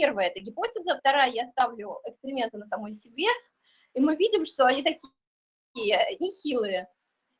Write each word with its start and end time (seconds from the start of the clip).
первая– 0.00 0.28
это 0.30 0.40
гипотеза, 0.40 0.96
вторая– 0.98 1.30
я 1.32 1.46
ставлю 1.46 2.00
эксперименты 2.06 2.56
на 2.56 2.66
самой 2.66 2.94
себе, 2.94 3.26
и 3.92 4.00
мы 4.00 4.16
видим, 4.16 4.46
что 4.46 4.64
они 4.64 4.82
такие 4.82 5.98
нехилые. 6.18 6.88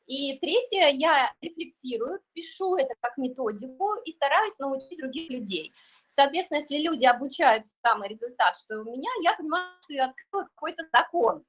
И 0.05 0.37
третье, 0.39 0.89
я 0.89 1.33
рефлексирую, 1.41 2.19
пишу 2.33 2.75
это 2.75 2.93
как 2.99 3.17
методику 3.17 3.95
и 4.05 4.11
стараюсь 4.11 4.57
научить 4.59 4.99
других 4.99 5.29
людей. 5.29 5.73
Соответственно, 6.07 6.59
если 6.59 6.77
люди 6.77 7.05
обучают 7.05 7.65
самый 7.81 8.09
результат, 8.09 8.55
что 8.57 8.81
у 8.81 8.83
меня, 8.83 9.09
я 9.23 9.35
понимаю, 9.35 9.71
что 9.83 9.93
я 9.93 10.05
открыла 10.05 10.43
какой-то 10.43 10.83
закон. 10.93 11.43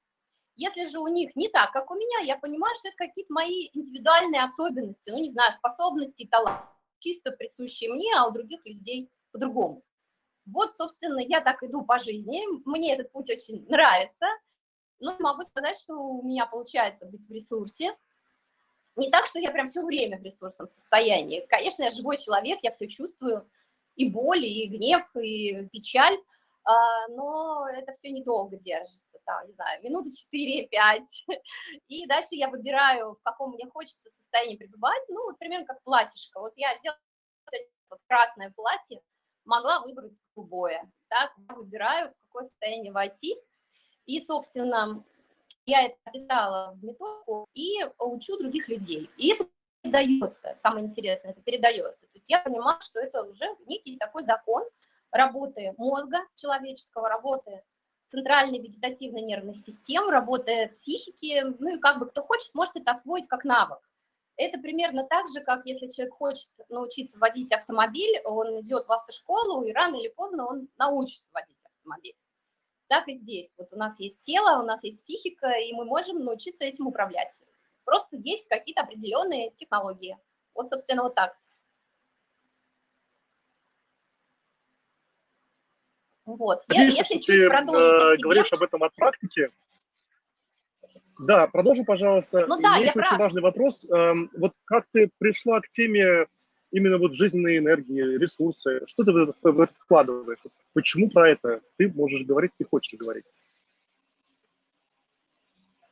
Если 0.54 0.86
же 0.86 0.98
у 0.98 1.08
них 1.08 1.34
не 1.34 1.48
так, 1.48 1.72
как 1.72 1.90
у 1.90 1.94
меня, 1.94 2.20
я 2.20 2.38
понимаю, 2.38 2.74
что 2.76 2.88
это 2.88 2.96
какие-то 2.96 3.32
мои 3.32 3.68
индивидуальные 3.72 4.42
особенности, 4.44 5.10
ну, 5.10 5.18
не 5.18 5.32
знаю, 5.32 5.52
способности, 5.54 6.29
таланты, 6.30 6.68
чисто 7.00 7.32
присущие 7.32 7.92
мне, 7.92 8.14
а 8.16 8.29
у 8.29 8.30
других 8.30 8.64
людей 8.64 9.10
по-другому. 9.32 9.82
Вот, 10.53 10.77
собственно, 10.77 11.21
я 11.21 11.41
так 11.41 11.62
иду 11.62 11.82
по 11.82 11.98
жизни, 11.98 12.42
мне 12.66 12.95
этот 12.95 13.10
путь 13.12 13.30
очень 13.30 13.66
нравится, 13.69 14.27
но 15.01 15.16
могу 15.19 15.43
сказать, 15.43 15.79
что 15.79 15.95
у 15.95 16.23
меня 16.23 16.47
получается 16.47 17.06
быть 17.06 17.27
в 17.27 17.33
ресурсе, 17.33 17.97
не 18.96 19.10
так, 19.10 19.27
что 19.27 19.38
я 19.38 19.51
прям 19.51 19.69
все 19.69 19.83
время 19.83 20.19
в 20.19 20.23
ресурсном 20.23 20.66
состоянии. 20.66 21.46
Конечно, 21.48 21.83
я 21.83 21.91
живой 21.91 22.19
человек, 22.19 22.59
я 22.62 22.73
все 22.73 22.87
чувствую, 22.87 23.48
и 23.96 24.10
боль, 24.10 24.45
и 24.45 24.69
гнев, 24.69 25.05
и 25.16 25.66
печаль, 25.73 26.19
а, 26.65 27.09
но 27.09 27.66
это 27.69 27.95
все 27.95 28.10
недолго 28.10 28.57
держится, 28.57 29.19
там, 29.24 29.46
не 29.46 29.55
знаю, 29.55 29.82
минуты 29.82 30.10
4-5. 30.10 31.02
И 31.88 32.07
дальше 32.07 32.29
я 32.32 32.48
выбираю, 32.48 33.15
в 33.15 33.23
каком 33.23 33.52
мне 33.52 33.66
хочется 33.66 34.10
состоянии 34.10 34.57
пребывать, 34.57 35.02
ну, 35.09 35.24
вот 35.24 35.38
примерно 35.38 35.66
как 35.66 35.82
платьишко. 35.82 36.41
Вот 36.41 36.52
я 36.57 36.79
делаю 36.79 36.98
вот 37.91 37.98
красное 38.07 38.52
платье, 38.55 39.01
могла 39.45 39.80
выбрать 39.80 40.12
голубое, 40.34 40.91
так, 41.09 41.32
выбираю, 41.48 42.10
в 42.10 42.27
какое 42.27 42.45
состояние 42.45 42.92
войти, 42.92 43.36
и, 44.06 44.20
собственно, 44.20 45.04
я 45.66 45.82
это 45.82 45.96
описала 46.04 46.73
в 46.74 46.84
методику 46.84 47.46
и 47.54 47.84
учу 47.98 48.37
других 48.38 48.68
людей. 48.68 49.10
И 49.16 49.32
это 49.32 49.46
передается, 49.82 50.54
самое 50.57 50.87
интересное, 50.87 51.32
это 51.32 51.40
передается. 51.40 52.07
То 52.07 52.15
есть 52.15 52.29
я 52.29 52.40
понимаю, 52.40 52.80
что 52.80 53.01
это 53.01 53.23
уже 53.23 53.46
некий 53.66 53.96
такой 53.96 54.24
закон 54.24 54.65
работы 55.10 55.74
мозга 55.76 56.18
человеческого, 56.37 57.09
работы 57.09 57.62
центральной 58.07 58.59
вегетативной 58.59 59.23
нервной 59.23 59.57
системы, 59.57 60.10
работы 60.10 60.68
психики, 60.74 61.42
ну 61.59 61.76
и 61.76 61.79
как 61.79 61.98
бы 61.98 62.07
кто 62.07 62.23
хочет, 62.23 62.54
может 62.54 62.76
это 62.76 62.92
освоить 62.92 63.29
как 63.29 63.45
навык. 63.45 63.79
Это 64.37 64.59
примерно 64.59 65.06
так 65.06 65.27
же, 65.28 65.41
как 65.41 65.66
если 65.66 65.88
человек 65.88 66.15
хочет 66.15 66.50
научиться 66.69 67.19
водить 67.19 67.53
автомобиль, 67.53 68.21
он 68.25 68.61
идет 68.61 68.87
в 68.87 68.93
автошколу, 68.93 69.65
и 69.65 69.72
рано 69.72 69.97
или 69.97 70.09
поздно 70.09 70.47
он 70.47 70.69
научится 70.77 71.31
водить 71.33 71.65
автомобиль 71.65 72.15
так 72.93 73.09
и 73.09 73.15
здесь. 73.15 73.50
Вот 73.56 73.69
у 73.72 73.77
нас 73.77 73.99
есть 74.00 74.21
тело, 74.21 74.60
у 74.60 74.66
нас 74.66 74.84
есть 74.84 74.99
психика, 74.99 75.49
и 75.49 75.72
мы 75.72 75.87
можем 75.87 76.22
научиться 76.22 76.62
этим 76.65 76.87
управлять. 76.87 77.41
Просто 77.84 78.19
есть 78.19 78.47
какие-то 78.49 78.83
определенные 78.83 79.50
технологии. 79.53 80.19
Вот, 80.55 80.69
собственно, 80.69 81.05
вот 81.05 81.15
так. 81.15 81.34
Вот. 86.27 86.69
Надеюсь, 86.69 86.99
если 86.99 87.15
чуть 87.15 87.27
ты 87.27 87.49
продолжить 87.49 88.21
э, 88.21 88.22
говоришь 88.22 88.53
об 88.53 88.62
этом 88.62 88.83
от 88.83 88.94
практики. 88.94 89.50
Да, 91.22 91.47
продолжи, 91.47 91.84
пожалуйста. 91.84 92.47
Ну 92.48 92.60
да, 92.60 92.76
Есть 92.76 92.94
я 92.94 93.00
очень 93.00 93.09
прав. 93.09 93.19
важный 93.19 93.42
вопрос. 93.42 93.84
Эм, 93.91 94.31
вот 94.37 94.53
как 94.65 94.87
ты 94.92 95.10
пришла 95.19 95.60
к 95.60 95.70
теме 95.70 96.26
именно 96.72 96.98
вот 96.98 97.14
жизненной 97.14 97.59
энергии, 97.59 98.19
ресурсы? 98.19 98.82
Что 98.87 99.04
ты 99.04 99.12
в 99.12 99.16
это, 99.16 99.34
в 99.42 99.60
это 99.60 99.72
вкладываешь? 99.78 100.41
Почему 100.72 101.10
про 101.10 101.31
это 101.31 101.60
ты 101.76 101.92
можешь 101.92 102.25
говорить, 102.25 102.53
ты 102.59 102.64
хочешь 102.64 102.98
говорить? 102.98 103.25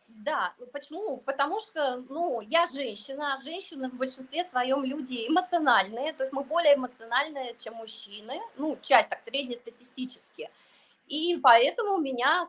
Да, 0.08 0.52
почему? 0.72 1.18
Потому 1.18 1.60
что, 1.60 2.04
ну, 2.08 2.42
я 2.42 2.66
женщина, 2.66 3.32
а 3.32 3.42
женщины 3.42 3.88
в 3.88 3.94
большинстве 3.94 4.44
своем 4.44 4.84
люди 4.84 5.26
эмоциональные, 5.26 6.12
то 6.12 6.24
есть 6.24 6.32
мы 6.32 6.44
более 6.44 6.74
эмоциональные, 6.74 7.54
чем 7.58 7.74
мужчины, 7.74 8.38
ну, 8.56 8.78
часть 8.82 9.08
так 9.08 9.22
среднестатистически, 9.24 10.50
и 11.06 11.38
поэтому 11.42 11.96
меня 11.98 12.46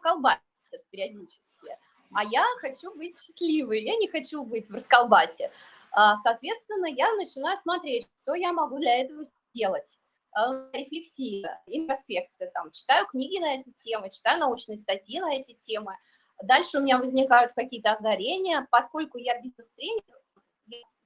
колбасят 0.71 0.89
периодически. 0.89 1.71
А 2.15 2.23
я 2.23 2.45
хочу 2.59 2.93
быть 2.95 3.19
счастливой, 3.19 3.83
я 3.83 3.95
не 3.97 4.07
хочу 4.07 4.43
быть 4.43 4.69
в 4.69 4.73
расколбасе. 4.73 5.51
А, 5.91 6.15
соответственно, 6.17 6.85
я 6.85 7.13
начинаю 7.13 7.57
смотреть, 7.57 8.07
что 8.23 8.35
я 8.35 8.53
могу 8.53 8.77
для 8.77 9.01
этого 9.01 9.25
сделать. 9.53 9.97
А, 10.33 10.69
рефлексия, 10.73 11.61
интроспекция, 11.67 12.49
там, 12.51 12.71
читаю 12.71 13.05
книги 13.07 13.39
на 13.39 13.55
эти 13.55 13.71
темы, 13.71 14.09
читаю 14.09 14.39
научные 14.39 14.77
статьи 14.77 15.19
на 15.19 15.33
эти 15.33 15.53
темы. 15.53 15.97
Дальше 16.43 16.79
у 16.79 16.81
меня 16.81 16.97
возникают 16.97 17.53
какие-то 17.53 17.93
озарения, 17.93 18.67
поскольку 18.71 19.17
я 19.17 19.39
бизнес-тренер, 19.41 20.03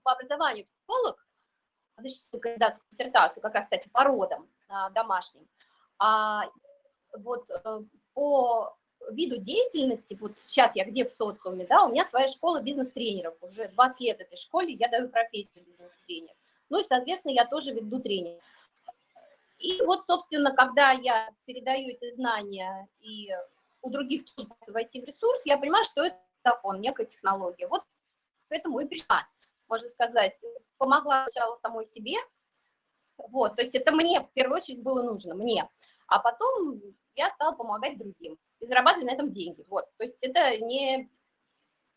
по 0.04 0.12
образованию 0.12 0.68
психолог, 0.68 1.28
защитил 1.98 2.40
кандидатскую 2.40 2.86
диссертацию, 2.92 3.42
как 3.42 3.56
раз, 3.56 3.66
кстати, 3.66 3.90
по 3.90 4.04
родам 4.04 4.48
а, 4.70 4.92
домашним. 4.92 5.48
А 5.98 6.44
вот 7.18 7.50
э, 7.50 7.80
по 8.14 8.78
виду 9.14 9.38
деятельности, 9.38 10.18
вот 10.20 10.32
сейчас 10.38 10.76
я 10.76 10.86
где 10.86 11.06
в 11.06 11.12
социуме, 11.12 11.66
да, 11.68 11.86
у 11.86 11.92
меня 11.92 12.06
своя 12.06 12.28
школа 12.28 12.62
бизнес-тренеров, 12.62 13.36
уже 13.42 13.68
20 13.70 14.00
лет 14.02 14.22
этой 14.22 14.38
школе, 14.38 14.74
я 14.74 14.88
даю 14.88 15.10
профессию 15.10 15.66
бизнес-тренер. 15.66 16.34
Ну 16.70 16.80
и, 16.80 16.86
соответственно, 16.88 17.34
я 17.34 17.46
тоже 17.46 17.74
веду 17.74 18.00
тренинг. 18.00 18.42
И 19.60 19.82
вот, 19.84 20.06
собственно, 20.08 20.54
когда 20.54 20.92
я 20.92 21.30
передаю 21.46 21.90
эти 21.90 22.14
знания 22.16 22.88
и 23.00 23.30
у 23.82 23.90
других 23.90 24.26
тоже 24.36 24.50
войти 24.68 25.02
в 25.02 25.06
ресурс, 25.06 25.40
я 25.46 25.58
понимаю, 25.58 25.84
что 25.84 26.04
это 26.04 26.18
закон, 26.44 26.82
некая 26.82 27.06
технология. 27.06 27.68
Вот 27.68 27.84
к 28.50 28.52
этому 28.52 28.80
и 28.80 28.88
пришла, 28.88 29.28
можно 29.68 29.90
сказать, 29.90 30.40
помогла 30.78 31.28
сначала 31.28 31.56
самой 31.58 31.86
себе, 31.86 32.18
вот, 33.18 33.56
то 33.56 33.62
есть 33.62 33.76
это 33.76 33.92
мне 33.92 34.22
в 34.22 34.32
первую 34.34 34.58
очередь 34.58 34.84
было 34.84 35.02
нужно, 35.02 35.36
мне, 35.36 35.70
а 36.08 36.20
потом 36.20 36.82
я 37.16 37.30
стала 37.32 37.56
помогать 37.56 37.98
другим 37.98 38.38
и 38.60 38.66
зарабатывать 38.66 39.08
на 39.08 39.14
этом 39.14 39.32
деньги. 39.32 39.64
Вот, 39.70 39.86
то 39.98 40.04
есть 40.06 40.18
это 40.22 40.58
не, 40.60 41.10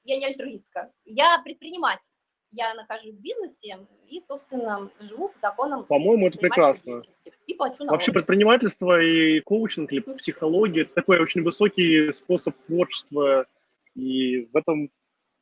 я 0.05 0.17
не 0.17 0.27
альтруистка, 0.27 0.93
я 1.05 1.41
предприниматель. 1.45 2.11
Я 2.51 2.73
нахожусь 2.73 3.15
в 3.15 3.21
бизнесе 3.21 3.87
и, 4.07 4.23
собственно, 4.27 4.91
живу 5.01 5.29
по 5.29 5.39
законам. 5.39 5.85
По-моему, 5.85 6.29
это 6.29 6.39
прекрасно. 6.39 7.03
И 7.47 7.53
плачу 7.53 7.81
налоги. 7.81 7.93
Вообще 7.93 8.11
предпринимательство 8.11 8.99
и 9.03 9.41
коучинг 9.41 9.93
или 9.93 10.01
психология– 10.01 10.81
это 10.83 10.95
такой 10.95 11.21
очень 11.21 11.43
высокий 11.43 12.11
способ 12.15 12.57
творчества. 12.65 13.47
И 13.95 14.47
в 14.47 14.57
этом, 14.57 14.91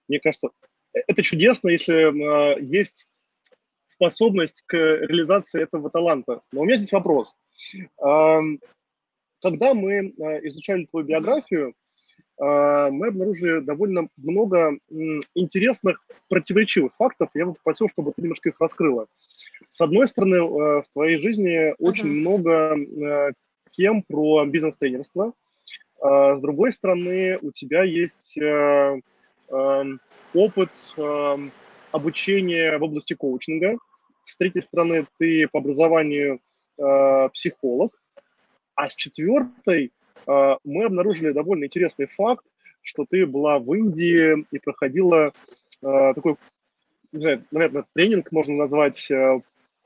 мне 0.08 0.18
кажется, 0.18 0.48
это 0.92 1.22
чудесно, 1.22 1.68
если 1.68 2.56
э, 2.56 2.60
есть 2.60 3.08
способность 3.86 4.62
к 4.66 4.74
реализации 4.74 5.62
этого 5.62 5.90
таланта. 5.90 6.42
Но 6.50 6.62
у 6.62 6.64
меня 6.64 6.76
здесь 6.76 6.90
вопрос. 6.90 7.36
Когда 9.46 9.74
мы 9.74 9.92
э, 9.92 10.48
изучали 10.48 10.86
твою 10.86 11.06
биографию, 11.06 11.68
э, 11.68 11.72
мы 12.90 13.06
обнаружили 13.06 13.60
довольно 13.60 14.08
много 14.16 14.76
интересных 15.36 16.04
противоречивых 16.28 16.96
фактов. 16.98 17.30
Я 17.34 17.46
бы 17.46 17.54
попросил, 17.54 17.88
чтобы 17.88 18.10
ты 18.10 18.22
немножко 18.22 18.48
их 18.48 18.56
раскрыла. 18.58 19.06
С 19.70 19.80
одной 19.80 20.08
стороны, 20.08 20.34
э, 20.34 20.40
в 20.40 20.84
твоей 20.92 21.20
жизни 21.20 21.76
очень 21.78 22.08
uh-huh. 22.08 22.74
много 22.74 23.34
тем 23.70 24.02
про 24.02 24.44
бизнес-тренерство. 24.46 25.32
С 26.00 26.40
другой 26.40 26.72
стороны, 26.72 27.38
у 27.40 27.52
тебя 27.52 27.84
есть 27.84 28.36
опыт 30.34 30.70
обучения 31.92 32.78
в 32.78 32.82
области 32.82 33.14
коучинга. 33.14 33.78
С 34.24 34.36
третьей 34.36 34.62
стороны, 34.62 35.06
ты 35.18 35.48
по 35.48 35.60
образованию 35.60 36.40
психолог. 37.32 37.92
А 38.76 38.90
с 38.90 38.94
четвертой 38.94 39.90
э, 40.26 40.56
мы 40.64 40.84
обнаружили 40.84 41.32
довольно 41.32 41.64
интересный 41.64 42.06
факт, 42.06 42.44
что 42.82 43.06
ты 43.08 43.26
была 43.26 43.58
в 43.58 43.72
Индии 43.74 44.46
и 44.52 44.58
проходила 44.58 45.32
э, 45.82 46.12
такой, 46.14 46.36
не 47.12 47.20
знаю, 47.20 47.44
наверное, 47.50 47.86
тренинг 47.94 48.30
можно 48.32 48.54
назвать 48.54 49.10
э, 49.10 49.40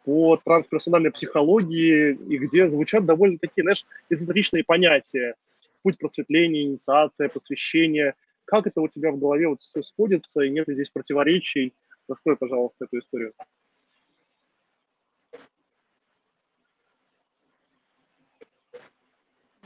по 0.04 0.36
трансперсональной 0.44 1.12
психологии, 1.12 2.18
и 2.28 2.38
где 2.38 2.66
звучат 2.66 3.06
довольно 3.06 3.38
такие, 3.38 3.62
знаешь, 3.62 3.86
эзотеричные 4.10 4.64
понятия. 4.64 5.36
Путь 5.82 5.96
просветления, 5.96 6.62
инициация, 6.62 7.28
посвящение. 7.28 8.14
Как 8.44 8.66
это 8.66 8.80
у 8.80 8.88
тебя 8.88 9.12
в 9.12 9.18
голове 9.18 9.48
вот 9.48 9.60
все 9.60 9.82
сходится, 9.82 10.42
и 10.42 10.50
нет 10.50 10.66
здесь 10.68 10.90
противоречий? 10.90 11.74
Раскрой, 12.08 12.36
пожалуйста, 12.36 12.86
эту 12.86 12.98
историю. 12.98 13.32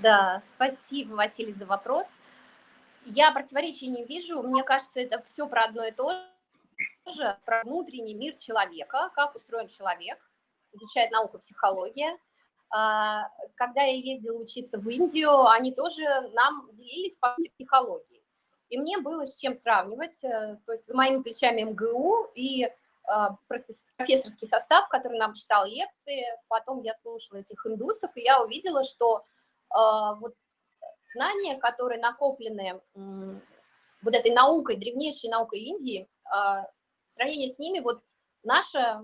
Да, 0.05 0.43
спасибо, 0.55 1.15
Василий, 1.15 1.55
за 1.55 1.65
вопрос. 1.65 2.19
Я 3.07 3.33
противоречий 3.33 3.87
не 3.87 4.05
вижу. 4.05 4.43
Мне 4.43 4.63
кажется, 4.63 5.01
это 5.01 5.23
все 5.23 5.49
про 5.49 5.65
одно 5.65 5.83
и 5.83 5.93
то 5.93 6.13
же, 7.07 7.39
про 7.47 7.63
внутренний 7.63 8.13
мир 8.13 8.37
человека, 8.37 9.11
как 9.15 9.35
устроен 9.35 9.69
человек, 9.69 10.19
изучает 10.75 11.11
науку 11.11 11.39
психология. 11.39 12.19
А, 12.69 13.31
когда 13.55 13.81
я 13.81 13.97
ездила 13.97 14.37
учиться 14.37 14.77
в 14.77 14.87
Индию, 14.91 15.47
они 15.47 15.73
тоже 15.73 16.05
нам 16.35 16.69
делились 16.73 17.17
по 17.17 17.35
психологии. 17.57 18.23
И 18.69 18.77
мне 18.77 18.99
было 18.99 19.25
с 19.25 19.37
чем 19.37 19.55
сравнивать. 19.55 20.23
Э, 20.23 20.59
то 20.67 20.73
есть 20.73 20.85
за 20.85 20.95
моими 20.95 21.23
плечами 21.23 21.63
МГУ 21.63 22.31
и 22.35 22.71
профессорский 23.49 24.47
состав, 24.49 24.89
который 24.89 25.19
нам 25.19 25.33
читал 25.33 25.65
лекции. 25.65 26.27
Потом 26.49 26.83
я 26.83 26.95
слушала 26.97 27.39
этих 27.39 27.65
индусов, 27.67 28.11
и 28.17 28.21
я 28.21 28.43
увидела, 28.43 28.85
что 28.85 29.25
вот 29.75 30.35
знания, 31.15 31.59
которые 31.59 32.01
накоплены 32.01 32.81
вот 32.95 34.15
этой 34.15 34.33
наукой, 34.33 34.77
древнейшей 34.77 35.31
наукой 35.31 35.61
Индии, 35.61 36.09
в 36.25 36.67
сравнении 37.09 37.53
с 37.53 37.59
ними, 37.59 37.81
вот 37.81 38.03
наша 38.43 39.03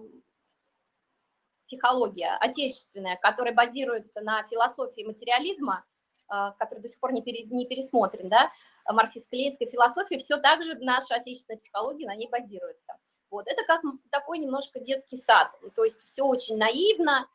психология 1.70 2.36
отечественная, 2.40 3.16
которая 3.16 3.54
базируется 3.54 4.20
на 4.20 4.42
философии 4.48 5.02
материализма, 5.02 5.84
а, 6.26 6.52
который 6.52 6.80
до 6.80 6.88
сих 6.88 6.98
пор 6.98 7.12
не, 7.12 7.22
пере, 7.22 7.44
не 7.44 7.66
пересмотрен, 7.66 8.28
да, 8.28 8.50
марксистско-ленинской 8.88 9.70
философии, 9.70 10.18
все 10.18 10.36
так 10.38 10.64
же 10.64 10.74
наша 10.80 11.14
отечественная 11.14 11.58
психология 11.58 12.06
на 12.06 12.16
ней 12.16 12.28
базируется. 12.28 12.94
Вот, 13.30 13.46
это 13.46 13.62
как 13.64 13.82
такой 14.10 14.38
немножко 14.38 14.80
детский 14.80 15.16
сад, 15.16 15.52
то 15.76 15.84
есть 15.84 16.04
все 16.06 16.24
очень 16.24 16.56
наивно, 16.56 17.20
а, 17.20 17.26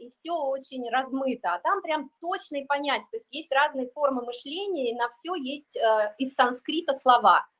и 0.00 0.10
все 0.10 0.32
очень 0.32 0.88
размыто, 0.90 1.54
а 1.54 1.60
там 1.60 1.80
прям 1.82 2.10
точно 2.20 2.56
и 2.56 2.66
понять, 2.66 3.02
то 3.10 3.16
есть 3.16 3.28
есть 3.32 3.50
разные 3.52 3.88
формы 3.90 4.22
мышления, 4.22 4.90
и 4.90 4.94
на 4.94 5.08
все 5.08 5.34
есть 5.34 5.76
э, 5.76 6.14
из 6.18 6.34
санскрита 6.34 6.94
слова– 6.94 7.46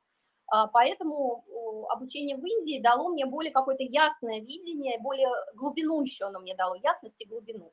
а, 0.51 0.67
поэтому 0.67 1.43
обучение 1.89 2.35
в 2.35 2.43
Индии 2.43 2.81
дало 2.81 3.09
мне 3.09 3.25
более 3.25 3.51
какое-то 3.51 3.83
ясное 3.83 4.39
видение, 4.39 4.99
более 4.99 5.29
глубину 5.55 6.01
еще 6.01 6.25
оно 6.25 6.39
мне 6.39 6.55
дало, 6.55 6.75
ясность 6.75 7.21
и 7.21 7.25
глубину. 7.25 7.69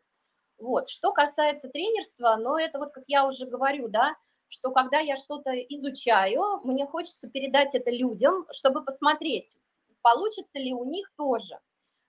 Вот. 0.59 0.89
Что 0.89 1.13
касается 1.13 1.69
тренерства, 1.69 2.37
но 2.37 2.59
это 2.59 2.79
вот, 2.79 2.93
как 2.93 3.05
я 3.07 3.27
уже 3.27 3.47
говорю, 3.47 3.89
да, 3.89 4.15
что 4.49 4.71
когда 4.71 4.99
я 4.99 5.17
что-то 5.17 5.53
изучаю, 5.53 6.61
мне 6.65 6.87
хочется 6.87 7.29
передать 7.29 7.75
это 7.75 7.91
людям, 7.91 8.47
чтобы 8.51 8.85
посмотреть, 8.85 9.57
получится 10.03 10.59
ли 10.59 10.73
у 10.73 10.85
них 10.85 11.11
тоже. 11.17 11.59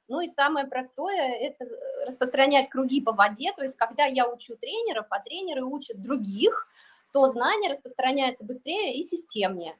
Ну 0.08 0.22
и 0.22 0.30
самое 0.30 0.68
простое– 0.68 1.34
это 1.42 1.66
распространять 2.06 2.70
круги 2.70 3.02
по 3.02 3.12
воде, 3.12 3.52
то 3.54 3.64
есть 3.64 3.76
когда 3.76 4.06
я 4.06 4.28
учу 4.28 4.56
тренеров, 4.56 5.08
а 5.10 5.20
тренеры 5.20 5.66
учат 5.66 6.02
других, 6.02 6.68
то 7.12 7.30
знание 7.30 7.72
распространяется 7.72 8.46
быстрее 8.46 8.96
и 8.96 9.04
системнее. 9.04 9.76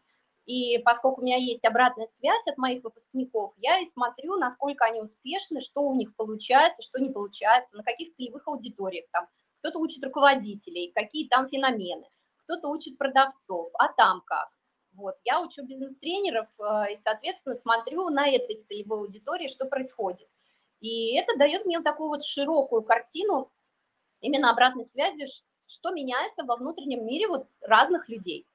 И 0.46 0.80
поскольку 0.80 1.22
у 1.22 1.24
меня 1.26 1.38
есть 1.38 1.64
обратная 1.66 2.08
связь 2.08 2.48
от 2.48 2.58
моих 2.58 2.84
выпускников, 2.84 3.54
я 3.58 3.80
и 3.80 3.86
смотрю, 3.86 4.38
насколько 4.38 4.86
они 4.86 5.02
успешны, 5.02 5.60
что 5.62 5.82
у 5.82 5.94
них 5.94 6.16
получается, 6.16 6.82
что 6.82 7.00
не 7.00 7.10
получается, 7.10 7.76
на 7.76 7.84
каких 7.84 8.14
целевых 8.14 8.48
аудиториях 8.48 9.06
там. 9.12 9.28
Кто-то 9.60 9.80
учит 9.80 10.04
руководителей, 10.04 10.92
какие 10.96 11.28
там 11.28 11.50
феномены, 11.50 12.08
кто-то 12.44 12.70
учит 12.70 12.98
продавцов, 12.98 13.70
а 13.74 13.92
там 13.94 14.22
как. 14.26 14.50
Вот, 14.98 15.16
я 15.26 15.42
учу 15.42 15.64
бизнес-тренеров 15.64 16.48
э, 16.60 16.94
и, 16.94 16.98
соответственно, 16.98 17.56
смотрю 17.56 18.10
на 18.10 18.28
этой 18.28 18.64
целевой 18.64 19.02
аудитории, 19.02 19.48
что 19.48 19.66
происходит. 19.66 20.28
И 20.80 21.16
это 21.16 21.38
дает 21.38 21.66
мне 21.66 21.80
такую 21.82 22.10
вот 22.10 22.26
широкую 22.26 22.82
картину 22.82 23.52
именно 24.22 24.50
обратной 24.50 24.86
связи, 24.86 25.26
что 25.68 25.92
меняется 25.92 26.44
во 26.46 26.56
внутреннем 26.56 27.06
мире 27.06 27.28
вот 27.28 27.48
разных 27.62 28.10
людей. 28.10 28.48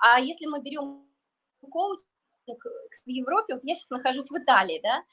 А 0.00 0.18
если 0.18 0.46
мы 0.46 0.60
берем 0.60 1.06
коучинг 1.60 2.64
в 3.04 3.08
Европе, 3.08 3.54
вот 3.54 3.64
я 3.64 3.76
сейчас 3.76 3.90
нахожусь 3.90 4.30
в 4.30 4.36
Италии, 4.36 4.80
да, 4.82 5.04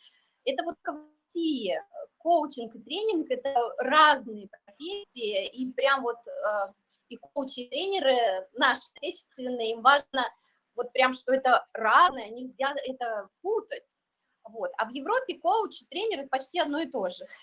это 0.43 0.63
вот 0.63 0.75
России, 1.35 1.81
коучинг 2.17 2.75
и 2.75 2.79
тренинг– 2.79 3.27
это 3.29 3.53
разные 3.77 4.47
профессии, 4.47 5.47
и 5.47 5.71
прям 5.71 6.01
вот 6.01 6.17
э, 6.27 6.73
и 7.09 7.17
коучи, 7.17 7.61
и 7.61 7.69
тренеры 7.69 8.47
наши 8.53 8.83
отечественные, 8.95 9.73
им 9.73 9.81
важно 9.81 10.25
вот 10.75 10.91
прям, 10.91 11.13
что 11.13 11.33
это 11.33 11.65
разное, 11.73 12.29
нельзя 12.29 12.73
это 12.85 13.29
путать. 13.41 13.83
Вот. 14.43 14.71
А 14.77 14.85
в 14.85 14.89
Европе 14.91 15.39
коуч 15.39 15.81
и 15.81 15.85
тренеры 15.85 16.27
почти 16.27 16.59
одно 16.59 16.79
и 16.79 16.89
то 16.89 17.09
же. 17.09 17.25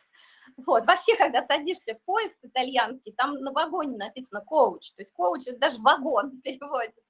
Вот. 0.57 0.85
Вообще, 0.87 1.17
когда 1.17 1.41
садишься 1.43 1.95
в 1.95 2.03
поезд 2.03 2.37
итальянский, 2.43 3.13
там 3.13 3.35
на 3.37 3.53
вагоне 3.53 3.97
написано 3.97 4.41
коуч, 4.45 4.91
то 4.93 5.03
есть 5.03 5.13
коуч– 5.13 5.43
это 5.47 5.59
даже 5.59 5.81
вагон 5.81 6.41
переводится. 6.43 7.01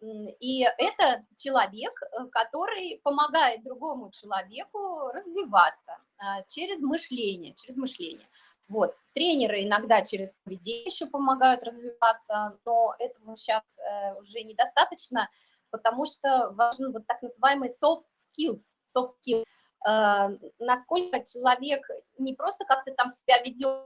И 0.00 0.62
это 0.78 1.26
человек, 1.36 1.92
э, 2.02 2.26
который 2.30 3.00
помогает 3.04 3.62
другому 3.64 4.10
человеку 4.12 5.08
развиваться 5.08 5.98
а, 6.16 6.42
через 6.44 6.80
мышление, 6.80 7.54
через 7.54 7.76
мышление. 7.76 8.26
Вот. 8.68 8.94
Тренеры 9.14 9.64
иногда 9.64 10.02
через 10.02 10.32
поведение 10.44 10.84
еще 10.84 11.06
помогают 11.06 11.62
развиваться, 11.62 12.58
но 12.64 12.94
этого 12.98 13.36
сейчас 13.36 13.62
э, 13.78 14.14
уже 14.20 14.42
недостаточно, 14.42 15.28
потому 15.70 16.04
что 16.04 16.50
важен 16.52 16.92
вот 16.92 17.06
так 17.06 17.22
называемый 17.22 17.70
soft 17.70 18.04
skills, 18.16 18.60
soft 18.94 19.14
skills, 19.26 19.44
э, 19.86 20.38
насколько 20.58 21.24
человек 21.24 21.82
не 22.18 22.34
просто 22.34 22.64
как-то 22.66 22.92
там 22.92 23.10
себя 23.10 23.42
ведет, 23.42 23.84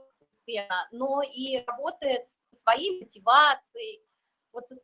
но 0.91 1.21
и 1.21 1.63
работает 1.65 2.27
со 2.51 2.59
своей 2.59 2.99
мотивацией, 2.99 4.01
вот 4.51 4.67
со 4.67 4.75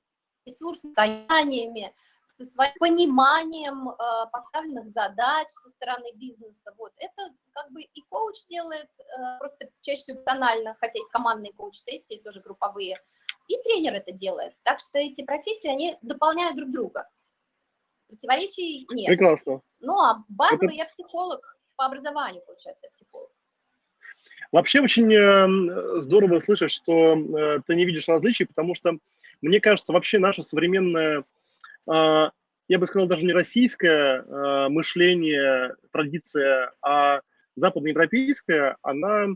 ресурсостояниями, 0.46 1.94
со 2.40 2.46
своим 2.46 2.74
пониманием 2.80 3.90
э, 3.90 3.96
поставленных 4.32 4.90
задач 4.90 5.50
со 5.50 5.70
стороны 5.70 6.12
бизнеса. 6.16 6.74
Вот 6.78 6.94
это 6.98 7.34
как 7.52 7.70
бы 7.72 7.82
и 7.82 8.02
коуч 8.10 8.46
делает, 8.50 8.90
э, 9.00 9.40
просто 9.40 9.70
чаще 9.82 10.02
всего 10.02 10.22
тонально, 10.22 10.76
хотя 10.80 11.00
есть 11.00 11.12
командные 11.12 11.52
коуч-сессии, 11.54 12.22
тоже 12.24 12.42
групповые, 12.42 12.96
и 13.48 13.62
тренер 13.64 13.96
это 13.96 14.14
делает. 14.14 14.54
Так 14.64 14.80
что 14.80 15.00
эти 15.00 15.24
профессии, 15.24 15.68
они 15.68 15.98
дополняют 16.02 16.56
друг 16.56 16.72
друга. 16.72 17.10
Противоречий 18.08 18.88
нет. 18.92 19.08
Прекрасно. 19.08 19.62
Ну, 19.82 20.00
а 20.00 20.24
базовый 20.30 20.68
это... 20.68 20.76
я 20.76 20.86
психолог 20.86 21.58
по 21.76 21.86
образованию, 21.86 22.42
получается, 22.46 22.86
я 22.86 22.92
психолог. 22.92 23.30
Вообще 24.52 24.82
очень 24.82 25.14
э, 25.14 26.02
здорово 26.02 26.40
слышать, 26.40 26.72
что 26.72 27.16
ты 27.68 27.76
не 27.76 27.86
видишь 27.86 28.08
различий, 28.08 28.46
потому 28.46 28.76
что 28.76 28.98
мне 29.42 29.62
кажется, 29.62 29.94
вообще 29.94 30.20
наша 30.20 30.42
современная, 30.42 31.24
я 32.70 32.78
бы 32.78 32.86
сказал, 32.86 33.08
даже 33.08 33.26
не 33.26 33.34
российское 33.34 34.24
а, 34.28 34.70
мышление, 34.70 35.76
традиция, 35.92 36.72
а 36.82 37.22
западноевропейская, 37.56 38.78
она 38.84 39.28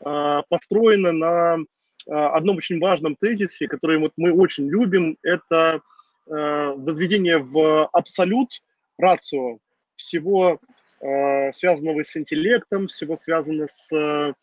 а, 0.00 0.42
построена 0.48 1.12
на 1.12 1.58
одном 2.06 2.58
очень 2.58 2.78
важном 2.80 3.16
тезисе, 3.16 3.66
который 3.66 3.96
вот 3.96 4.12
мы 4.18 4.30
очень 4.30 4.68
любим, 4.68 5.16
это 5.22 5.80
возведение 6.26 7.38
в 7.38 7.86
абсолют 7.86 8.62
рацио 8.98 9.58
всего 9.96 10.60
связанного 11.00 12.02
с 12.02 12.14
интеллектом, 12.14 12.88
всего 12.88 13.16
связанного 13.16 13.68
с 13.68 14.34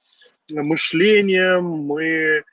мышлением. 0.51 1.65
Мы 1.65 2.44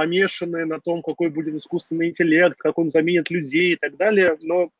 помешаны 0.00 0.64
на 0.64 0.80
том, 0.80 1.02
какой 1.02 1.28
будет 1.28 1.54
искусственный 1.54 2.08
интеллект, 2.08 2.56
как 2.56 2.78
он 2.78 2.88
заменит 2.88 3.28
людей 3.30 3.74
и 3.74 3.76
так 3.76 3.98
далее. 3.98 4.38
Но 4.40 4.70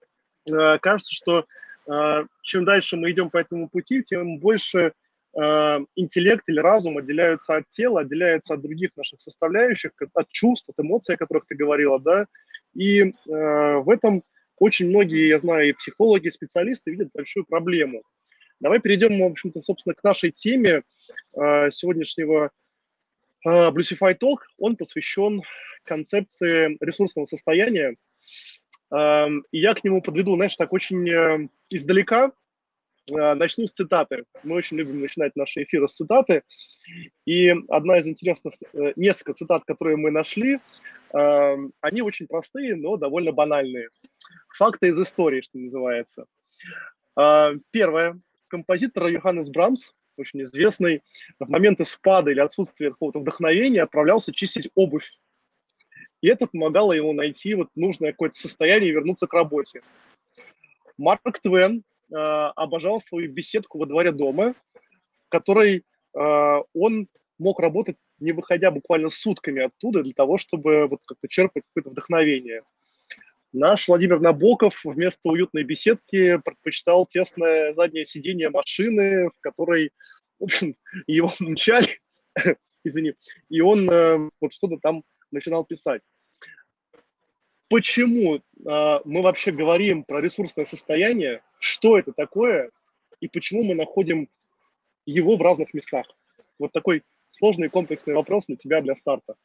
э, 0.51 0.79
кажется, 0.79 1.15
что 1.15 1.45
э, 1.87 2.25
чем 2.43 2.65
дальше 2.65 2.97
мы 2.97 3.11
идем 3.11 3.29
по 3.29 3.37
этому 3.37 3.69
пути, 3.69 4.03
тем 4.03 4.39
больше 4.39 4.95
э, 5.39 5.79
интеллект 5.95 6.45
или 6.49 6.59
разум 6.59 6.97
отделяются 6.97 7.57
от 7.57 7.69
тела, 7.69 8.01
отделяются 8.01 8.55
от 8.55 8.63
других 8.63 8.97
наших 8.97 9.21
составляющих, 9.21 9.91
от 10.15 10.29
чувств, 10.31 10.71
от 10.71 10.83
эмоций, 10.83 11.17
о 11.17 11.19
которых 11.19 11.45
ты 11.47 11.55
говорила, 11.55 12.01
да. 12.01 12.25
И 12.75 13.03
э, 13.03 13.13
в 13.27 13.91
этом 13.91 14.23
очень 14.57 14.89
многие, 14.89 15.29
я 15.29 15.39
знаю, 15.39 15.69
и 15.69 15.75
психологи, 15.75 16.29
и 16.29 16.31
специалисты 16.31 16.93
видят 16.93 17.11
большую 17.13 17.45
проблему. 17.45 18.05
Давай 18.59 18.81
перейдем, 18.81 19.21
в 19.21 19.31
общем-то, 19.31 19.61
собственно, 19.61 19.95
к 19.95 20.03
нашей 20.03 20.31
теме 20.31 20.81
э, 21.35 21.71
сегодняшнего 21.71 22.53
Bluesify 23.47 24.17
Talk, 24.19 24.39
он 24.59 24.77
посвящен 24.77 25.43
концепции 25.85 26.77
ресурсного 26.81 27.27
состояния. 27.27 27.97
И 28.93 29.59
я 29.59 29.75
к 29.75 29.85
нему 29.85 30.03
подведу, 30.03 30.35
знаешь, 30.35 30.57
так 30.57 30.73
очень 30.73 31.09
э, 31.09 31.49
издалека. 31.71 32.33
А, 33.13 33.35
начну 33.35 33.67
с 33.67 33.73
цитаты. 33.73 34.25
Мы 34.43 34.57
очень 34.57 34.77
любим 34.77 35.01
начинать 35.01 35.37
наши 35.37 35.63
эфиры 35.63 35.89
с 35.89 35.95
цитаты. 35.95 36.43
И 37.25 37.55
одна 37.69 37.99
из 37.99 38.07
интересных, 38.07 38.55
э, 38.73 38.93
несколько 38.97 39.35
цитат, 39.35 39.65
которые 39.65 39.97
мы 39.97 40.11
нашли, 40.11 40.59
они 41.13 42.03
очень 42.03 42.29
простые, 42.29 42.77
но 42.77 42.97
довольно 42.97 43.33
банальные. 43.33 43.89
Факты 44.57 44.91
из 44.91 45.01
истории, 45.01 45.41
что 45.41 45.59
называется. 45.59 46.27
А, 47.17 47.53
первое. 47.71 48.21
Композитор 48.49 49.07
Йоханнес 49.07 49.49
Брамс 49.49 49.93
очень 50.21 50.43
известный, 50.43 51.03
в 51.39 51.49
моменты 51.49 51.85
спада 51.85 52.31
или 52.31 52.41
отсутствия 52.41 52.91
какого-то 52.91 53.21
вдохновения 53.21 53.83
отправлялся 53.83 54.33
чистить 54.33 54.71
обувь. 54.75 55.11
И 56.21 56.29
это 56.29 56.47
помогало 56.47 56.93
ему 56.93 57.13
найти 57.13 57.55
вот 57.55 57.69
нужное 57.75 58.13
какое-то 58.13 58.39
состояние 58.39 58.91
и 58.91 58.93
вернуться 58.93 59.27
к 59.27 59.33
работе. 59.33 59.83
Марк 60.99 61.41
Твен 61.41 61.83
э, 62.11 62.15
обожал 62.15 63.01
свою 63.01 63.33
беседку 63.33 63.79
во 63.79 63.87
дворе 63.87 64.13
дома, 64.13 64.55
в 65.15 65.29
которой 65.31 65.85
э, 66.15 66.59
он 66.75 67.09
мог 67.39 67.59
работать 67.59 67.97
не 68.21 68.33
выходя 68.33 68.71
буквально 68.71 69.09
сутками 69.09 69.63
оттуда 69.63 70.03
для 70.03 70.13
того, 70.13 70.39
чтобы 70.39 70.87
вот 70.87 71.01
как-то 71.07 71.27
черпать 71.27 71.65
какое-то 71.69 71.91
вдохновение. 71.91 72.63
Наш 73.53 73.89
Владимир 73.89 74.21
Набоков 74.21 74.85
вместо 74.85 75.29
уютной 75.29 75.65
беседки 75.65 76.39
предпочитал 76.45 77.07
тесное 77.07 77.75
заднее 77.75 78.07
сиденье 78.07 78.49
машины, 78.51 79.29
в 79.31 79.41
которой 79.41 79.93
в 80.41 80.45
общем, 80.45 80.75
его 81.07 81.33
мчали, 81.39 81.89
извини, 82.85 83.15
и 83.49 83.61
он 83.61 83.89
э, 83.89 84.31
вот 84.41 84.53
что-то 84.53 84.79
там 84.79 85.05
начинал 85.31 85.65
писать. 85.65 86.03
Почему 87.69 88.37
э, 88.37 88.41
мы 89.05 89.23
вообще 89.23 89.53
говорим 89.53 90.03
про 90.03 90.21
ресурсное 90.21 90.65
состояние, 90.65 91.43
что 91.61 91.99
это 91.99 92.13
такое, 92.13 92.71
и 93.21 93.29
почему 93.29 93.63
мы 93.63 93.75
находим 93.75 94.29
его 95.07 95.37
в 95.37 95.43
разных 95.43 95.73
местах? 95.73 96.07
Вот 96.59 96.73
такой 96.73 97.05
сложный 97.31 97.69
комплексный 97.69 98.15
вопрос 98.15 98.47
для 98.47 98.57
тебя 98.57 98.81
для 98.81 98.97
старта. 98.97 99.37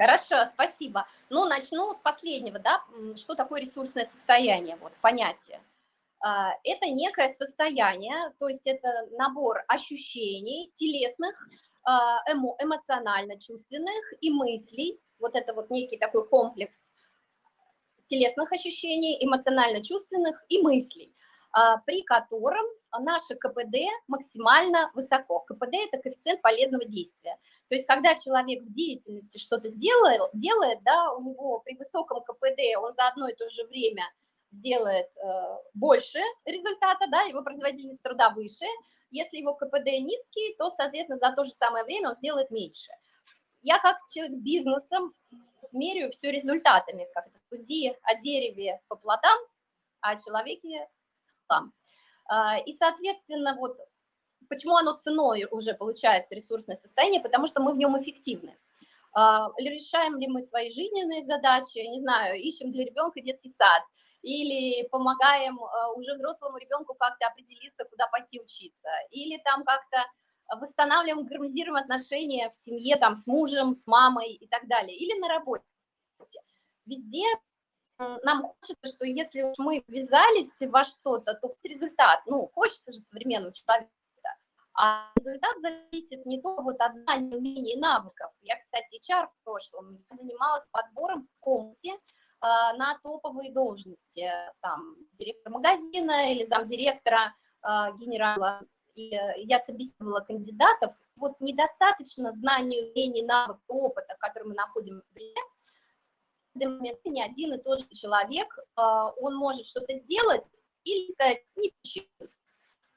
Хорошо, 0.00 0.46
спасибо. 0.54 1.06
Ну, 1.28 1.44
начну 1.44 1.92
с 1.92 1.98
последнего, 1.98 2.58
да, 2.58 2.82
что 3.16 3.34
такое 3.34 3.60
ресурсное 3.60 4.06
состояние, 4.06 4.76
вот, 4.76 4.94
понятие. 5.02 5.60
А, 6.20 6.52
это 6.64 6.86
некое 6.86 7.34
состояние, 7.34 8.32
то 8.38 8.48
есть 8.48 8.62
это 8.64 8.88
набор 9.18 9.62
ощущений 9.68 10.72
телесных, 10.74 11.36
а, 11.84 12.16
эмо, 12.32 12.56
эмоционально-чувственных 12.58 14.14
и 14.22 14.30
мыслей, 14.30 14.98
вот 15.18 15.36
это 15.36 15.52
вот 15.52 15.68
некий 15.68 15.98
такой 15.98 16.26
комплекс 16.26 16.78
телесных 18.06 18.50
ощущений, 18.52 19.22
эмоционально-чувственных 19.22 20.46
и 20.48 20.62
мыслей, 20.62 21.14
при 21.86 22.02
котором 22.02 22.64
наше 22.98 23.34
КПД 23.36 23.76
максимально 24.08 24.90
высоко. 24.94 25.40
КПД– 25.40 25.74
это 25.92 25.98
коэффициент 25.98 26.42
полезного 26.42 26.84
действия. 26.84 27.38
То 27.68 27.74
есть, 27.74 27.86
когда 27.86 28.14
человек 28.16 28.62
в 28.62 28.72
деятельности 28.72 29.38
что-то 29.38 29.68
сделает, 29.68 30.22
делает, 30.32 30.82
да, 30.82 31.12
у 31.12 31.22
него 31.22 31.60
при 31.60 31.76
высоком 31.76 32.22
КПД 32.22 32.60
он 32.78 32.94
за 32.94 33.08
одно 33.08 33.28
и 33.28 33.34
то 33.34 33.48
же 33.48 33.64
время 33.66 34.04
сделает 34.50 35.06
э, 35.16 35.56
больше 35.74 36.18
результата, 36.44 37.06
да, 37.10 37.22
его 37.22 37.42
производительность 37.42 38.02
труда 38.02 38.30
выше. 38.30 38.66
Если 39.10 39.38
его 39.38 39.54
КПД 39.54 39.86
низкий, 39.86 40.54
то, 40.58 40.70
соответственно, 40.70 41.18
за 41.18 41.32
то 41.32 41.44
же 41.44 41.52
самое 41.52 41.84
время 41.84 42.10
он 42.10 42.16
сделает 42.16 42.50
меньше. 42.50 42.92
Я 43.62 43.78
как 43.78 43.98
человек 44.08 44.38
бизнесом 44.38 45.12
меряю 45.72 46.12
все 46.12 46.32
результатами, 46.32 47.06
как 47.14 47.26
это 47.26 47.38
о 48.02 48.14
дереве 48.20 48.80
по 48.88 48.96
плодам, 48.96 49.38
а 50.00 50.10
о 50.10 50.16
человеке. 50.16 50.78
А, 50.80 50.99
и, 52.64 52.72
соответственно, 52.74 53.56
вот 53.58 53.76
почему 54.48 54.76
оно 54.76 54.94
ценой 54.94 55.46
уже 55.50 55.74
получается 55.74 56.34
ресурсное 56.34 56.76
состояние, 56.76 57.20
потому 57.20 57.46
что 57.46 57.62
мы 57.62 57.72
в 57.72 57.76
нем 57.76 58.00
эффективны. 58.00 58.56
А, 59.12 59.50
решаем 59.58 60.18
ли 60.18 60.28
мы 60.28 60.42
свои 60.42 60.70
жизненные 60.70 61.24
задачи, 61.24 61.78
не 61.78 62.00
знаю, 62.00 62.38
ищем 62.38 62.70
для 62.72 62.84
ребенка 62.84 63.20
детский 63.20 63.52
сад, 63.56 63.82
или 64.22 64.86
помогаем 64.88 65.58
а, 65.62 65.92
уже 65.92 66.14
взрослому 66.14 66.58
ребенку 66.58 66.94
как-то 66.94 67.26
определиться, 67.26 67.84
куда 67.84 68.06
пойти 68.08 68.40
учиться, 68.40 68.88
или 69.10 69.38
там 69.42 69.64
как-то 69.64 70.04
восстанавливаем, 70.56 71.26
гармонизируем 71.26 71.76
отношения 71.76 72.50
в 72.50 72.56
семье, 72.56 72.96
там, 72.96 73.16
с 73.16 73.26
мужем, 73.26 73.74
с 73.74 73.86
мамой 73.86 74.32
и 74.32 74.48
так 74.48 74.66
далее, 74.66 74.96
или 74.96 75.18
на 75.20 75.28
работе. 75.28 75.64
Везде 76.86 77.24
нам 78.22 78.42
хочется, 78.42 78.86
что 78.86 79.04
если 79.04 79.42
уж 79.42 79.58
мы 79.58 79.84
ввязались 79.86 80.60
во 80.60 80.84
что-то, 80.84 81.34
то 81.34 81.54
результат, 81.62 82.20
ну, 82.26 82.50
хочется 82.54 82.92
же 82.92 82.98
современного 82.98 83.52
человека, 83.52 83.90
а 84.74 85.12
результат 85.16 85.60
зависит 85.60 86.24
не 86.24 86.40
только 86.40 86.62
вот 86.62 86.80
от 86.80 86.96
знаний, 86.96 87.36
умений 87.36 87.74
и 87.74 87.78
навыков. 87.78 88.30
Я, 88.40 88.56
кстати, 88.56 88.98
HR 88.98 89.26
в 89.26 89.44
прошлом 89.44 90.02
занималась 90.10 90.64
подбором 90.70 91.28
в 91.36 91.40
комнате 91.40 91.98
а, 92.40 92.72
на 92.74 92.98
топовые 93.02 93.52
должности, 93.52 94.30
там, 94.60 94.96
директор 95.18 95.52
магазина 95.52 96.32
или 96.32 96.46
замдиректора 96.46 97.34
а, 97.62 97.92
генерала. 97.92 98.62
И 98.94 99.14
э, 99.14 99.42
я 99.42 99.60
собеседовала 99.60 100.20
кандидатов. 100.20 100.94
Вот 101.14 101.40
недостаточно 101.40 102.32
знаний, 102.32 102.90
умений, 102.90 103.22
навыков, 103.22 103.62
опыта, 103.68 104.16
который 104.18 104.48
мы 104.48 104.54
находим 104.54 105.02
в 105.10 105.14
момент 106.54 106.98
не 107.04 107.22
один 107.22 107.54
и 107.54 107.58
тот 107.58 107.80
же 107.80 107.88
человек, 107.94 108.58
а, 108.74 109.10
он 109.12 109.36
может 109.36 109.66
что-то 109.66 109.94
сделать 109.96 110.44
или 110.84 111.12
сказать, 111.12 111.44
не 111.56 111.70
получилось. 111.70 112.38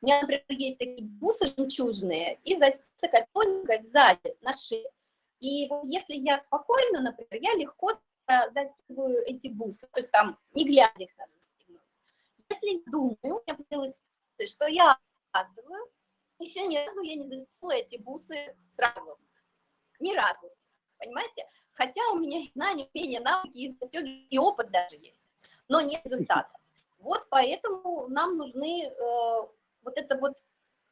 У 0.02 0.06
меня, 0.06 0.22
например, 0.22 0.44
есть 0.50 0.78
такие 0.80 1.02
бусы 1.02 1.54
жемчужные, 1.56 2.40
и 2.44 2.60
такая 3.00 3.28
тоненькая 3.34 3.82
сзади, 3.82 4.36
на 4.42 4.52
шее. 4.52 4.90
И 5.40 5.68
вот 5.70 5.84
если 5.86 6.16
я 6.16 6.40
спокойно, 6.40 7.02
например, 7.02 7.42
я 7.42 7.54
легко 7.56 7.92
застегиваю 8.28 9.24
эти 9.26 9.48
бусы, 9.50 9.88
то 9.92 10.00
есть 10.00 10.12
там 10.12 10.38
не 10.54 10.66
глядя 10.66 11.04
их 11.04 11.18
надо 11.18 11.32
застегнуть. 11.38 11.82
Если 12.50 12.84
думаю, 12.90 13.18
у 13.22 13.28
меня 13.28 13.56
появилась 13.56 13.98
что 14.46 14.68
я 14.68 14.98
опаздываю, 15.32 15.90
еще 16.40 16.66
ни 16.68 16.78
разу 16.78 17.02
я 17.02 17.16
не 17.16 17.28
застегнула 17.28 17.74
эти 17.74 17.98
бусы 17.98 18.56
сразу. 18.72 19.18
Ни 20.00 20.14
разу. 20.14 20.50
Понимаете? 21.04 21.46
Хотя 21.74 22.02
у 22.14 22.20
меня 22.20 22.48
знания, 22.54 22.88
умения, 22.94 23.20
навыки 23.20 23.58
и, 23.58 24.28
и 24.30 24.38
опыт 24.38 24.72
даже 24.72 24.96
есть, 24.96 25.20
но 25.68 25.82
нет 25.82 26.02
результата. 26.06 26.50
Вот 27.00 27.26
поэтому 27.30 28.08
нам 28.08 28.38
нужны 28.38 28.86
э, 28.86 28.94
вот 29.82 29.98
это 29.98 30.18
вот 30.18 30.34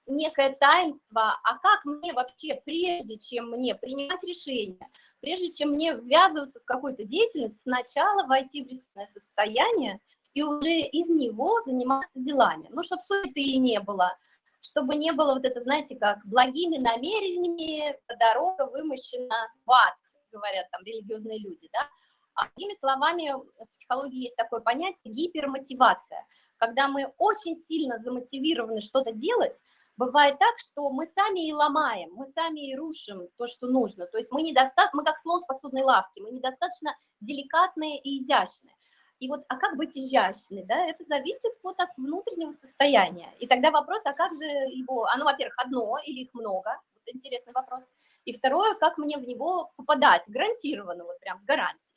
некое 0.08 0.54
таинство, 0.54 1.40
а 1.44 1.58
как 1.60 1.86
мне 1.86 2.12
вообще, 2.12 2.62
прежде 2.66 3.18
чем 3.18 3.52
мне 3.52 3.76
принимать 3.76 4.22
решение, 4.24 4.90
прежде 5.22 5.52
чем 5.52 5.70
мне 5.72 5.94
ввязываться 5.94 6.60
в 6.60 6.66
какую-то 6.66 7.06
деятельность, 7.06 7.62
сначала 7.62 8.26
войти 8.26 8.66
в 8.66 8.68
рисковое 8.68 9.08
состояние 9.08 10.02
и 10.34 10.44
уже 10.44 10.72
из 10.72 11.08
него 11.10 11.62
заниматься 11.66 12.20
делами. 12.20 12.68
Ну, 12.72 12.84
чтобы 12.84 13.04
суеты 13.04 13.40
и 13.40 13.58
не 13.58 13.80
было, 13.80 14.18
чтобы 14.60 14.96
не 14.96 15.12
было 15.14 15.36
вот 15.36 15.46
это, 15.46 15.62
знаете, 15.62 15.96
как 15.96 16.26
благими 16.26 16.78
намерениями 16.78 17.98
дорога 18.20 18.66
вымощена 18.66 19.54
в 19.66 19.72
ад 19.72 19.94
говорят 20.32 20.70
там 20.72 20.84
религиозные 20.84 21.40
люди, 21.40 21.70
да. 21.72 21.88
А 22.34 22.48
другими 22.48 22.78
словами, 22.80 23.34
в 23.34 23.68
психологии 23.74 24.24
есть 24.24 24.36
такое 24.36 24.62
понятие 24.62 25.14
гипермотивация. 25.14 26.26
Когда 26.58 26.88
мы 26.88 27.14
очень 27.18 27.56
сильно 27.56 28.00
замотивированы 28.00 28.82
что-то 28.82 29.12
делать, 29.12 29.62
бывает 29.98 30.40
так, 30.40 30.58
что 30.58 30.90
мы 30.92 31.06
сами 31.08 31.48
и 31.48 31.54
ломаем, 31.54 32.12
мы 32.14 32.26
сами 32.28 32.72
и 32.72 32.76
рушим 32.76 33.28
то, 33.38 33.48
что 33.48 33.68
нужно. 33.68 34.06
То 34.08 34.18
есть 34.18 34.32
мы 34.32 34.42
недостаточно, 34.44 34.98
мы 34.98 35.04
как 35.04 35.18
слон 35.18 35.44
в 35.44 35.48
посудной 35.48 35.84
лавке, 35.84 36.22
мы 36.22 36.32
недостаточно 36.32 36.96
деликатные 37.20 38.00
и 38.00 38.22
изящные. 38.22 38.74
И 39.20 39.28
вот, 39.28 39.44
а 39.50 39.58
как 39.58 39.78
быть 39.78 39.96
изящной, 39.96 40.64
да, 40.64 40.88
это 40.88 41.04
зависит 41.04 41.52
вот 41.62 41.80
от 41.80 41.90
внутреннего 41.98 42.52
состояния. 42.52 43.32
И 43.40 43.46
тогда 43.46 43.70
вопрос, 43.70 44.02
а 44.06 44.14
как 44.14 44.34
же 44.34 44.46
его, 44.46 45.06
оно, 45.06 45.26
во-первых, 45.26 45.54
одно 45.58 45.98
или 46.04 46.22
их 46.22 46.34
много, 46.34 46.80
вот 46.96 47.14
интересный 47.14 47.54
вопрос– 47.54 47.84
и 48.26 48.38
второе, 48.38 48.76
как 48.76 48.98
мне 48.98 49.18
в 49.18 49.28
него 49.28 49.72
попадать, 49.76 50.24
гарантированно, 50.28 51.04
вот 51.04 51.20
прям 51.20 51.40
с 51.40 51.46
гарантией. 51.46 51.96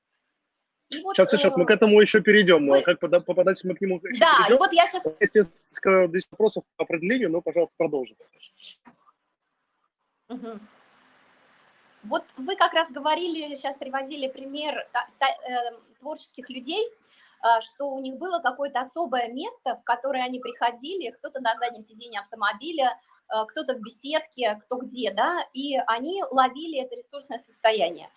И 0.90 1.02
вот, 1.02 1.16
сейчас, 1.16 1.30
сейчас, 1.30 1.56
мы 1.56 1.64
к 1.64 1.70
этому 1.70 2.00
еще 2.00 2.20
перейдем. 2.20 2.68
Вы... 2.68 2.82
Как 2.82 3.00
попадать 3.00 3.62
мы 3.64 3.74
к 3.74 3.80
нему 3.80 3.96
еще 4.02 4.20
Да, 4.20 4.36
перейдем. 4.38 4.54
и 4.54 4.58
вот 4.58 4.72
я 4.72 4.86
сейчас... 4.86 5.02
Есть 5.20 5.34
несколько 5.34 6.10
вопросов 6.30 6.64
по 6.76 6.84
определению, 6.84 7.30
но, 7.30 7.40
пожалуйста, 7.40 7.74
продолжим. 7.76 8.16
Угу. 10.28 10.58
Вот 12.04 12.24
вы 12.36 12.56
как 12.56 12.74
раз 12.74 12.90
говорили, 12.90 13.54
сейчас 13.54 13.76
приводили 13.78 14.28
пример 14.28 14.86
та, 14.92 15.08
та, 15.18 15.26
э, 15.26 15.72
творческих 16.00 16.50
людей, 16.50 16.86
э, 16.86 17.60
что 17.62 17.88
у 17.88 18.00
них 18.00 18.16
было 18.16 18.40
какое-то 18.40 18.80
особое 18.80 19.28
место, 19.28 19.76
в 19.76 19.84
которое 19.84 20.22
они 20.22 20.38
приходили, 20.38 21.10
кто-то 21.12 21.40
на 21.40 21.56
заднем 21.56 21.82
сиденье 21.82 22.20
автомобиля, 22.20 22.94
Э, 22.94 23.13
кто-то 23.28 23.74
в 23.74 23.80
беседке, 23.80 24.60
кто 24.64 24.76
где, 24.76 25.12
да, 25.12 25.46
и 25.52 25.76
они 25.86 26.22
ловили 26.30 26.80
это 26.80 26.96
ресурсное 26.96 27.38
состояние. 27.38 28.08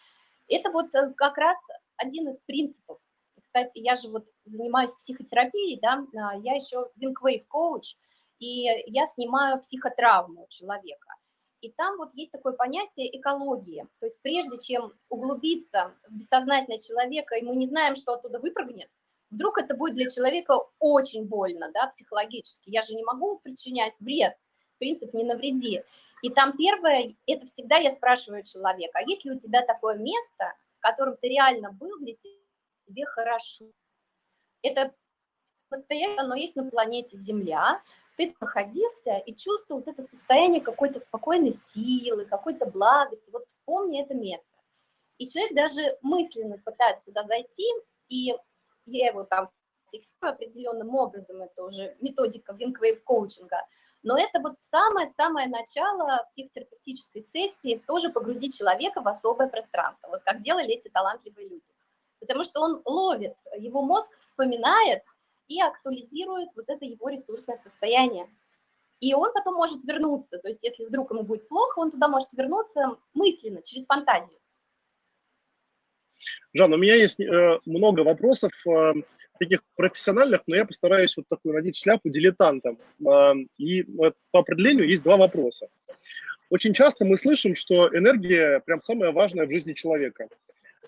Это 0.48 0.72
вот 0.72 0.94
э, 0.96 1.14
как 1.16 1.38
раз 1.38 1.58
один 1.98 2.30
из 2.30 2.40
принципов. 2.46 3.00
Кстати, 3.42 3.80
я 3.80 3.96
же 3.96 4.10
вот 4.10 4.26
занимаюсь 4.46 4.94
психотерапией, 4.96 5.80
да, 5.82 6.06
а, 6.16 6.36
я 6.38 6.56
еще 6.56 6.90
Wingwave 7.02 7.46
коуч, 7.48 7.96
и 8.40 8.68
я 8.88 9.06
снимаю 9.08 9.60
психотравму 9.62 10.48
человека. 10.50 11.10
И 11.62 11.72
там 11.72 11.98
вот 11.98 12.14
есть 12.14 12.32
такое 12.32 12.54
понятие 12.54 13.18
экологии. 13.20 13.88
То 14.00 14.06
есть 14.06 14.22
прежде 14.22 14.60
чем 14.60 14.94
углубиться 15.10 15.96
в 16.08 16.18
бессознательное 16.18 16.80
человека, 16.80 17.36
и 17.36 17.42
мы 17.42 17.56
не 17.56 17.66
знаем, 17.66 17.96
что 17.96 18.14
оттуда 18.14 18.40
выпрыгнет, 18.40 18.90
вдруг 19.32 19.58
это 19.58 19.76
будет 19.76 19.96
для 19.96 20.10
человека 20.10 20.60
очень 20.80 21.26
больно, 21.26 21.72
да, 21.74 21.88
психологически. 21.88 22.70
Я 22.70 22.84
же 22.84 22.94
не 22.94 23.04
могу 23.04 23.40
причинять 23.40 23.94
вред 24.00 24.36
принцип 24.78 25.14
«не 25.14 25.24
навреди». 25.24 25.84
И 26.24 26.30
там 26.30 26.58
первое, 26.58 27.16
это 27.28 27.46
всегда 27.46 27.78
я 27.78 27.92
спрашиваю 27.92 28.44
человека, 28.44 29.00
а 29.00 29.04
есть 29.04 29.24
ли 29.24 29.32
у 29.32 29.40
тебя 29.40 29.64
такое 29.64 29.96
место, 29.98 30.54
в 30.78 30.82
котором 30.82 31.16
ты 31.18 31.30
реально 31.30 31.72
был, 31.72 32.00
где 32.00 32.18
тебе 32.88 33.06
хорошо? 33.06 33.66
Это 34.64 34.94
постоянно, 35.70 36.24
оно 36.24 36.36
есть 36.36 36.56
на 36.56 36.70
планете 36.70 37.18
Земля, 37.18 37.82
ты 38.18 38.36
находился 38.42 39.18
и 39.18 39.36
чувствовал 39.36 39.82
вот 39.82 39.88
это 39.88 40.02
состояние 40.02 40.60
какой-то 40.60 41.00
спокойной 41.00 41.52
силы, 41.52 42.26
какой-то 42.26 42.66
благости. 42.66 43.30
Вот 43.30 43.46
вспомни 43.46 44.02
это 44.02 44.16
место. 44.16 44.48
И 45.20 45.28
человек 45.28 45.54
даже 45.54 45.98
мысленно 46.02 46.58
пытается 46.58 47.06
туда 47.06 47.24
зайти, 47.26 47.66
и 48.10 48.36
я 48.86 49.08
его 49.08 49.24
там 49.24 49.50
фиксирую 49.92 50.34
определенным 50.34 50.96
образом, 50.96 51.42
это 51.42 51.64
уже 51.64 51.96
методика 52.02 52.54
Wingwave 52.54 53.02
коучинга, 53.04 53.66
но 54.04 54.18
это 54.18 54.40
вот 54.40 54.60
самое-самое 54.60 55.48
начало 55.48 56.26
психотерапевтической 56.32 57.22
сессии, 57.22 57.82
тоже 57.88 58.10
погрузить 58.10 58.58
человека 58.58 59.02
в 59.02 59.08
особое 59.08 59.48
пространство, 59.48 60.08
вот 60.08 60.22
как 60.24 60.42
делали 60.42 60.74
эти 60.74 60.88
талантливые 60.90 61.50
люди. 61.50 61.64
Потому 62.20 62.44
что 62.44 62.62
он 62.62 62.82
ловит, 62.86 63.36
его 63.58 63.82
мозг 63.82 64.12
вспоминает 64.20 65.04
и 65.48 65.62
актуализирует 65.62 66.50
вот 66.56 66.66
это 66.68 66.86
его 66.86 67.10
ресурсное 67.10 67.58
состояние. 67.58 68.30
И 69.00 69.14
он 69.14 69.32
потом 69.34 69.56
может 69.56 69.84
вернуться, 69.84 70.40
то 70.40 70.48
есть 70.48 70.64
если 70.64 70.86
вдруг 70.86 71.12
ему 71.12 71.24
будет 71.24 71.48
плохо, 71.48 71.80
он 71.80 71.92
туда 71.92 72.08
может 72.08 72.30
вернуться 72.34 72.98
мысленно, 73.14 73.62
через 73.62 73.86
фантазию. 73.86 74.40
Жан, 76.54 76.74
у 76.74 76.78
меня 76.78 76.96
есть 76.96 77.20
э, 77.20 77.60
много 77.66 78.02
вопросов 78.02 78.52
э, 78.66 78.94
таких 79.38 79.62
профессиональных, 79.76 80.42
но 80.48 80.56
я 80.56 80.66
постараюсь 80.66 81.16
вот 81.18 81.26
такую 81.30 81.56
надеть 81.56 81.78
шляпу 81.78 82.10
дилетантом. 82.10 82.78
Э, 83.06 83.34
и 83.58 83.84
по 84.32 84.40
определению 84.40 84.88
есть 84.88 85.04
два 85.04 85.18
вопроса. 85.18 85.68
Очень 86.50 86.74
часто 86.74 87.06
мы 87.06 87.18
слышим, 87.18 87.56
что 87.56 87.90
энергия 87.96 88.62
прям 88.62 88.82
самое 88.82 89.12
важное 89.12 89.46
в 89.46 89.52
жизни 89.52 89.74
человека. 89.74 90.28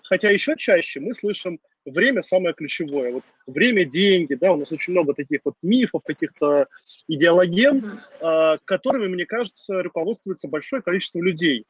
Хотя 0.02 0.30
еще 0.30 0.56
чаще 0.56 1.00
мы 1.00 1.14
слышим 1.14 1.60
время 1.84 2.22
самое 2.22 2.54
ключевое. 2.54 3.12
Вот 3.12 3.24
время, 3.46 3.84
деньги, 3.84 4.34
да, 4.34 4.52
у 4.52 4.56
нас 4.56 4.72
очень 4.72 4.92
много 4.92 5.14
таких 5.14 5.40
вот 5.44 5.54
мифов, 5.62 6.02
каких-то 6.04 6.66
идеологем, 7.08 8.00
э, 8.20 8.58
которыми, 8.64 9.08
мне 9.08 9.26
кажется, 9.26 9.82
руководствуется 9.82 10.48
большое 10.48 10.82
количество 10.82 11.20
людей. 11.20 11.64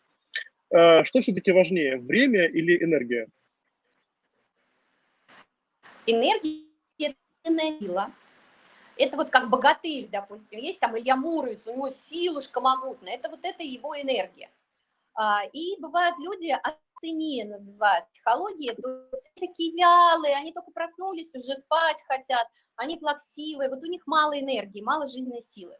Э, 0.70 1.04
что 1.04 1.20
все-таки 1.20 1.52
важнее, 1.52 1.98
время 1.98 2.46
или 2.46 2.82
энергия? 2.82 3.26
Энергия– 6.06 6.64
сила. 7.44 8.12
Это 8.96 9.16
вот 9.16 9.30
как 9.30 9.48
богатырь, 9.48 10.08
допустим, 10.10 10.58
есть 10.58 10.78
там 10.78 10.98
Илья 10.98 11.16
Муромец, 11.16 11.60
у 11.66 11.72
него 11.72 11.90
силушка 12.10 12.60
могутная, 12.60 13.14
это 13.14 13.30
вот 13.30 13.40
это 13.42 13.62
его 13.62 13.98
энергия. 13.98 14.50
А, 15.14 15.44
и 15.52 15.80
бывают 15.80 16.16
люди, 16.18 16.54
ацинея 16.62 17.46
называют 17.46 18.06
психология, 18.10 18.74
то 18.74 19.08
есть 19.12 19.34
такие 19.38 19.72
вялые, 19.72 20.36
они 20.36 20.52
только 20.52 20.70
проснулись, 20.70 21.34
уже 21.34 21.54
спать 21.56 22.02
хотят, 22.06 22.46
они 22.76 22.98
плаксивые, 22.98 23.70
вот 23.70 23.82
у 23.82 23.86
них 23.86 24.06
мало 24.06 24.38
энергии, 24.38 24.82
мало 24.82 25.08
жизненной 25.08 25.42
силы. 25.42 25.76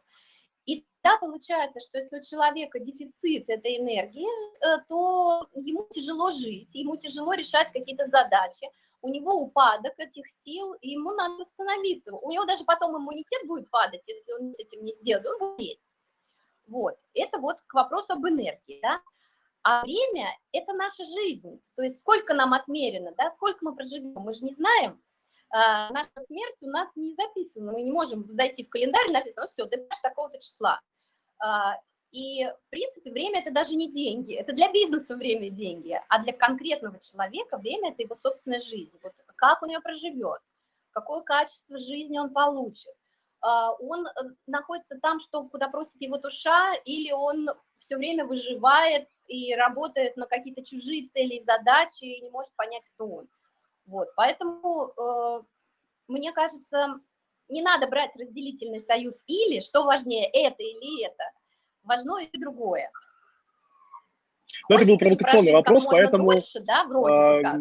И 0.65 0.83
да, 1.03 1.17
получается, 1.17 1.79
что 1.79 1.99
если 1.99 2.19
у 2.19 2.23
человека 2.23 2.79
дефицит 2.79 3.49
этой 3.49 3.77
энергии, 3.77 4.27
э, 4.65 4.83
то 4.87 5.47
ему 5.55 5.87
тяжело 5.91 6.31
жить, 6.31 6.73
ему 6.73 6.97
тяжело 6.97 7.33
решать 7.33 7.71
какие-то 7.71 8.05
задачи, 8.05 8.67
у 9.01 9.09
него 9.09 9.33
упадок 9.33 9.93
этих 9.97 10.29
сил, 10.29 10.73
и 10.75 10.91
ему 10.91 11.11
надо 11.11 11.35
восстановиться. 11.35 12.13
У 12.13 12.31
него 12.31 12.45
даже 12.45 12.63
потом 12.63 12.97
иммунитет 12.97 13.47
будет 13.47 13.69
падать, 13.69 14.07
если 14.07 14.33
он 14.33 14.53
с 14.53 14.59
этим 14.59 14.83
не 14.83 14.93
сделает, 14.95 15.27
он 15.27 15.55
болеть. 15.55 15.81
Вот, 16.67 16.95
это 17.13 17.39
вот 17.39 17.57
к 17.67 17.73
вопросу 17.73 18.13
об 18.13 18.27
энергии, 18.27 18.79
да. 18.81 19.01
А 19.63 19.83
время– 19.83 20.35
это 20.51 20.73
наша 20.73 21.05
жизнь, 21.05 21.61
то 21.75 21.83
есть 21.83 21.99
сколько 21.99 22.33
нам 22.33 22.53
отмерено, 22.53 23.13
да, 23.17 23.31
сколько 23.31 23.59
мы 23.61 23.75
проживем, 23.75 24.13
мы 24.13 24.33
же 24.33 24.45
не 24.45 24.53
знаем. 24.53 25.01
А, 25.49 25.91
наша 25.91 26.09
смерть 26.25 26.57
у 26.61 26.67
нас 26.67 26.95
не 26.95 27.13
записана, 27.13 27.73
мы 27.73 27.81
не 27.83 27.91
можем 27.91 28.25
зайти 28.33 28.65
в 28.65 28.69
календарь 28.69 29.11
написано, 29.11 29.45
ну 29.45 29.51
все, 29.51 29.69
ты 29.69 29.87
такого-то 30.01 30.39
числа. 30.39 30.81
А, 31.39 31.77
и, 32.11 32.45
в 32.45 32.69
принципе, 32.69 33.09
время– 33.09 33.39
это 33.41 33.51
даже 33.51 33.75
не 33.75 33.91
деньги, 33.91 34.33
это 34.35 34.53
для 34.53 34.71
бизнеса 34.71 35.15
время– 35.15 35.49
деньги, 35.51 35.99
а 36.09 36.23
для 36.23 36.33
конкретного 36.33 36.99
человека 36.99 37.57
время– 37.57 37.91
это 37.93 38.03
его 38.03 38.15
собственная 38.15 38.59
жизнь. 38.59 38.97
Вот 39.01 39.13
как 39.37 39.63
он 39.63 39.69
ее 39.69 39.79
проживет, 39.79 40.41
какое 40.91 41.21
качество 41.21 41.77
жизни 41.77 42.19
он 42.19 42.31
получит. 42.31 42.93
А, 43.41 43.71
он 43.73 44.05
э, 44.05 44.11
находится 44.45 44.99
там, 45.01 45.19
что, 45.19 45.47
куда 45.47 45.67
просит 45.69 45.99
его 46.01 46.17
душа, 46.17 46.73
или 46.85 47.11
он 47.11 47.49
все 47.79 47.97
время 47.97 48.25
выживает 48.25 49.07
и 49.27 49.55
работает 49.55 50.17
на 50.17 50.27
какие-то 50.27 50.63
чужие 50.63 51.07
цели 51.07 51.35
и 51.35 51.43
задачи, 51.43 52.03
и 52.03 52.21
не 52.21 52.29
может 52.29 52.53
понять, 52.55 52.87
кто 52.93 53.07
он. 53.07 53.27
Вот, 53.85 54.09
поэтому, 54.15 54.93
э, 54.95 55.43
мне 56.07 56.31
кажется, 56.33 56.99
не 57.47 57.61
надо 57.61 57.87
брать 57.87 58.15
разделительный 58.15 58.81
союз 58.81 59.15
или, 59.25 59.59
что 59.59 59.83
важнее, 59.83 60.29
это 60.29 60.61
или 60.61 61.05
это. 61.05 61.23
Важно 61.83 62.19
и 62.19 62.39
другое. 62.39 62.89
Ну, 64.69 64.75
это 64.75 64.85
был 64.85 64.97
провокационный 64.97 65.53
вопрос, 65.53 65.85
поэтому... 65.85 66.31
Дольше, 66.31 66.59
да, 66.61 66.85
вроде 66.85 67.13
а. 67.13 67.59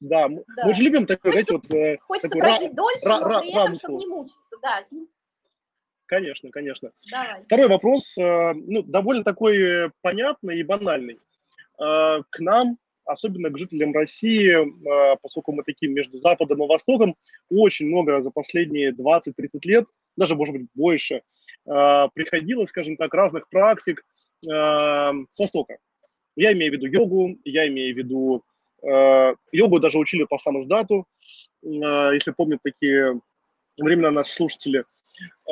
Да, 0.00 0.28
да, 0.28 0.66
мы 0.66 0.74
же 0.74 0.82
любим 0.82 1.06
такой, 1.06 1.32
знаете, 1.32 1.54
вот... 1.54 1.74
Э, 1.74 1.98
хочется 1.98 2.28
прожить 2.30 2.74
дольше, 2.74 3.00
но 3.04 3.40
при 3.40 3.50
этом, 3.50 3.74
чтобы 3.74 3.98
не 3.98 4.06
мучиться, 4.06 4.56
да. 4.62 4.84
Конечно, 6.06 6.50
конечно. 6.50 6.90
Давай. 7.10 7.44
Второй 7.44 7.68
вопрос, 7.68 8.16
э, 8.16 8.52
ну, 8.54 8.82
довольно 8.82 9.24
такой 9.24 9.92
понятный 10.00 10.58
и 10.58 10.64
банальный. 10.64 11.18
Э, 11.78 12.22
к 12.30 12.40
нам, 12.40 12.78
особенно 13.04 13.50
к 13.50 13.58
жителям 13.58 13.92
России, 13.92 14.50
э, 14.50 15.16
поскольку 15.22 15.52
мы 15.52 15.62
такие 15.62 15.92
между 15.92 16.18
Западом 16.18 16.64
и 16.64 16.66
Востоком, 16.66 17.14
очень 17.50 17.86
много 17.86 18.22
за 18.22 18.30
последние 18.30 18.92
20-30 18.92 19.60
лет, 19.64 19.86
даже, 20.16 20.34
может 20.34 20.54
быть, 20.54 20.66
больше, 20.74 21.22
приходило, 22.14 22.64
скажем 22.64 22.96
так, 22.96 23.14
разных 23.14 23.48
практик 23.48 24.04
с 24.42 25.38
Востока. 25.38 25.78
Я 26.34 26.52
имею 26.52 26.72
в 26.72 26.74
виду 26.74 26.86
йогу, 26.86 27.38
я 27.44 27.68
имею 27.68 27.94
в 27.94 27.98
виду 27.98 28.44
йогу 29.52 29.78
даже 29.78 29.98
учили 29.98 30.24
по 30.24 30.38
самоздату, 30.38 31.06
если 31.62 32.32
помнят 32.32 32.60
такие 32.64 33.20
времена 33.78 34.10
наши 34.10 34.32
слушатели– 34.34 34.84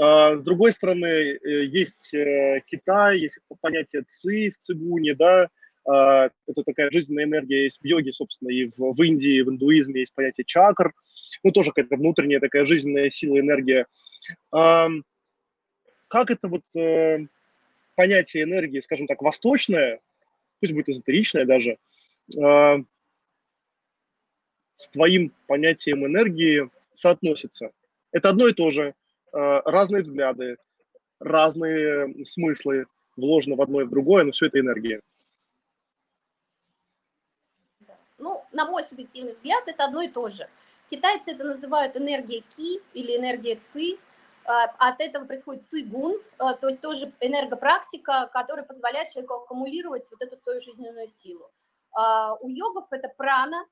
а, 0.00 0.36
с 0.36 0.42
другой 0.42 0.72
стороны, 0.72 1.06
э, 1.06 1.64
есть 1.64 2.14
э, 2.14 2.62
Китай, 2.66 3.18
есть 3.18 3.38
понятие 3.60 4.02
ци 4.06 4.50
в 4.50 4.58
цигуне, 4.58 5.14
да, 5.14 5.48
а, 5.84 6.30
это 6.46 6.62
такая 6.64 6.90
жизненная 6.90 7.24
энергия 7.24 7.64
есть 7.64 7.80
в 7.80 7.84
йоге, 7.84 8.12
собственно, 8.12 8.50
и 8.50 8.66
в, 8.66 8.94
в 8.94 9.02
Индии, 9.02 9.42
в 9.42 9.50
индуизме 9.50 10.00
есть 10.00 10.14
понятие 10.14 10.44
чакр, 10.44 10.92
ну, 11.42 11.50
тоже 11.50 11.70
какая-то 11.70 11.96
внутренняя 11.96 12.40
такая 12.40 12.64
жизненная 12.64 13.10
сила, 13.10 13.38
энергия. 13.38 13.86
Как 16.08 16.30
это 16.30 16.48
вот 16.48 16.64
э, 16.76 17.26
понятие 17.94 18.44
энергии, 18.44 18.80
скажем 18.80 19.06
так, 19.06 19.22
восточное, 19.22 20.00
пусть 20.60 20.72
будет 20.72 20.88
эзотеричное 20.88 21.44
даже, 21.44 21.78
а, 22.40 22.78
с 24.76 24.88
твоим 24.88 25.32
понятием 25.46 26.06
энергии 26.06 26.70
соотносится? 26.94 27.70
Это 28.10 28.30
одно 28.30 28.48
и 28.48 28.52
то 28.52 28.70
же– 28.70 28.94
Э, 29.32 29.60
разные 29.64 30.02
взгляды, 30.02 30.56
разные 31.20 32.24
смыслы 32.24 32.86
вложены 33.16 33.56
в 33.56 33.62
одно 33.62 33.82
и 33.82 33.84
в 33.84 33.90
другое, 33.90 34.24
но 34.24 34.32
все 34.32 34.46
это 34.46 34.60
энергия. 34.60 35.00
Ну, 38.18 38.42
на 38.52 38.64
мой 38.64 38.84
субъективный 38.84 39.34
взгляд, 39.34 39.64
это 39.66 39.84
одно 39.84 40.02
и 40.02 40.08
то 40.08 40.28
же. 40.28 40.48
Китайцы 40.90 41.32
это 41.32 41.44
называют 41.44 41.96
энергия 41.96 42.40
ки 42.56 42.80
или 42.94 43.16
энергия 43.16 43.60
ци. 43.72 43.98
Э, 44.48 44.64
от 44.78 45.00
этого 45.00 45.26
происходит 45.26 45.68
цигун, 45.68 46.14
э, 46.14 46.44
то 46.60 46.68
есть 46.68 46.80
тоже 46.80 47.12
энергопрактика, 47.20 48.30
которая 48.32 48.64
позволяет 48.64 49.10
человеку 49.10 49.34
аккумулировать 49.34 50.06
вот 50.10 50.22
эту 50.22 50.36
свою 50.38 50.60
жизненную 50.60 51.08
силу. 51.22 51.50
У 52.40 52.48
йогов 52.50 52.86
это 52.92 53.08
прана, 53.16 53.64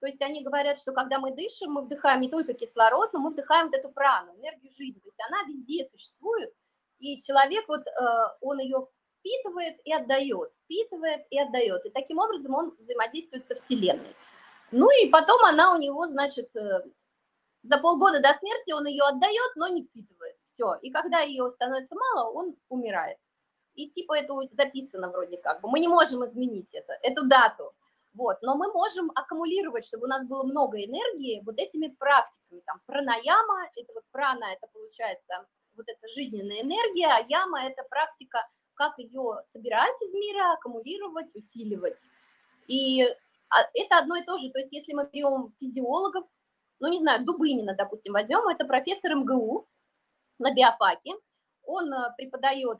то 0.00 0.06
есть 0.06 0.20
они 0.22 0.42
говорят, 0.42 0.78
что 0.78 0.92
когда 0.92 1.18
мы 1.18 1.32
дышим, 1.32 1.72
мы 1.72 1.82
вдыхаем 1.82 2.20
не 2.20 2.30
только 2.30 2.54
кислород, 2.54 3.12
но 3.12 3.20
мы 3.20 3.30
вдыхаем 3.30 3.66
вот 3.66 3.74
эту 3.76 3.90
прану, 3.90 4.34
энергию 4.36 4.70
жизни. 4.70 4.98
То 4.98 5.08
есть 5.08 5.20
она 5.28 5.42
везде 5.46 5.84
существует, 5.84 6.52
и 6.98 7.20
человек 7.20 7.68
вот, 7.68 7.86
э, 7.86 8.36
он 8.40 8.58
ее 8.58 8.88
впитывает 9.18 9.78
и 9.84 9.92
отдает, 9.92 10.52
впитывает 10.64 11.26
и 11.30 11.38
отдает. 11.38 11.84
И 11.84 11.90
таким 11.90 12.18
образом 12.18 12.54
он 12.54 12.74
взаимодействует 12.78 13.46
со 13.46 13.54
Вселенной. 13.56 14.16
Ну 14.72 14.88
и 15.02 15.10
потом 15.10 15.44
она 15.44 15.74
у 15.74 15.78
него, 15.78 16.06
значит, 16.06 16.50
за 17.62 17.78
полгода 17.78 18.20
до 18.20 18.34
смерти 18.38 18.72
он 18.72 18.86
ее 18.86 19.04
отдает, 19.04 19.56
но 19.56 19.68
не 19.68 19.84
впитывает. 19.84 20.36
Все. 20.52 20.74
И 20.82 20.90
когда 20.90 21.20
ее 21.20 21.50
становится 21.50 21.94
мало, 21.94 22.30
он 22.30 22.56
умирает. 22.68 23.18
И 23.74 23.88
типа 23.88 24.18
это 24.18 24.34
записано 24.52 25.10
вроде 25.10 25.38
как 25.38 25.60
бы. 25.60 25.70
Мы 25.70 25.80
не 25.80 25.88
можем 25.88 26.24
изменить 26.24 26.74
это, 26.74 26.92
эту 27.02 27.26
дату. 27.26 27.72
Вот. 28.14 28.38
Но 28.42 28.56
мы 28.56 28.72
можем 28.72 29.10
аккумулировать, 29.14 29.84
чтобы 29.84 30.04
у 30.04 30.08
нас 30.08 30.26
было 30.26 30.42
много 30.42 30.78
энергии 30.78 31.42
вот 31.44 31.58
этими 31.58 31.88
практиками. 31.88 32.60
Там 32.66 32.80
пранаяма, 32.86 33.68
это 33.76 33.92
вот 33.94 34.04
прана, 34.10 34.52
это 34.52 34.66
получается 34.72 35.46
вот 35.76 35.86
эта 35.88 36.08
жизненная 36.08 36.62
энергия, 36.62 37.06
а 37.06 37.24
яма– 37.28 37.62
это 37.64 37.84
практика, 37.88 38.46
как 38.74 38.98
ее 38.98 39.40
собирать 39.50 39.94
из 40.02 40.12
мира, 40.12 40.54
аккумулировать, 40.54 41.34
усиливать. 41.34 41.98
И 42.66 43.02
а, 43.48 43.62
это 43.74 43.98
одно 43.98 44.16
и 44.16 44.24
то 44.24 44.38
же. 44.38 44.50
То 44.50 44.58
есть 44.58 44.72
если 44.72 44.92
мы 44.92 45.08
берем 45.12 45.54
физиологов, 45.60 46.24
ну, 46.80 46.88
не 46.88 46.98
знаю, 46.98 47.24
Дубынина, 47.24 47.74
допустим, 47.74 48.14
возьмем, 48.14 48.48
это 48.48 48.64
профессор 48.64 49.14
МГУ 49.14 49.68
на 50.38 50.54
биофаке, 50.54 51.12
он 51.62 51.92
преподает 52.16 52.78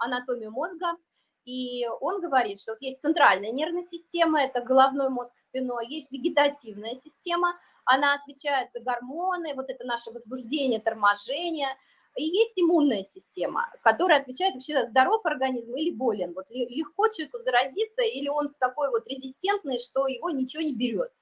анатомию 0.00 0.52
мозга, 0.52 0.96
и 1.44 1.88
он 2.00 2.20
говорит, 2.20 2.60
что 2.60 2.76
есть 2.78 3.00
центральная 3.00 3.50
нервная 3.50 3.82
система, 3.82 4.42
это 4.42 4.60
головной 4.60 5.08
мозг 5.08 5.34
спиной, 5.36 5.86
есть 5.88 6.12
вегетативная 6.12 6.94
система, 6.94 7.58
она 7.86 8.14
отвечает 8.14 8.68
за 8.74 8.80
гормоны, 8.80 9.54
вот 9.54 9.70
это 9.70 9.84
наше 9.84 10.10
возбуждение, 10.10 10.78
торможение, 10.78 11.68
и 12.16 12.24
есть 12.24 12.52
иммунная 12.56 13.04
система, 13.04 13.70
которая 13.82 14.20
отвечает 14.20 14.54
вообще 14.54 14.74
за 14.74 14.88
здоров 14.88 15.24
организм 15.24 15.74
или 15.74 15.90
болен. 15.90 16.34
Вот 16.34 16.46
легко 16.50 17.08
человеку 17.08 17.38
заразиться, 17.38 18.02
или 18.02 18.28
он 18.28 18.52
такой 18.58 18.90
вот 18.90 19.06
резистентный, 19.06 19.78
что 19.78 20.06
его 20.06 20.28
ничего 20.30 20.62
не 20.62 20.74
берет. 20.74 21.12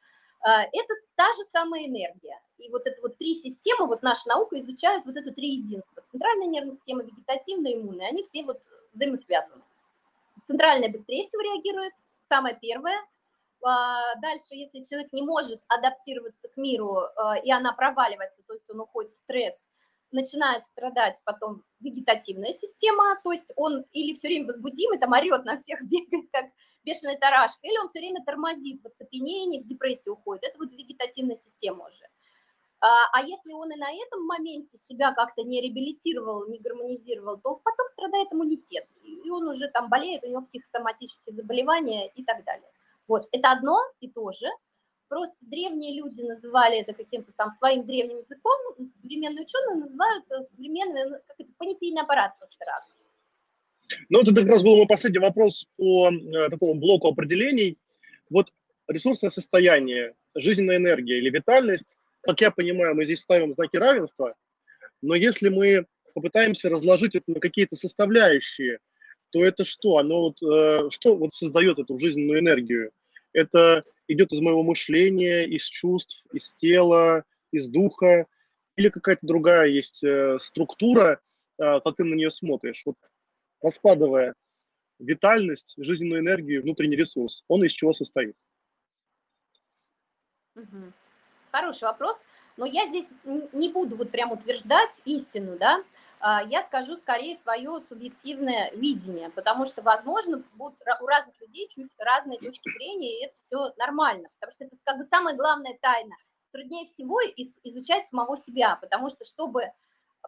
А, 0.47 0.63
это 0.63 0.95
та 1.17 1.33
же 1.33 1.45
самая 1.51 1.87
энергия. 1.87 2.41
И 2.59 2.71
вот 2.71 2.87
это 2.87 3.03
вот 3.03 3.19
три 3.19 3.35
системы, 3.35 3.89
вот 3.89 4.03
наша 4.03 4.29
наука 4.29 4.61
изучает 4.61 5.05
вот 5.05 5.17
это 5.17 5.33
три 5.33 5.57
единства. 5.57 6.05
Центральная 6.07 6.47
нервная 6.47 6.77
система, 6.77 7.03
вегетативная, 7.03 7.75
иммунная, 7.75 8.09
они 8.11 8.23
все 8.23 8.45
вот 8.45 8.63
взаимосвязаны. 8.93 9.63
Центральная 10.45 10.89
быстрее 10.89 11.27
всего 11.27 11.43
реагирует, 11.43 11.93
самое 12.29 12.57
первое. 12.63 12.97
А, 13.61 14.15
дальше, 14.21 14.51
если 14.51 14.85
человек 14.85 15.13
не 15.13 15.23
может 15.23 15.61
адаптироваться 15.67 16.47
к 16.47 16.57
миру, 16.57 17.01
а, 17.17 17.37
и 17.39 17.51
она 17.51 17.73
проваливается, 17.73 18.41
то 18.47 18.55
есть 18.55 18.71
он 18.71 18.81
уходит 18.81 19.15
в 19.15 19.17
стресс, 19.17 19.69
начинает 20.13 20.65
страдать 20.67 21.17
потом 21.25 21.65
вегетативная 21.81 22.55
система, 22.55 23.21
то 23.25 23.33
есть 23.33 23.51
он 23.57 23.85
или 23.91 24.15
все 24.15 24.29
время 24.29 24.47
возбудимый, 24.47 25.01
там 25.01 25.11
орет 25.11 25.45
на 25.45 25.61
всех, 25.61 25.83
бегает 25.91 26.31
как 26.31 26.47
бешеная 26.87 27.19
тарашка, 27.19 27.59
или 27.63 27.77
он 27.79 27.89
все 27.89 27.99
время 27.99 28.25
тормозит 28.25 28.81
в 28.83 28.87
оцепенении, 28.87 29.63
в 29.63 29.67
депрессию 29.67 30.15
уходит. 30.15 30.45
Это 30.45 30.59
вот 30.59 30.71
вегетативная 30.73 31.37
система 31.37 31.89
уже. 31.89 32.07
А, 32.81 32.89
а 33.13 33.23
если 33.23 33.53
он 33.53 33.73
и 33.73 33.77
на 33.77 33.91
этом 33.91 34.25
моменте 34.27 34.79
себя 34.79 35.13
как-то 35.13 35.43
не 35.43 35.61
реабилитировал, 35.61 36.47
не 36.47 36.59
гармонизировал, 36.59 37.39
то 37.39 37.57
потом 37.57 37.89
страдает 37.93 38.29
иммунитет, 38.33 38.87
и 39.03 39.31
он 39.31 39.49
уже 39.49 39.69
там 39.69 39.89
болеет, 39.89 40.25
у 40.25 40.29
него 40.29 40.43
психосоматические 40.43 41.35
заболевания 41.35 42.09
и 42.09 42.23
так 42.23 42.45
далее. 42.45 42.71
Вот, 43.09 43.29
это 43.33 43.53
одно 43.53 43.79
и 44.01 44.11
то 44.11 44.31
же, 44.31 44.47
просто 45.09 45.37
древние 45.41 45.97
люди 46.01 46.21
называли 46.21 46.79
это 46.79 46.93
каким-то 46.93 47.33
там 47.33 47.51
своим 47.59 47.87
древним 47.87 48.19
языком, 48.19 48.59
современные 49.01 49.45
ученые 49.45 49.77
называют 49.77 50.25
э, 50.31 50.45
современный, 50.51 51.11
ну, 51.11 51.17
как 51.27 51.37
это, 51.39 51.51
понятийный 51.57 52.03
аппарат 52.03 52.39
просто 52.39 52.65
разный. 52.65 52.96
Ну, 54.09 54.21
это 54.21 54.35
как 54.35 54.47
раз 54.47 54.63
был 54.63 54.77
мой 54.77 54.87
последний 54.87 55.19
вопрос 55.19 55.67
по 55.77 56.11
э, 56.11 56.51
такому 56.51 56.75
блоку 56.75 57.09
определений. 57.09 57.79
Вот 58.31 58.53
ресурсное 58.89 59.31
состояние, 59.31 60.15
жизненная 60.35 60.77
энергия 60.77 61.19
или 61.19 61.31
витальность, 61.31 61.97
как 62.23 62.41
я 62.41 62.51
понимаю, 62.51 62.95
мы 62.95 63.05
здесь 63.05 63.21
ставим 63.21 63.53
знаки 63.53 63.77
равенства, 63.77 64.35
но 65.03 65.15
если 65.15 65.49
мы 65.49 65.87
попытаемся 66.15 66.69
разложить 66.69 67.15
это 67.15 67.25
на 67.31 67.41
какие-то 67.41 67.77
составляющие, 67.77 68.79
то 69.31 69.45
это 69.45 69.65
что? 69.65 69.99
Оно 69.99 70.23
вот, 70.23 70.43
э, 70.43 70.91
что 70.91 71.17
вот 71.17 71.35
создает 71.35 71.79
эту 71.79 71.99
жизненную 71.99 72.41
энергию? 72.41 72.91
Это 73.33 73.85
идет 74.09 74.33
из 74.33 74.41
моего 74.41 74.63
мышления, 74.63 75.45
из 75.45 75.65
чувств, 75.65 76.25
из 76.33 76.55
тела, 76.55 77.25
из 77.53 77.69
духа, 77.69 78.27
или 78.77 78.89
какая-то 78.89 79.27
другая 79.27 79.69
есть 79.69 80.03
э, 80.03 80.39
структура, 80.41 81.21
э, 81.59 81.81
как 81.85 81.97
ты 81.97 82.05
на 82.05 82.15
нее 82.15 82.31
смотришь. 82.31 82.83
Вот 82.85 82.97
раскладывая 83.63 84.35
витальность, 84.99 85.75
жизненную 85.77 86.21
энергию, 86.21 86.63
внутренний 86.63 86.97
ресурс, 86.97 87.43
он 87.49 87.65
из 87.65 87.73
чего 87.73 87.93
состоит? 87.93 88.37
Хороший 91.53 91.85
вопрос, 91.85 92.17
но 92.57 92.67
я 92.67 92.87
здесь 92.89 93.07
не 93.25 93.71
буду 93.71 93.97
вот 93.97 94.11
прям 94.11 94.33
утверждать 94.33 95.01
истину, 95.05 95.59
да, 95.59 95.85
а, 96.19 96.43
я 96.43 96.63
скажу 96.63 96.97
скорее 96.97 97.37
свое 97.37 97.81
субъективное 97.89 98.71
видение, 98.73 99.31
потому 99.31 99.67
что, 99.67 99.83
возможно, 99.83 100.43
будут 100.55 100.79
у 101.01 101.07
разных 101.07 101.39
людей 101.41 101.69
чуть 101.69 101.91
разные 101.99 102.39
точки 102.39 102.71
зрения, 102.71 103.21
и 103.21 103.25
это 103.27 103.35
все 103.47 103.73
нормально, 103.77 104.29
потому 104.39 104.53
что 104.53 104.65
это 104.65 104.77
как 104.85 104.99
бы 104.99 105.05
самая 105.05 105.37
главная 105.37 105.77
тайна. 105.81 106.17
Труднее 106.53 106.87
всего 106.87 107.21
изучать 107.65 108.09
самого 108.09 108.37
себя, 108.39 108.77
потому 108.77 109.11
что, 109.11 109.25
чтобы 109.27 109.71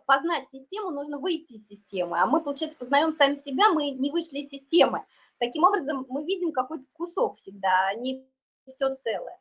познать 0.07 0.49
систему, 0.51 0.91
нужно 0.91 1.19
выйти 1.19 1.55
из 1.55 1.69
системы, 1.69 2.21
а 2.21 2.27
мы, 2.27 2.41
получается, 2.41 2.79
познаем 2.79 3.15
сами 3.17 3.37
себя, 3.37 3.71
мы 3.71 3.91
не 3.91 4.11
вышли 4.11 4.39
из 4.39 4.51
системы. 4.51 5.05
Таким 5.39 5.65
образом, 5.65 6.07
мы 6.09 6.25
видим 6.25 6.53
какой-то 6.53 6.85
кусок 6.93 7.37
всегда, 7.37 7.89
а 7.89 7.95
не 7.95 8.27
все 8.67 8.95
целое. 8.97 9.39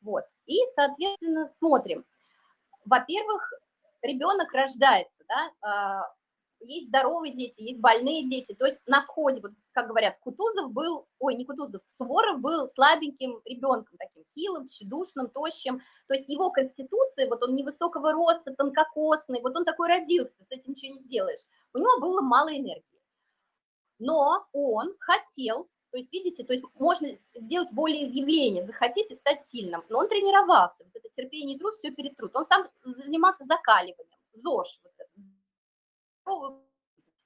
Вот. 0.00 0.24
И, 0.46 0.58
соответственно, 0.74 1.50
смотрим. 1.58 2.04
Во-первых, 2.84 3.52
ребенок 4.02 4.52
рождается, 4.52 5.24
да, 5.28 5.50
а, 5.62 6.14
есть 6.64 6.88
здоровые 6.88 7.34
дети, 7.34 7.62
есть 7.62 7.80
больные 7.80 8.28
дети, 8.28 8.54
то 8.54 8.66
есть 8.66 8.78
на 8.86 9.02
входе, 9.02 9.40
вот 9.40 9.52
как 9.72 9.88
говорят, 9.88 10.18
Кутузов 10.20 10.72
был, 10.72 11.06
ой, 11.18 11.34
не 11.34 11.44
Кутузов, 11.44 11.82
Суворов 11.86 12.40
был 12.40 12.68
слабеньким 12.68 13.40
ребенком, 13.44 13.96
таким 13.98 14.24
хилым, 14.34 14.66
тщедушным, 14.66 15.28
тощим, 15.28 15.80
то 16.08 16.14
есть 16.14 16.28
его 16.28 16.50
конституция, 16.50 17.28
вот 17.28 17.42
он 17.42 17.54
невысокого 17.54 18.12
роста, 18.12 18.54
тонкокосный, 18.54 19.40
вот 19.40 19.56
он 19.56 19.64
такой 19.64 19.88
родился, 19.88 20.44
с 20.44 20.50
этим 20.50 20.72
ничего 20.72 20.94
не 20.94 21.00
сделаешь, 21.00 21.40
у 21.72 21.78
него 21.78 22.00
было 22.00 22.20
мало 22.20 22.48
энергии, 22.50 23.02
но 23.98 24.46
он 24.52 24.94
хотел 25.00 25.68
то 25.94 25.98
есть, 25.98 26.12
видите, 26.12 26.42
то 26.42 26.52
есть 26.52 26.64
можно 26.74 27.08
сделать 27.36 27.68
волеизъявление, 27.70 28.66
захотите 28.66 29.14
стать 29.14 29.48
сильным, 29.48 29.84
но 29.88 30.00
он 30.00 30.08
тренировался, 30.08 30.82
вот 30.82 30.96
это 30.96 31.08
терпение 31.14 31.54
и 31.54 31.58
труд, 31.60 31.74
все 31.78 31.92
перетрут. 31.92 32.34
Он 32.34 32.44
сам 32.46 32.68
занимался 32.82 33.44
закаливанием, 33.44 34.18
ЗОЖ, 34.32 34.80
вот 34.82 34.92
это. 34.98 35.33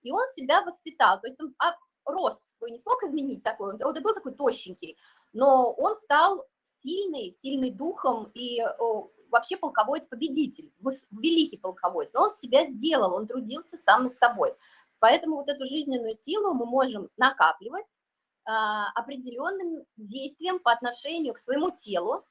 И 0.03 0.11
он 0.11 0.23
себя 0.35 0.63
воспитал, 0.63 1.21
то 1.21 1.27
есть 1.27 1.41
он 1.41 1.55
а, 1.59 1.77
рост 2.05 2.41
свой 2.57 2.71
не 2.71 2.79
смог 2.79 3.03
изменить 3.05 3.43
такой, 3.43 3.75
он, 3.75 3.83
он 3.83 4.03
был 4.03 4.15
такой 4.15 4.35
тощенький, 4.35 4.97
но 5.33 5.73
он 5.73 5.97
стал 5.99 6.45
сильный, 6.83 7.37
сильный 7.43 7.71
духом 7.71 8.31
и 8.35 8.63
о, 8.63 9.11
вообще 9.31 9.57
полководец-победитель, 9.57 10.73
великий 11.11 11.59
полководец, 11.59 12.13
но 12.13 12.23
он 12.23 12.37
себя 12.37 12.67
сделал, 12.67 13.15
он 13.15 13.27
трудился 13.27 13.77
сам 13.85 14.05
над 14.05 14.17
собой. 14.17 14.55
Поэтому 15.01 15.37
вот 15.37 15.49
эту 15.49 15.65
жизненную 15.67 16.17
силу 16.25 16.55
мы 16.55 16.67
можем 16.67 17.09
накапливать, 17.17 17.87
а, 18.45 18.91
определенным 18.95 19.85
действием 19.97 20.59
по 20.59 20.73
отношению 20.73 21.35
к 21.35 21.39
своему 21.39 21.71
телу, 21.71 22.25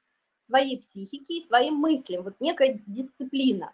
своей 0.44 0.80
психике 0.80 1.38
и 1.38 1.46
своим 1.46 1.76
мыслям, 1.76 2.24
вот 2.24 2.34
некая 2.40 2.82
дисциплина. 2.86 3.72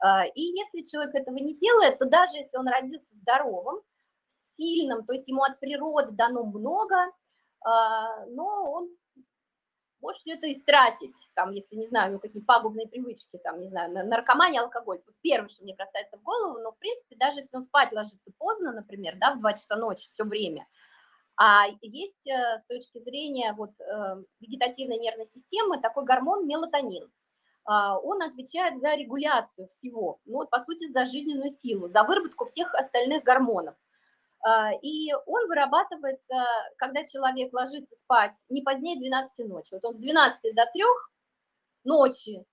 А, 0.00 0.24
и 0.26 0.40
если 0.40 0.82
человек 0.88 1.14
этого 1.14 1.36
не 1.36 1.54
делает, 1.54 1.98
то 1.98 2.06
даже 2.06 2.38
если 2.38 2.56
он 2.56 2.68
родился 2.68 3.14
здоровым, 3.16 3.80
сильным, 4.56 5.04
то 5.04 5.12
есть 5.12 5.28
ему 5.28 5.42
от 5.42 5.60
природы 5.60 6.12
дано 6.12 6.44
много, 6.44 6.96
а, 7.62 8.26
но 8.26 8.72
он 8.72 8.90
может 10.00 10.20
все 10.22 10.32
это 10.32 10.50
истратить, 10.50 11.16
там, 11.34 11.50
если, 11.52 11.76
не 11.76 11.86
знаю, 11.86 12.08
у 12.08 12.10
него 12.12 12.20
какие 12.20 12.42
пагубные 12.42 12.88
привычки, 12.88 13.38
там, 13.44 13.60
не 13.60 13.68
знаю, 13.68 13.92
наркомания, 14.06 14.62
алкоголь. 14.62 15.02
Первое, 15.20 15.48
что 15.48 15.62
мне 15.62 15.74
бросается 15.74 16.16
в 16.16 16.22
голову, 16.22 16.58
но, 16.58 16.72
в 16.72 16.78
принципе, 16.78 17.16
даже 17.16 17.40
если 17.40 17.54
он 17.54 17.62
спать 17.62 17.92
ложится 17.92 18.32
поздно, 18.38 18.72
например, 18.72 19.16
да, 19.18 19.34
в 19.34 19.40
2 19.40 19.52
часа 19.52 19.76
ночи 19.76 20.08
все 20.08 20.24
время– 20.24 20.66
а 21.42 21.68
есть 21.80 22.26
э, 22.26 22.58
с 22.58 22.66
точки 22.66 23.02
зрения 23.02 23.54
вот, 23.54 23.70
э, 23.80 24.22
вегетативной 24.40 24.98
нервной 24.98 25.24
системы 25.24 25.80
такой 25.80 26.04
гормон 26.04 26.46
мелатонин. 26.46 27.10
А, 27.70 27.96
он 27.96 28.20
отвечает 28.20 28.80
за 28.80 28.94
регуляцию 28.96 29.68
всего, 29.68 30.18
ну, 30.24 30.44
по 30.48 30.58
сути, 30.64 30.90
за 30.90 31.04
жизненную 31.04 31.52
силу, 31.52 31.88
за 31.88 32.02
выработку 32.02 32.46
всех 32.46 32.74
остальных 32.74 33.22
гормонов. 33.22 33.76
А, 34.42 34.72
и 34.82 35.12
он 35.26 35.46
вырабатывается, 35.46 36.34
когда 36.78 37.04
человек 37.04 37.52
ложится 37.52 37.94
спать 37.94 38.36
не 38.48 38.62
позднее 38.62 38.98
12 38.98 39.48
ночи. 39.48 39.74
Вот 39.74 39.84
он 39.84 39.94
с 39.94 39.98
12 39.98 40.52
до 40.52 40.66
3 40.72 40.82
ночи 41.84 42.44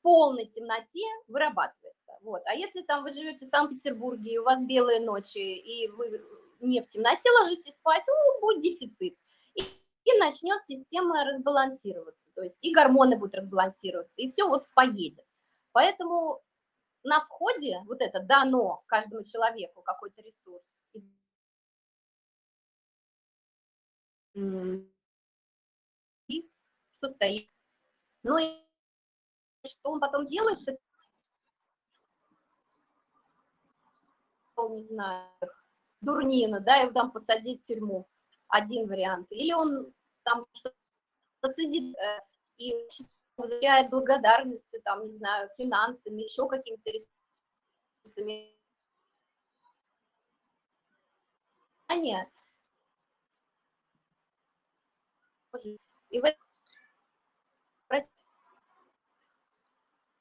в 0.00 0.02
полной 0.02 0.46
темноте 0.46 1.04
вырабатывается. 1.28 2.10
Вот. 2.22 2.42
А 2.46 2.54
если 2.56 2.82
там 2.82 3.04
вы 3.04 3.12
живете 3.12 3.46
в 3.46 3.50
Санкт-Петербурге, 3.50 4.32
и 4.32 4.38
у 4.38 4.42
вас 4.42 4.58
белые 4.60 4.98
ночи, 4.98 5.38
и 5.38 5.86
вы 5.90 6.20
не 6.58 6.80
в 6.80 6.88
темноте 6.88 7.30
ложитесь 7.40 7.74
спать, 7.74 8.02
ну, 8.08 8.40
будет 8.40 8.64
дефицит. 8.64 9.16
И, 10.06 10.18
начнет 10.20 10.64
система 10.66 11.24
разбалансироваться, 11.24 12.30
то 12.36 12.42
есть 12.42 12.56
и 12.60 12.72
гормоны 12.72 13.18
будут 13.18 13.34
разбалансироваться, 13.34 14.14
и 14.16 14.30
все 14.30 14.46
вот 14.48 14.64
поедет. 14.74 15.26
Поэтому 15.72 16.40
на 17.02 17.20
входе 17.22 17.82
вот 17.86 18.00
это 18.00 18.20
дано 18.20 18.84
каждому 18.86 19.24
человеку 19.24 19.82
какой-то 19.82 20.22
ресурс. 20.22 20.64
И 26.28 26.48
состоит. 27.00 27.50
Ну 28.22 28.38
и 28.38 28.64
что 29.64 29.90
он 29.90 29.98
потом 30.00 30.26
делает 30.28 30.60
не 34.70 34.84
знаю, 34.84 35.28
дурнина, 36.00 36.60
да, 36.60 36.76
его 36.76 36.92
там 36.92 37.10
посадить 37.10 37.62
в 37.62 37.66
тюрьму, 37.66 38.06
один 38.48 38.86
вариант. 38.86 39.26
Или 39.30 39.52
он 39.52 39.92
там 40.26 40.44
что-то 40.52 40.76
созидает 41.48 41.96
э, 41.96 42.20
и 42.58 42.74
возвращает 43.36 43.90
благодарностью, 43.90 44.82
там, 44.82 45.06
не 45.06 45.14
знаю, 45.14 45.48
финансами, 45.56 46.22
еще 46.22 46.48
какими-то 46.48 46.90
ресурсами. 46.90 48.56
внимание. 51.88 52.30
И 56.10 56.20
в 56.20 56.24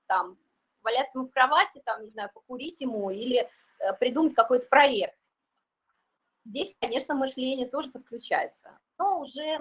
там 0.08 0.38
валяться 0.84 1.18
ему 1.18 1.28
в 1.28 1.32
кровати, 1.32 1.82
там, 1.84 2.02
не 2.04 2.10
знаю, 2.12 2.30
покурить 2.32 2.80
ему 2.80 3.10
или 3.10 3.50
э, 3.80 3.94
придумать 4.00 4.36
какой-то 4.36 4.68
проект. 4.68 5.18
Здесь, 6.46 6.76
конечно, 6.80 7.16
мышление 7.16 7.68
тоже 7.68 7.90
подключается, 7.90 8.78
но 9.00 9.22
уже 9.22 9.60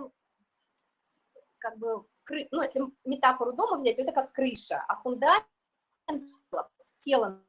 как 1.64 1.79
бы, 1.79 2.05
ну, 2.50 2.62
если 2.62 2.83
метафору 3.07 3.55
дома 3.55 3.79
взять, 3.79 3.96
то 3.96 4.03
это 4.03 4.12
как 4.12 4.33
крыша, 4.33 4.85
а 4.87 4.96
фундамент 4.96 5.46
тело 6.98 7.42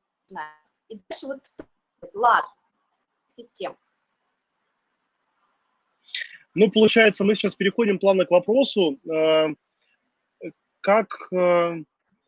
и 0.87 0.99
дальше 1.09 1.27
вот 1.27 1.41
лад 2.13 2.45
систем. 3.27 3.75
Ну, 6.53 6.71
получается, 6.71 7.25
мы 7.25 7.35
сейчас 7.35 7.55
переходим 7.55 7.99
плавно 7.99 8.25
к 8.25 8.31
вопросу, 8.31 8.97
э, 9.05 9.53
как 10.79 11.07
э, 11.33 11.83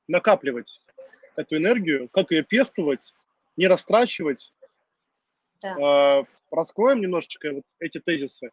накапливать 0.09 0.81
эту 1.37 1.55
энергию, 1.55 2.09
как 2.09 2.31
ее 2.31 2.43
пестовать, 2.43 3.13
не 3.55 3.67
растрачивать. 3.67 4.53
Да. 5.61 6.19
Э, 6.19 6.25
раскроем 6.51 6.99
немножечко 6.99 7.53
вот 7.53 7.63
эти 7.79 7.99
тезисы. 8.01 8.51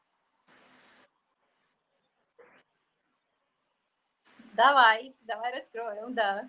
Давай, 4.54 5.14
давай 5.22 5.52
раскроем, 5.52 6.14
да. 6.14 6.48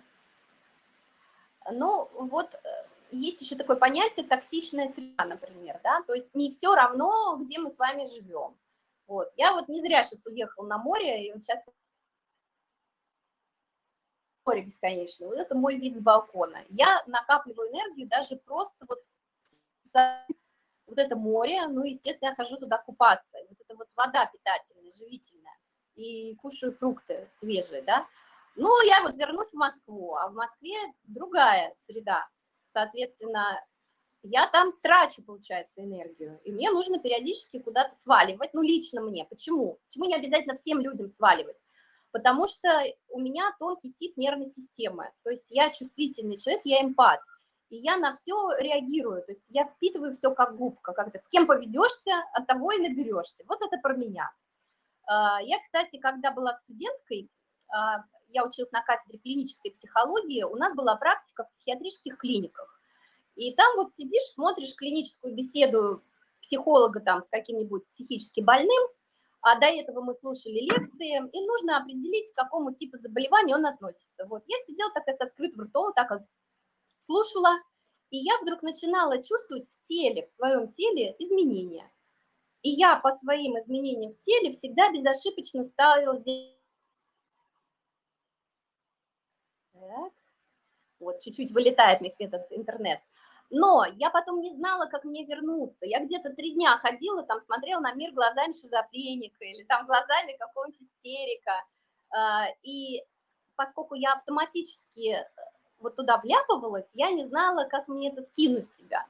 Ну, 1.72 2.08
вот 2.14 2.54
э, 2.54 2.86
есть 3.10 3.40
еще 3.42 3.56
такое 3.56 3.76
понятие 3.76 4.24
токсичная 4.24 4.88
среда, 4.88 5.24
например, 5.24 5.80
да, 5.82 6.02
то 6.06 6.14
есть 6.14 6.32
не 6.34 6.52
все 6.52 6.74
равно, 6.74 7.36
где 7.38 7.58
мы 7.58 7.70
с 7.70 7.78
вами 7.78 8.06
живем. 8.06 8.56
Вот. 9.08 9.32
Я 9.36 9.52
вот 9.52 9.68
не 9.68 9.80
зря 9.80 10.04
сейчас 10.04 10.24
уехал 10.26 10.64
на 10.64 10.78
море, 10.78 11.26
и 11.26 11.32
вот 11.32 11.42
сейчас 11.42 11.60
море 14.44 14.62
бесконечное. 14.62 15.28
Вот 15.28 15.38
это 15.38 15.56
мой 15.56 15.76
вид 15.76 15.96
с 15.96 16.00
балкона. 16.00 16.62
Я 16.68 17.02
накапливаю 17.06 17.72
энергию 17.72 18.08
даже 18.08 18.36
просто 18.36 18.86
вот 18.88 19.00
вот 20.86 20.98
это 20.98 21.16
море, 21.16 21.66
ну, 21.66 21.82
естественно, 21.82 22.28
я 22.28 22.34
хожу 22.36 22.58
туда 22.58 22.78
купаться. 22.78 23.38
Вот 23.48 23.58
это 23.60 23.76
вот 23.76 23.88
вода 23.96 24.26
питательная, 24.26 24.92
живительная, 24.92 25.56
и 25.96 26.34
кушаю 26.36 26.72
фрукты 26.76 27.28
свежие, 27.36 27.82
да. 27.82 28.06
Ну, 28.54 28.70
я 28.86 29.02
вот 29.02 29.16
вернусь 29.16 29.50
в 29.50 29.56
Москву, 29.56 30.14
а 30.14 30.28
в 30.28 30.34
Москве 30.34 30.76
другая 31.04 31.74
среда. 31.86 32.26
Соответственно, 32.72 33.60
я 34.22 34.48
там 34.48 34.72
трачу, 34.82 35.22
получается, 35.22 35.82
энергию, 35.82 36.40
и 36.44 36.52
мне 36.52 36.70
нужно 36.70 36.98
периодически 36.98 37.58
куда-то 37.58 37.94
сваливать, 38.02 38.54
ну, 38.54 38.62
лично 38.62 39.02
мне. 39.02 39.24
Почему? 39.24 39.78
Почему 39.86 40.06
не 40.06 40.14
обязательно 40.14 40.56
всем 40.56 40.80
людям 40.80 41.08
сваливать? 41.08 41.56
Потому 42.12 42.48
что 42.48 42.68
у 43.08 43.20
меня 43.20 43.54
тонкий 43.58 43.92
тип 43.92 44.16
нервной 44.16 44.50
системы, 44.50 45.10
то 45.22 45.30
есть 45.30 45.44
я 45.50 45.70
чувствительный 45.70 46.38
человек, 46.38 46.62
я 46.64 46.82
эмпат, 46.82 47.20
и 47.68 47.76
я 47.76 47.96
на 47.96 48.16
все 48.16 48.34
реагирую, 48.58 49.22
то 49.22 49.32
есть 49.32 49.44
я 49.48 49.64
впитываю 49.64 50.16
все 50.16 50.34
как 50.34 50.56
губка, 50.56 50.92
когда 50.92 51.18
с 51.18 51.28
кем 51.28 51.46
поведешься, 51.46 52.12
от 52.32 52.46
того 52.46 52.72
и 52.72 52.78
наберешься. 52.78 53.44
Вот 53.46 53.60
это 53.60 53.76
про 53.78 53.94
меня. 53.94 54.32
А, 55.06 55.40
я, 55.42 55.58
кстати, 55.60 55.98
когда 55.98 56.30
была 56.30 56.54
студенткой, 56.54 57.30
а, 57.68 58.04
я 58.28 58.44
училась 58.44 58.72
на 58.72 58.82
кафедре 58.82 59.18
клинической 59.18 59.72
психологии, 59.72 60.42
у 60.42 60.56
нас 60.56 60.74
была 60.74 60.96
практика 60.96 61.44
в 61.44 61.52
психиатрических 61.54 62.18
клиниках. 62.18 62.80
И 63.36 63.54
там 63.54 63.76
вот 63.76 63.94
сидишь, 63.94 64.24
смотришь 64.34 64.74
клиническую 64.74 65.34
беседу 65.34 66.02
психолога 66.40 67.00
там 67.00 67.22
с 67.22 67.28
каким-нибудь 67.28 67.88
психически 67.90 68.40
больным, 68.40 68.82
а 69.42 69.58
до 69.60 69.66
этого 69.66 70.00
мы 70.00 70.14
слушали 70.14 70.60
лекции, 70.60 71.16
и 71.32 71.46
нужно 71.46 71.78
определить, 71.78 72.32
к 72.32 72.36
какому 72.36 72.74
типу 72.74 72.98
заболевания 72.98 73.54
он 73.54 73.66
относится. 73.66 74.26
Вот 74.26 74.42
я 74.46 74.56
сидела 74.66 74.90
такая 74.92 75.14
с 75.14 75.20
открытым 75.20 75.66
ртом, 75.66 75.92
так 75.92 76.10
вот 76.10 76.22
слушала, 77.04 77.56
и 78.10 78.18
я 78.18 78.38
вдруг 78.42 78.62
начинала 78.62 79.22
чувствовать 79.22 79.68
в 79.68 79.86
теле, 79.86 80.26
в 80.26 80.32
своем 80.32 80.72
теле 80.72 81.14
изменения. 81.18 81.90
И 82.62 82.70
я 82.70 82.96
по 82.96 83.12
своим 83.12 83.58
изменениям 83.58 84.12
в 84.12 84.18
теле 84.18 84.52
всегда 84.52 84.90
безошибочно 84.90 85.64
ставила 85.64 86.20
так. 89.86 90.12
Вот, 90.98 91.20
чуть-чуть 91.20 91.52
вылетает 91.52 92.00
мне 92.00 92.14
этот 92.18 92.46
интернет. 92.50 93.00
Но 93.50 93.84
я 93.84 94.10
потом 94.10 94.40
не 94.40 94.54
знала, 94.54 94.86
как 94.86 95.04
мне 95.04 95.24
вернуться. 95.24 95.86
Я 95.86 96.04
где-то 96.04 96.30
три 96.30 96.54
дня 96.54 96.78
ходила, 96.78 97.22
там 97.22 97.40
смотрела 97.40 97.80
на 97.80 97.92
мир 97.92 98.12
глазами 98.12 98.52
шизофреника 98.52 99.44
или 99.44 99.62
там 99.64 99.86
глазами 99.86 100.36
какого-нибудь 100.38 100.82
истерика. 100.82 101.64
А, 102.10 102.46
и 102.62 103.04
поскольку 103.54 103.94
я 103.94 104.14
автоматически 104.14 105.10
э, 105.10 105.26
вот 105.78 105.96
туда 105.96 106.18
вляпывалась, 106.18 106.90
я 106.94 107.12
не 107.12 107.26
знала, 107.26 107.68
как 107.68 107.86
мне 107.88 108.10
это 108.10 108.22
скинуть 108.22 108.72
себя. 108.74 109.06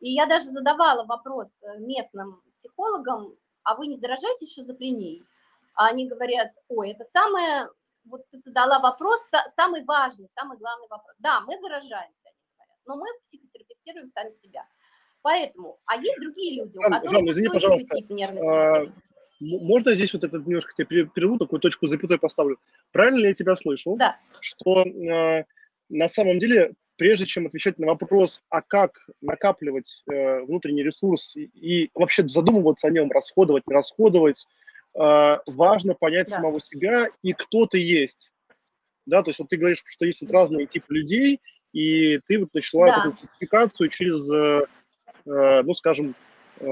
И 0.00 0.10
я 0.10 0.26
даже 0.26 0.46
задавала 0.46 1.04
вопрос 1.04 1.48
э, 1.62 1.78
местным 1.78 2.42
психологам, 2.58 3.34
а 3.62 3.74
вы 3.74 3.86
не 3.86 3.96
заражаете 3.96 4.46
шизофренией? 4.46 5.22
А 5.74 5.88
они 5.88 6.08
говорят, 6.08 6.52
ой, 6.68 6.90
это 6.90 7.04
самое 7.12 7.68
вот 8.04 8.22
ты 8.30 8.38
задала 8.38 8.78
вопрос, 8.80 9.20
самый 9.54 9.84
важный, 9.84 10.28
самый 10.34 10.58
главный 10.58 10.88
вопрос. 10.88 11.14
Да, 11.18 11.40
мы 11.40 11.58
заражаемся, 11.60 12.24
они 12.24 12.36
говорят, 12.56 12.78
но 12.86 12.96
мы 12.96 13.06
психотерапевтируем 13.22 14.08
сами 14.10 14.30
себя. 14.30 14.66
Поэтому, 15.22 15.78
а 15.84 15.96
есть 15.96 16.18
другие 16.20 16.62
люди, 16.62 16.78
у 16.78 16.80
которых 16.80 17.10
Жан, 17.10 17.28
извини, 17.28 17.48
пожалуйста, 17.48 17.96
тип 17.96 18.10
нервной 18.10 18.40
а, 18.42 18.86
можно 19.40 19.94
здесь 19.94 20.12
вот 20.14 20.24
этот 20.24 20.46
немножко 20.46 20.72
тебе 20.74 21.06
перерву, 21.06 21.38
такую 21.38 21.60
точку 21.60 21.86
запятой 21.86 22.18
поставлю. 22.18 22.58
Правильно 22.92 23.18
ли 23.18 23.28
я 23.28 23.34
тебя 23.34 23.56
слышу? 23.56 23.96
Да. 23.96 24.18
Что 24.40 24.82
э, 24.82 25.44
на 25.88 26.08
самом 26.08 26.38
деле, 26.38 26.72
прежде 26.98 27.24
чем 27.24 27.46
отвечать 27.46 27.78
на 27.78 27.86
вопрос, 27.86 28.42
а 28.50 28.60
как 28.60 28.98
накапливать 29.22 30.02
э, 30.10 30.40
внутренний 30.40 30.82
ресурс 30.82 31.36
и, 31.36 31.44
и 31.44 31.90
вообще 31.94 32.28
задумываться 32.28 32.88
о 32.88 32.90
нем, 32.90 33.10
расходовать, 33.10 33.66
не 33.66 33.74
расходовать, 33.74 34.46
а, 34.94 35.40
важно 35.46 35.94
понять 35.94 36.28
да. 36.28 36.36
самого 36.36 36.60
себя 36.60 37.08
и 37.22 37.32
кто 37.32 37.66
ты 37.66 37.78
есть. 37.78 38.32
Да, 39.06 39.22
то 39.22 39.30
есть 39.30 39.38
вот 39.38 39.48
ты 39.48 39.56
говоришь, 39.56 39.82
что 39.86 40.04
есть 40.04 40.20
вот 40.20 40.32
разные 40.32 40.66
типы 40.66 40.92
людей, 40.92 41.40
и 41.72 42.18
ты 42.26 42.40
вот 42.40 42.52
начала 42.52 42.86
да. 42.86 43.00
эту 43.00 43.16
классификацию 43.16 43.88
через, 43.88 44.30
э, 44.30 44.66
э, 45.24 45.62
ну, 45.62 45.74
скажем, 45.74 46.14
э, 46.60 46.66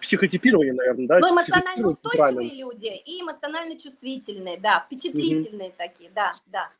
психотипирование, 0.00 0.74
наверное, 0.74 1.06
да? 1.06 1.18
Ну, 1.20 1.32
эмоционально 1.32 1.88
устойчивые 1.88 2.54
люди 2.54 2.92
и 3.06 3.22
эмоционально 3.22 3.78
чувствительные, 3.78 4.58
да, 4.58 4.80
впечатлительные 4.80 5.68
угу. 5.68 5.76
такие, 5.78 6.10
да, 6.14 6.32
да. 6.46 6.70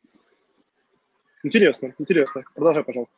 Интересно, 1.45 1.93
интересно. 1.99 2.43
Продолжай, 2.55 2.83
пожалуйста. 2.83 3.13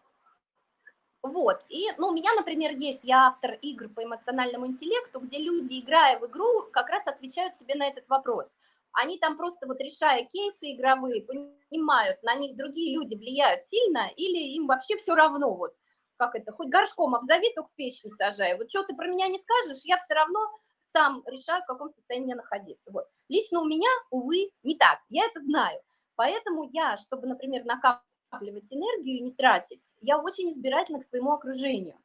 Вот, 1.23 1.63
и, 1.69 1.85
ну, 1.97 2.09
у 2.09 2.13
меня, 2.13 2.33
например, 2.35 2.71
есть, 2.71 2.99
я 3.03 3.27
автор 3.27 3.53
игр 3.61 3.87
по 3.87 4.03
эмоциональному 4.03 4.67
интеллекту, 4.67 5.21
где 5.21 5.39
люди, 5.39 5.79
играя 5.79 6.19
в 6.19 6.25
игру, 6.27 6.63
как 6.73 6.89
раз 6.89 7.07
отвечают 7.07 7.55
себе 7.55 7.75
на 7.75 7.87
этот 7.87 8.05
вопрос. 8.09 8.45
Они 8.91 9.17
там 9.17 9.37
просто 9.37 9.65
вот 9.65 9.79
решая 9.79 10.25
кейсы 10.25 10.73
игровые, 10.73 11.23
понимают, 11.23 12.21
на 12.21 12.35
них 12.35 12.57
другие 12.57 12.97
люди 12.97 13.15
влияют 13.15 13.65
сильно 13.65 14.09
или 14.17 14.55
им 14.55 14.67
вообще 14.67 14.97
все 14.97 15.15
равно, 15.15 15.53
вот, 15.53 15.73
как 16.17 16.35
это, 16.35 16.51
хоть 16.51 16.67
горшком 16.67 17.15
обзови, 17.15 17.53
только 17.55 17.69
в 17.69 17.75
печь 17.75 18.03
не 18.03 18.11
сажай. 18.11 18.57
Вот 18.57 18.69
что 18.69 18.83
ты 18.83 18.93
про 18.93 19.07
меня 19.07 19.29
не 19.29 19.39
скажешь, 19.39 19.83
я 19.85 19.97
все 20.03 20.15
равно 20.15 20.39
сам 20.91 21.23
решаю, 21.27 21.63
в 21.63 21.67
каком 21.67 21.91
состоянии 21.93 22.33
находиться. 22.33 22.91
Вот. 22.91 23.05
Лично 23.29 23.61
у 23.61 23.65
меня, 23.65 23.89
увы, 24.11 24.49
не 24.63 24.75
так, 24.75 24.99
я 25.07 25.27
это 25.27 25.39
знаю. 25.39 25.79
Поэтому 26.15 26.69
я, 26.73 26.97
чтобы, 26.97 27.27
например, 27.27 27.63
накапливать 27.63 28.03
накапливать 28.31 28.71
энергию 28.73 29.17
и 29.17 29.21
не 29.21 29.31
тратить, 29.31 29.95
я 30.01 30.19
очень 30.19 30.51
избирательна 30.51 30.99
к 30.99 31.05
своему 31.05 31.31
окружению. 31.33 31.97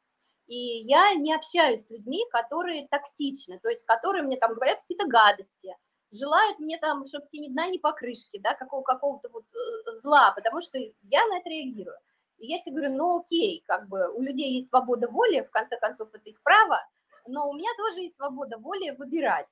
И 0.47 0.55
я 0.55 1.13
не 1.15 1.33
общаюсь 1.33 1.85
с 1.85 1.89
людьми, 1.89 2.25
которые 2.31 2.87
токсичны, 2.89 3.59
то 3.59 3.69
есть 3.69 3.85
которые 3.85 4.23
мне 4.23 4.37
там 4.37 4.53
говорят 4.53 4.81
какие-то 4.81 5.07
гадости, 5.07 5.75
желают 6.11 6.59
мне 6.59 6.77
там, 6.77 7.05
чтобы 7.05 7.27
тебе 7.27 7.47
ни 7.47 7.53
дна, 7.53 7.67
ни 7.67 7.77
покрышки, 7.77 8.39
да, 8.39 8.53
какого, 8.53 8.83
какого-то 8.83 9.29
вот 9.29 9.45
э, 9.53 9.99
зла, 10.01 10.31
потому 10.35 10.61
что 10.61 10.77
я 10.77 11.25
на 11.27 11.39
это 11.39 11.49
реагирую. 11.49 11.97
И 12.39 12.47
я 12.47 12.59
себе 12.59 12.75
говорю, 12.75 12.95
ну 12.95 13.19
окей, 13.19 13.63
как 13.65 13.87
бы 13.87 14.11
у 14.13 14.21
людей 14.21 14.53
есть 14.55 14.67
свобода 14.67 15.07
воли, 15.07 15.41
в 15.41 15.51
конце 15.51 15.77
концов 15.77 16.09
это 16.13 16.29
их 16.29 16.41
право, 16.43 16.79
но 17.25 17.49
у 17.49 17.53
меня 17.53 17.69
тоже 17.77 18.01
есть 18.01 18.17
свобода 18.17 18.57
воли 18.57 18.91
выбирать. 18.91 19.47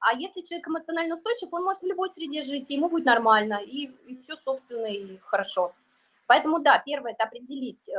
А, 0.00 0.12
если 0.12 0.42
человек 0.42 0.68
эмоционально 0.68 1.16
устойчив, 1.16 1.48
он 1.52 1.64
может 1.64 1.82
в 1.82 1.86
любой 1.86 2.10
среде 2.10 2.42
жить, 2.42 2.70
и 2.70 2.74
ему 2.74 2.88
будет 2.88 3.04
нормально, 3.04 3.60
и, 3.64 3.86
и 4.06 4.22
все, 4.22 4.36
собственно, 4.36 4.86
и 4.86 5.18
хорошо. 5.18 5.72
Поэтому, 6.26 6.60
да, 6.60 6.82
первое– 6.84 7.12
это 7.18 7.24
определить, 7.24 7.88
э, 7.88 7.94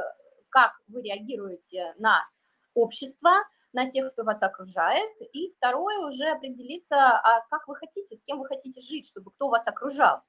как 0.50 0.80
вы 0.88 1.02
реагируете 1.02 1.94
на 1.98 2.26
общество, 2.74 3.32
на 3.74 3.90
тех, 3.90 4.12
кто 4.14 4.24
вас 4.24 4.42
окружает, 4.42 5.12
и 5.34 5.52
второе 5.58 6.00
уже 6.00 6.30
определиться, 6.30 6.96
а 6.96 7.42
как 7.50 7.68
вы 7.68 7.76
хотите, 7.76 8.16
с 8.16 8.24
кем 8.24 8.40
вы 8.40 8.46
хотите 8.48 8.80
жить, 8.82 9.08
чтобы 9.08 9.32
кто 9.32 9.50
вас 9.50 9.68
окружал. 9.68 10.22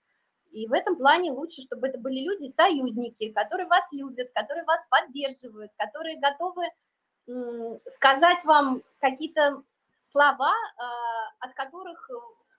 И 0.51 0.67
в 0.67 0.73
этом 0.73 0.97
плане 0.97 1.31
лучше, 1.31 1.63
чтобы 1.63 1.89
это 1.89 1.99
были 1.99 2.25
люди, 2.25 2.53
союзники, 2.53 3.33
которые 3.33 3.69
вас 3.69 3.85
любят, 3.93 4.31
которые 4.35 4.65
вас 4.65 4.81
поддерживают, 4.91 5.71
которые 5.77 6.19
готовы 6.19 6.65
сказать 7.95 8.45
вам 8.45 8.83
какие-то 8.99 9.63
слова, 10.13 10.53
а, 10.77 11.47
от 11.47 11.55
которых 11.55 12.09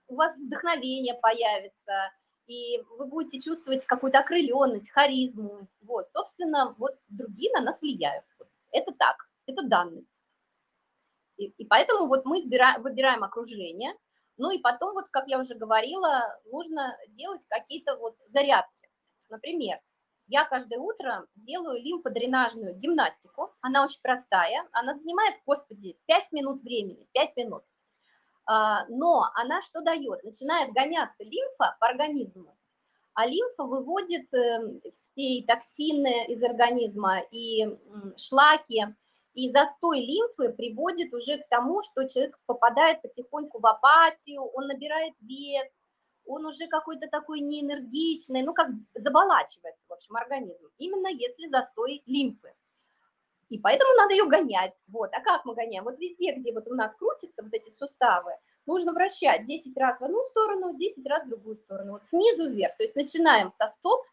у 0.08 0.16
вас 0.16 0.36
вдохновение 0.36 1.14
появится, 1.16 2.12
и 2.48 2.82
вы 2.98 3.06
будете 3.06 3.40
чувствовать 3.40 3.86
какую-то 3.86 4.20
окрыленность, 4.20 4.92
харизму. 4.92 5.68
Вот, 5.82 6.10
собственно, 6.12 6.76
вот 6.78 6.98
другие 7.08 7.52
на 7.54 7.62
нас 7.62 7.82
влияют. 7.82 8.26
Это 8.72 8.92
так, 8.94 9.16
это 9.46 9.64
данность. 9.64 10.12
И, 11.38 11.46
и 11.46 11.66
поэтому 11.66 12.08
вот 12.08 12.26
мы 12.26 12.42
избираем, 12.42 12.82
выбираем 12.82 13.24
окружение, 13.24 13.96
ну 14.38 14.52
и 14.52 14.60
потом, 14.60 14.94
вот 14.94 15.08
как 15.12 15.28
я 15.28 15.40
уже 15.40 15.56
говорила, 15.56 16.40
нужно 16.52 16.98
делать 17.10 17.46
какие-то 17.48 17.96
вот 17.98 18.16
зарядки. 18.28 18.90
Например, 19.30 19.80
я 20.32 20.46
каждое 20.46 20.80
утро 20.80 21.28
делаю 21.36 21.82
лимфодренажную 21.84 22.74
гимнастику. 22.76 23.54
Она 23.60 23.84
очень 23.84 24.00
простая. 24.02 24.66
Она 24.72 24.96
занимает, 24.96 25.36
господи, 25.46 25.98
5 26.06 26.32
минут 26.32 26.64
времени, 26.64 27.06
5 27.12 27.36
минут. 27.36 27.64
А, 28.46 28.86
но 28.88 29.26
она 29.36 29.62
что 29.62 29.82
дает? 29.82 30.24
Начинает 30.24 30.72
гоняться 30.72 31.26
лимфа 31.26 31.76
по 31.82 31.88
организму, 31.88 32.56
а 33.14 33.26
лимфа 33.26 33.64
выводит 33.64 34.34
эм, 34.34 34.82
все 34.94 35.44
токсины 35.46 36.26
из 36.28 36.42
организма 36.42 37.20
и 37.30 37.68
шлаки, 38.16 38.86
и 39.34 39.52
застой 39.52 40.00
лимфы 40.00 40.54
приводит 40.54 41.14
уже 41.14 41.40
к 41.40 41.48
тому, 41.50 41.82
что 41.82 42.08
человек 42.08 42.40
попадает 42.46 43.02
потихоньку 43.02 43.60
в 43.60 43.68
апатию, 43.68 44.44
он 44.44 44.68
набирает 44.68 45.14
вес, 45.20 45.68
он 46.26 46.46
уже 46.46 46.68
какой-то 46.68 47.08
такой 47.08 47.42
неэнергичный, 47.42 48.44
ну, 48.44 48.54
как 48.54 48.70
заболачивается, 48.94 49.86
в 49.88 49.94
общем, 49.94 50.16
организм, 50.16 50.68
именно 50.78 51.08
если 51.08 51.48
застой 51.48 52.04
лимфы. 52.06 52.54
И 53.50 53.60
поэтому 53.60 53.92
надо 53.98 54.14
ее 54.14 54.26
гонять. 54.28 54.74
Вот. 54.88 55.10
А 55.14 55.20
как 55.20 55.44
мы 55.44 55.56
гоняем? 55.56 55.84
Вот 55.84 56.00
везде, 56.00 56.34
где 56.34 56.54
вот 56.54 56.68
у 56.68 56.74
нас 56.74 56.96
крутятся 56.96 57.44
вот 57.44 57.54
эти 57.54 57.70
суставы, 57.70 58.32
нужно 58.66 58.94
вращать 58.94 59.46
10 59.46 59.76
раз 59.76 60.00
в 60.00 60.04
одну 60.04 60.24
сторону, 60.30 60.78
10 60.78 61.06
раз 61.06 61.26
в 61.26 61.30
другую 61.30 61.58
сторону. 61.58 61.94
Вот 61.94 62.06
снизу 62.06 62.50
вверх. 62.50 62.78
То 62.78 62.84
есть 62.84 62.96
начинаем 62.96 63.52
со 63.52 63.68
стоп, 63.68 64.06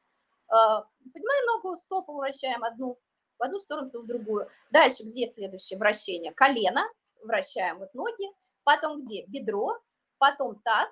э, 0.49 0.83
поднимаем 1.12 1.47
ногу, 1.47 1.77
стопу 1.85 2.14
вращаем 2.14 2.64
одну 2.64 2.99
в 3.38 3.42
одну 3.44 3.61
сторону, 3.61 3.90
то 3.90 4.01
в 4.01 4.07
другую. 4.07 4.49
Дальше 4.73 5.05
где 5.05 5.29
следующее 5.29 5.79
вращение? 5.79 6.33
Колено, 6.33 6.83
вращаем 7.23 7.79
вот 7.79 7.94
ноги, 7.94 8.27
потом 8.64 9.05
где? 9.05 9.25
Бедро, 9.27 9.79
потом 10.18 10.61
таз, 10.64 10.90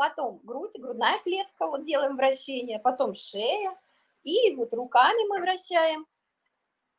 потом 0.00 0.40
грудь, 0.44 0.72
грудная 0.78 1.18
клетка, 1.18 1.66
вот 1.66 1.84
делаем 1.84 2.16
вращение, 2.16 2.78
потом 2.78 3.14
шея, 3.14 3.76
и 4.22 4.54
вот 4.56 4.72
руками 4.72 5.28
мы 5.28 5.40
вращаем. 5.40 6.06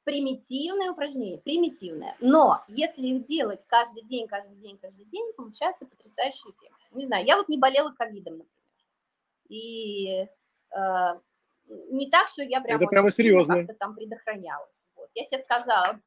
Примитивное 0.03 0.91
упражнение, 0.91 1.39
примитивное. 1.39 2.15
Но 2.19 2.63
если 2.67 3.01
их 3.07 3.25
делать 3.25 3.63
каждый 3.65 4.03
день, 4.03 4.27
каждый 4.27 4.55
день, 4.57 4.77
каждый 4.77 5.05
день, 5.05 5.33
получается 5.35 5.87
потрясающий 5.87 6.49
эффект. 6.49 6.75
Не 6.91 7.07
знаю, 7.07 7.25
я 7.25 7.37
вот 7.37 7.49
не 7.49 7.57
болела 7.57 7.89
ковидом, 7.91 8.37
например. 8.37 8.47
И 9.49 10.27
э, 10.71 11.19
не 11.89 12.09
так, 12.11 12.27
что 12.27 12.43
я 12.43 12.61
прям... 12.61 12.79
Это 12.79 12.87
прямо 12.87 13.11
серьезно. 13.11 13.57
Как-то 13.57 13.73
там 13.73 13.95
предохранялась. 13.95 14.83
Вот. 14.95 15.09
Я 15.15 15.25
себе 15.25 15.41
сказала, 15.41 15.99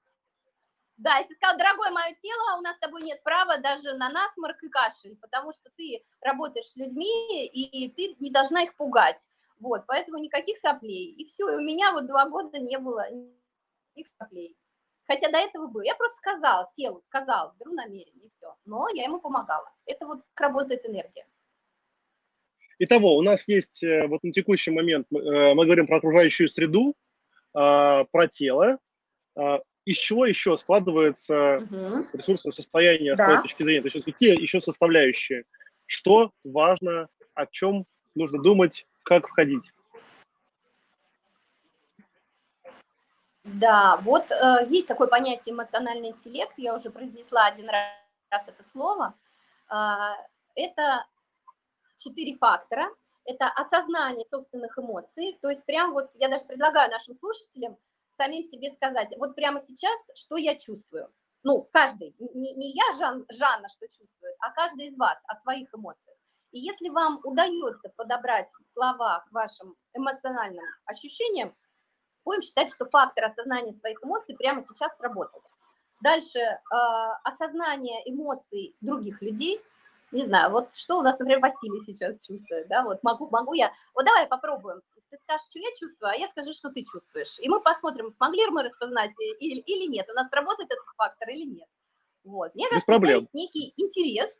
да, 0.96 1.18
если 1.18 1.34
сказал, 1.34 1.58
дорогое 1.58 1.90
мое 1.90 2.14
тело, 2.20 2.58
у 2.58 2.60
нас 2.60 2.76
с 2.76 2.80
тобой 2.80 3.02
нет 3.02 3.22
права 3.22 3.58
даже 3.58 3.94
на 3.94 4.10
насморк 4.10 4.62
и 4.62 4.68
кашель, 4.68 5.16
потому 5.16 5.52
что 5.52 5.70
ты 5.76 6.04
работаешь 6.20 6.66
с 6.66 6.76
людьми, 6.76 7.46
и 7.46 7.90
ты 7.90 8.16
не 8.20 8.30
должна 8.30 8.62
их 8.62 8.76
пугать. 8.76 9.18
Вот, 9.58 9.84
поэтому 9.86 10.18
никаких 10.18 10.56
соплей. 10.58 11.12
И 11.12 11.26
все, 11.26 11.48
и 11.50 11.56
у 11.56 11.60
меня 11.60 11.92
вот 11.92 12.06
два 12.06 12.28
года 12.28 12.58
не 12.58 12.78
было 12.78 13.10
никаких 13.10 14.12
соплей. 14.18 14.56
Хотя 15.06 15.30
до 15.30 15.38
этого 15.38 15.66
было. 15.66 15.82
Я 15.82 15.94
просто 15.94 16.16
сказала 16.18 16.70
телу, 16.74 17.02
сказала, 17.08 17.54
беру 17.58 17.72
намерение, 17.72 18.26
и 18.26 18.30
все. 18.30 18.54
Но 18.64 18.88
я 18.88 19.04
ему 19.04 19.20
помогала. 19.20 19.70
Это 19.86 20.06
вот 20.06 20.22
как 20.34 20.48
работает 20.48 20.86
энергия. 20.86 21.26
Итого, 22.78 23.16
у 23.16 23.22
нас 23.22 23.46
есть 23.46 23.82
э, 23.82 24.06
вот 24.08 24.22
на 24.24 24.32
текущий 24.32 24.70
момент, 24.70 25.06
мы, 25.10 25.20
э, 25.20 25.54
говорим 25.54 25.86
про 25.86 25.98
окружающую 25.98 26.48
среду, 26.48 26.94
а, 27.52 28.04
про 28.06 28.26
тело, 28.26 28.78
а, 29.36 29.60
из 29.84 29.96
чего 29.96 30.26
еще 30.26 30.56
складывается 30.56 31.58
угу. 31.58 32.06
ресурсное 32.12 32.52
состояние 32.52 33.14
да. 33.16 33.24
с 33.24 33.26
твоей 33.26 33.42
точки 33.42 33.62
зрения? 33.62 33.82
То 33.82 33.96
есть 33.96 34.04
какие 34.04 34.40
еще 34.40 34.60
составляющие? 34.60 35.44
Что 35.86 36.32
важно, 36.42 37.08
о 37.34 37.46
чем 37.46 37.86
нужно 38.14 38.42
думать, 38.42 38.86
как 39.04 39.28
входить? 39.28 39.70
Да, 43.44 43.98
вот 43.98 44.30
э, 44.30 44.66
есть 44.70 44.86
такое 44.86 45.06
понятие 45.06 45.54
эмоциональный 45.54 46.10
интеллект, 46.10 46.54
я 46.56 46.74
уже 46.74 46.90
произнесла 46.90 47.44
один 47.44 47.68
раз 47.68 47.92
это 48.30 48.64
слово. 48.72 49.14
Э, 49.70 50.14
это 50.54 51.04
четыре 51.98 52.36
фактора. 52.38 52.88
Это 53.26 53.48
осознание 53.48 54.26
собственных 54.30 54.78
эмоций, 54.78 55.38
то 55.40 55.48
есть 55.48 55.64
прям 55.64 55.94
вот 55.94 56.10
я 56.16 56.28
даже 56.28 56.44
предлагаю 56.44 56.90
нашим 56.90 57.16
слушателям 57.16 57.78
самим 58.16 58.44
себе 58.44 58.70
сказать, 58.70 59.08
вот 59.18 59.34
прямо 59.34 59.60
сейчас, 59.60 59.98
что 60.14 60.36
я 60.36 60.56
чувствую. 60.56 61.12
Ну, 61.42 61.68
каждый, 61.72 62.14
не, 62.18 62.54
не 62.54 62.72
я, 62.72 62.96
Жан, 62.98 63.24
Жанна, 63.30 63.68
что 63.68 63.86
чувствует, 63.88 64.34
а 64.40 64.50
каждый 64.52 64.86
из 64.86 64.96
вас 64.96 65.18
о 65.26 65.34
своих 65.36 65.68
эмоциях. 65.74 66.16
И 66.52 66.60
если 66.60 66.88
вам 66.88 67.20
удается 67.24 67.90
подобрать 67.96 68.48
слова 68.72 69.24
к 69.28 69.32
вашим 69.32 69.76
эмоциональным 69.92 70.64
ощущениям, 70.86 71.54
будем 72.24 72.42
считать, 72.42 72.72
что 72.72 72.88
фактор 72.88 73.26
осознания 73.26 73.74
своих 73.74 74.02
эмоций 74.02 74.36
прямо 74.36 74.62
сейчас 74.62 74.96
сработал. 74.96 75.42
Дальше 76.00 76.38
э, 76.38 76.58
осознание 77.24 78.00
эмоций 78.10 78.76
других 78.80 79.20
людей– 79.20 79.60
не 80.14 80.24
знаю, 80.26 80.50
вот 80.52 80.74
что 80.74 80.98
у 80.98 81.02
нас, 81.02 81.18
например, 81.18 81.40
Василий 81.40 81.80
сейчас 81.84 82.18
чувствует, 82.20 82.68
да, 82.68 82.84
вот 82.84 83.02
могу, 83.02 83.28
могу 83.30 83.52
я, 83.52 83.72
вот 83.94 84.04
давай 84.04 84.26
попробуем, 84.28 84.80
ты 85.10 85.18
скажешь, 85.18 85.46
что 85.50 85.58
я 85.58 85.68
чувствую, 85.76 86.10
а 86.10 86.14
я 86.14 86.28
скажу, 86.28 86.52
что 86.52 86.70
ты 86.70 86.84
чувствуешь, 86.84 87.38
и 87.40 87.48
мы 87.48 87.60
посмотрим, 87.60 88.12
смогли 88.12 88.46
мы 88.46 88.62
распознать 88.62 89.10
или, 89.40 89.60
или 89.60 89.90
нет, 89.90 90.08
у 90.08 90.14
нас 90.14 90.32
работает 90.32 90.70
этот 90.70 90.86
фактор 90.96 91.28
или 91.30 91.44
нет. 91.44 91.68
Вот, 92.22 92.54
мне 92.54 92.68
кажется, 92.68 92.86
проблем. 92.86 93.20
есть 93.20 93.34
некий 93.34 93.74
интерес. 93.76 94.30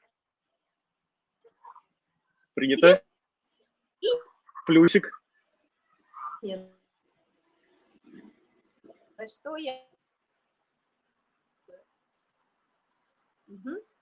Принято. 2.55 3.03
И... 4.01 4.07
Плюсик. 4.67 5.11
Нет. 6.41 6.71
Что 9.29 9.57
я... 9.57 9.83
Угу. 13.49 13.94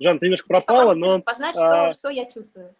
Жан, 0.00 0.18
ты 0.18 0.26
немножко 0.26 0.48
пропала, 0.48 0.94
но... 0.94 1.20
Познать, 1.20 1.54
что, 1.54 1.86
а, 1.86 1.92
что 1.92 2.08
я 2.08 2.24
чувствую. 2.24 2.74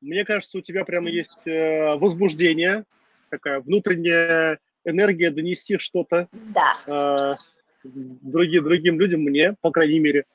Мне 0.00 0.24
кажется, 0.24 0.58
у 0.58 0.60
тебя 0.60 0.84
прямо 0.84 1.10
есть 1.10 1.46
э, 1.48 1.96
возбуждение, 1.96 2.84
такая 3.28 3.60
внутренняя 3.60 4.60
энергия 4.84 5.30
донести 5.30 5.78
что-то 5.78 6.28
да. 6.32 6.76
э, 6.86 7.34
другим, 7.82 8.64
другим 8.64 9.00
людям, 9.00 9.22
мне, 9.22 9.56
по 9.60 9.72
крайней 9.72 9.98
мере. 9.98 10.26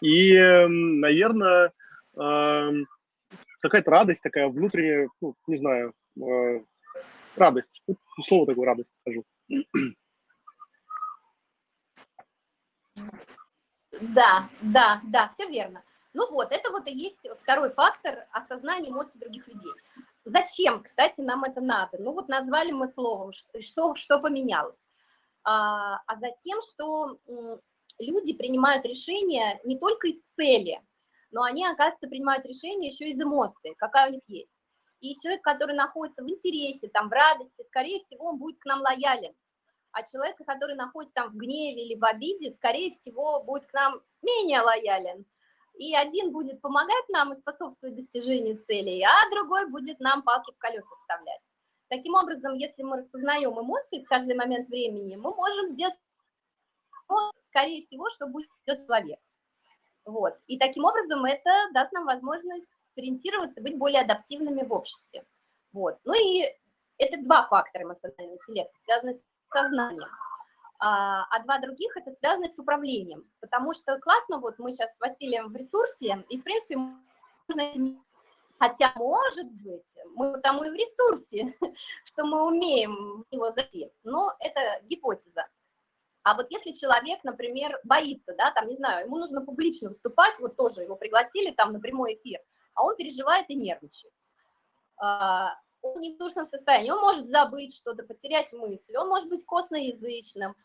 И, 0.00 0.34
э, 0.34 0.68
наверное, 0.68 1.72
э, 2.16 2.70
какая-то 3.60 3.90
радость 3.90 4.22
такая 4.22 4.46
внутренняя, 4.46 5.08
ну, 5.20 5.34
не 5.48 5.56
знаю, 5.56 5.94
э, 6.16 6.60
радость. 7.34 7.82
Слово 8.24 8.46
такое 8.46 8.66
радость 8.66 8.90
скажу. 9.00 9.24
Да, 14.00 14.48
да, 14.60 15.00
да, 15.04 15.28
все 15.28 15.46
верно. 15.48 15.82
Ну 16.14 16.30
вот, 16.30 16.52
это 16.52 16.70
вот 16.70 16.86
и 16.86 16.92
есть 16.92 17.26
второй 17.42 17.70
фактор 17.70 18.26
осознания 18.32 18.90
эмоций 18.90 19.20
других 19.20 19.46
людей. 19.46 19.72
Зачем, 20.24 20.82
кстати, 20.82 21.20
нам 21.20 21.44
это 21.44 21.60
надо? 21.60 21.98
Ну 21.98 22.12
вот 22.12 22.28
назвали 22.28 22.72
мы 22.72 22.88
словом, 22.88 23.32
что, 23.32 23.94
что 23.94 24.18
поменялось. 24.18 24.86
А, 25.44 26.00
а 26.06 26.16
затем, 26.16 26.60
что 26.62 27.18
люди 27.98 28.34
принимают 28.34 28.84
решения 28.84 29.60
не 29.64 29.78
только 29.78 30.08
из 30.08 30.20
цели, 30.36 30.80
но 31.30 31.42
они, 31.42 31.66
оказывается, 31.66 32.08
принимают 32.08 32.44
решения 32.46 32.88
еще 32.88 33.08
из 33.10 33.20
эмоций, 33.20 33.74
какая 33.76 34.10
у 34.10 34.14
них 34.14 34.22
есть. 34.26 34.54
И 35.00 35.14
человек, 35.16 35.42
который 35.42 35.76
находится 35.76 36.22
в 36.22 36.28
интересе, 36.28 36.88
там, 36.88 37.08
в 37.08 37.12
радости, 37.12 37.62
скорее 37.66 38.00
всего, 38.00 38.26
он 38.26 38.38
будет 38.38 38.58
к 38.58 38.64
нам 38.64 38.80
лоялен 38.80 39.34
а 39.92 40.02
человек, 40.02 40.36
который 40.36 40.76
находится 40.76 41.14
там 41.14 41.30
в 41.30 41.36
гневе 41.36 41.86
или 41.86 41.98
в 41.98 42.04
обиде, 42.04 42.52
скорее 42.52 42.92
всего, 42.94 43.42
будет 43.42 43.66
к 43.66 43.72
нам 43.72 44.00
менее 44.22 44.60
лоялен. 44.60 45.24
И 45.74 45.94
один 45.94 46.32
будет 46.32 46.60
помогать 46.60 47.08
нам 47.08 47.32
и 47.32 47.36
способствовать 47.36 47.96
достижению 47.96 48.58
целей, 48.58 49.02
а 49.04 49.30
другой 49.30 49.68
будет 49.68 50.00
нам 50.00 50.22
палки 50.22 50.52
в 50.52 50.58
колеса 50.58 50.94
вставлять. 50.96 51.40
Таким 51.88 52.14
образом, 52.14 52.54
если 52.54 52.82
мы 52.82 52.98
распознаем 52.98 53.58
эмоции 53.58 54.02
в 54.02 54.08
каждый 54.08 54.36
момент 54.36 54.68
времени, 54.68 55.16
мы 55.16 55.34
можем 55.34 55.70
сделать, 55.70 55.94
скорее 57.46 57.86
всего, 57.86 58.10
что 58.10 58.26
будет 58.26 58.48
человек. 58.66 59.20
Вот. 60.04 60.34
И 60.46 60.58
таким 60.58 60.84
образом 60.84 61.24
это 61.24 61.50
даст 61.72 61.92
нам 61.92 62.04
возможность 62.06 62.68
сориентироваться, 62.94 63.62
быть 63.62 63.78
более 63.78 64.00
адаптивными 64.02 64.64
в 64.64 64.72
обществе. 64.72 65.24
Вот. 65.72 65.98
Ну 66.04 66.14
и 66.14 66.44
это 66.98 67.22
два 67.22 67.46
фактора 67.46 67.84
эмоционального 67.84 68.36
интеллекта, 68.36 68.76
связанные 68.84 69.14
с 69.14 69.24
сознанием. 69.50 70.08
а, 70.78 71.24
а 71.30 71.42
два 71.42 71.58
других 71.58 71.96
это 71.96 72.10
связано 72.12 72.48
с 72.48 72.58
управлением, 72.58 73.24
потому 73.40 73.74
что 73.74 73.98
классно, 73.98 74.38
вот 74.38 74.58
мы 74.58 74.72
сейчас 74.72 74.96
с 74.96 75.00
Василием 75.00 75.52
в 75.52 75.56
ресурсе, 75.56 76.24
и, 76.28 76.38
в 76.38 76.44
принципе, 76.44 76.76
можно 76.76 77.98
Хотя, 78.58 78.92
может 78.96 79.50
быть, 79.52 79.94
мы 80.16 80.32
потому 80.32 80.64
и 80.64 80.70
в 80.70 80.74
ресурсе, 80.74 81.54
что 82.04 82.24
мы 82.24 82.44
умеем 82.44 83.22
в 83.22 83.32
него 83.32 83.52
зайти, 83.52 83.92
но 84.02 84.34
это 84.40 84.80
гипотеза. 84.86 85.46
А 86.24 86.34
вот 86.34 86.46
если 86.50 86.72
человек, 86.72 87.22
например, 87.22 87.78
боится, 87.84 88.34
да, 88.36 88.50
там, 88.50 88.66
не 88.66 88.76
знаю, 88.76 89.06
ему 89.06 89.16
нужно 89.16 89.44
публично 89.44 89.90
выступать, 89.90 90.38
вот 90.40 90.56
тоже 90.56 90.82
его 90.82 90.96
пригласили 90.96 91.52
там 91.52 91.72
на 91.72 91.80
прямой 91.80 92.14
эфир, 92.16 92.40
а 92.74 92.84
он 92.84 92.96
переживает 92.96 93.48
и 93.48 93.54
нервничает. 93.54 94.12
Он 95.82 96.00
не 96.00 96.14
в 96.14 96.18
душном 96.18 96.46
состоянии, 96.46 96.90
он 96.90 97.00
может 97.00 97.28
забыть 97.28 97.76
что-то, 97.76 98.02
потерять 98.02 98.52
мысль, 98.52 98.96
он 98.96 99.08
может 99.08 99.28
быть 99.28 99.44
косноязычным, 99.44 100.56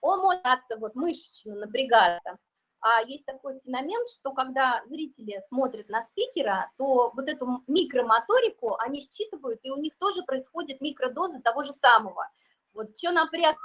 он 0.00 0.20
может 0.20 0.42
вот 0.78 0.94
мышечно 0.94 1.54
напрягаться. 1.54 2.38
А 2.80 3.00
есть 3.02 3.24
такой 3.24 3.60
феномен, 3.60 4.04
что 4.12 4.32
когда 4.32 4.82
зрители 4.86 5.40
смотрят 5.48 5.88
на 5.88 6.02
спикера, 6.02 6.68
то 6.76 7.12
вот 7.14 7.28
эту 7.28 7.62
микромоторику 7.68 8.76
они 8.78 9.00
считывают, 9.02 9.60
и 9.62 9.70
у 9.70 9.76
них 9.76 9.96
тоже 9.98 10.24
происходит 10.24 10.80
микродоза 10.80 11.40
того 11.40 11.62
же 11.62 11.72
самого. 11.74 12.28
Вот 12.74 12.98
что 12.98 13.12
напряг 13.12 13.56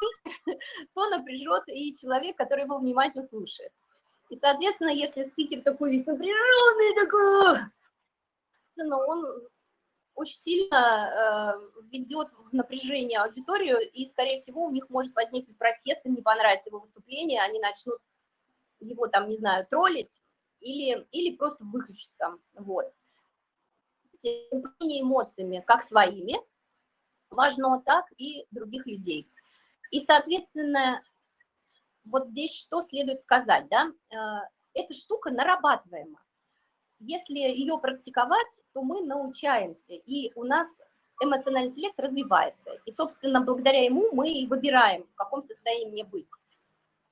то 0.94 1.10
напряжет 1.10 1.64
и 1.68 1.96
человек, 1.96 2.38
который 2.38 2.66
его 2.66 2.78
внимательно 2.78 3.26
слушает. 3.26 3.72
И, 4.30 4.36
соответственно, 4.36 4.90
если 4.90 5.24
спикер 5.24 5.64
такой 5.64 5.92
весь 5.92 6.06
напряженный, 6.06 7.04
такой, 7.04 7.60
но 8.76 9.00
он 9.00 9.48
очень 10.18 10.40
сильно 10.40 11.60
э, 11.62 11.82
ведет 11.92 12.30
в 12.34 12.52
напряжение 12.52 13.20
аудиторию, 13.20 13.80
и, 13.80 14.08
скорее 14.08 14.42
всего, 14.42 14.66
у 14.66 14.72
них 14.72 14.90
может 14.90 15.16
возникнуть 15.16 15.58
протест, 15.60 16.02
им 16.06 16.16
не 16.16 16.24
понравится 16.24 16.70
его 16.70 16.80
выступление, 16.80 17.40
они 17.42 17.60
начнут 17.60 18.00
его 18.80 19.08
там, 19.08 19.28
не 19.28 19.38
знаю, 19.38 19.68
троллить 19.68 20.22
или, 20.60 21.08
или 21.12 21.36
просто 21.38 21.64
выключиться, 21.64 22.36
вот. 22.56 22.92
Управление 24.50 25.04
эмоциями 25.04 25.64
как 25.66 25.84
своими, 25.84 26.38
важно 27.30 27.80
так 27.86 28.06
и 28.18 28.48
других 28.50 28.88
людей. 28.88 29.32
И, 29.92 30.04
соответственно, 30.04 31.00
вот 32.06 32.28
здесь 32.30 32.56
что 32.56 32.82
следует 32.82 33.22
сказать, 33.22 33.68
да, 33.70 33.92
э, 34.10 34.16
эта 34.74 34.94
штука 34.96 35.30
нарабатываема. 35.30 36.20
Если 37.00 37.38
ее 37.38 37.78
практиковать, 37.78 38.64
то 38.74 38.82
мы 38.82 39.04
научаемся, 39.04 39.94
и 39.94 40.32
у 40.36 40.44
нас 40.44 40.68
эмоциональный 41.22 41.70
интеллект 41.70 42.00
развивается. 42.00 42.72
И, 42.86 42.92
собственно, 42.92 43.42
благодаря 43.42 43.84
ему 43.84 44.10
мы 44.14 44.30
и 44.30 44.48
выбираем, 44.48 45.04
в 45.04 45.16
каком 45.16 45.44
состоянии 45.44 45.92
мне 45.92 46.04
быть. 46.04 46.28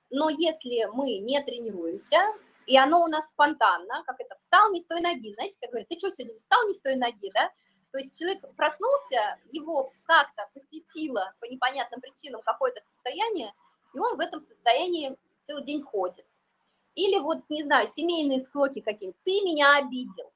Но 0.09 0.29
если 0.29 0.85
мы 0.93 1.17
не 1.19 1.41
тренируемся, 1.43 2.33
и 2.65 2.77
оно 2.77 3.03
у 3.03 3.07
нас 3.07 3.27
спонтанно, 3.29 4.03
как 4.05 4.19
это, 4.19 4.35
встал 4.37 4.71
не 4.71 4.81
с 4.81 4.85
той 4.85 5.01
ноги, 5.01 5.33
знаете, 5.33 5.57
как 5.61 5.69
говорят, 5.69 5.87
ты 5.87 5.97
что 5.97 6.11
сегодня 6.11 6.37
встал 6.37 6.67
не 6.67 6.73
с 6.73 6.79
той 6.79 6.95
ноги, 6.95 7.31
да? 7.33 7.51
То 7.91 7.99
есть 7.99 8.17
человек 8.17 8.41
проснулся, 8.55 9.37
его 9.51 9.91
как-то 10.05 10.49
посетило 10.53 11.33
по 11.39 11.45
непонятным 11.45 12.01
причинам 12.01 12.41
какое-то 12.41 12.81
состояние, 12.81 13.53
и 13.93 13.99
он 13.99 14.17
в 14.17 14.19
этом 14.19 14.41
состоянии 14.41 15.15
целый 15.43 15.63
день 15.63 15.81
ходит. 15.83 16.25
Или 16.95 17.19
вот, 17.19 17.43
не 17.49 17.63
знаю, 17.63 17.87
семейные 17.95 18.41
склоки 18.41 18.79
какие-то, 18.79 19.17
ты 19.23 19.31
меня 19.41 19.77
обидел, 19.77 20.31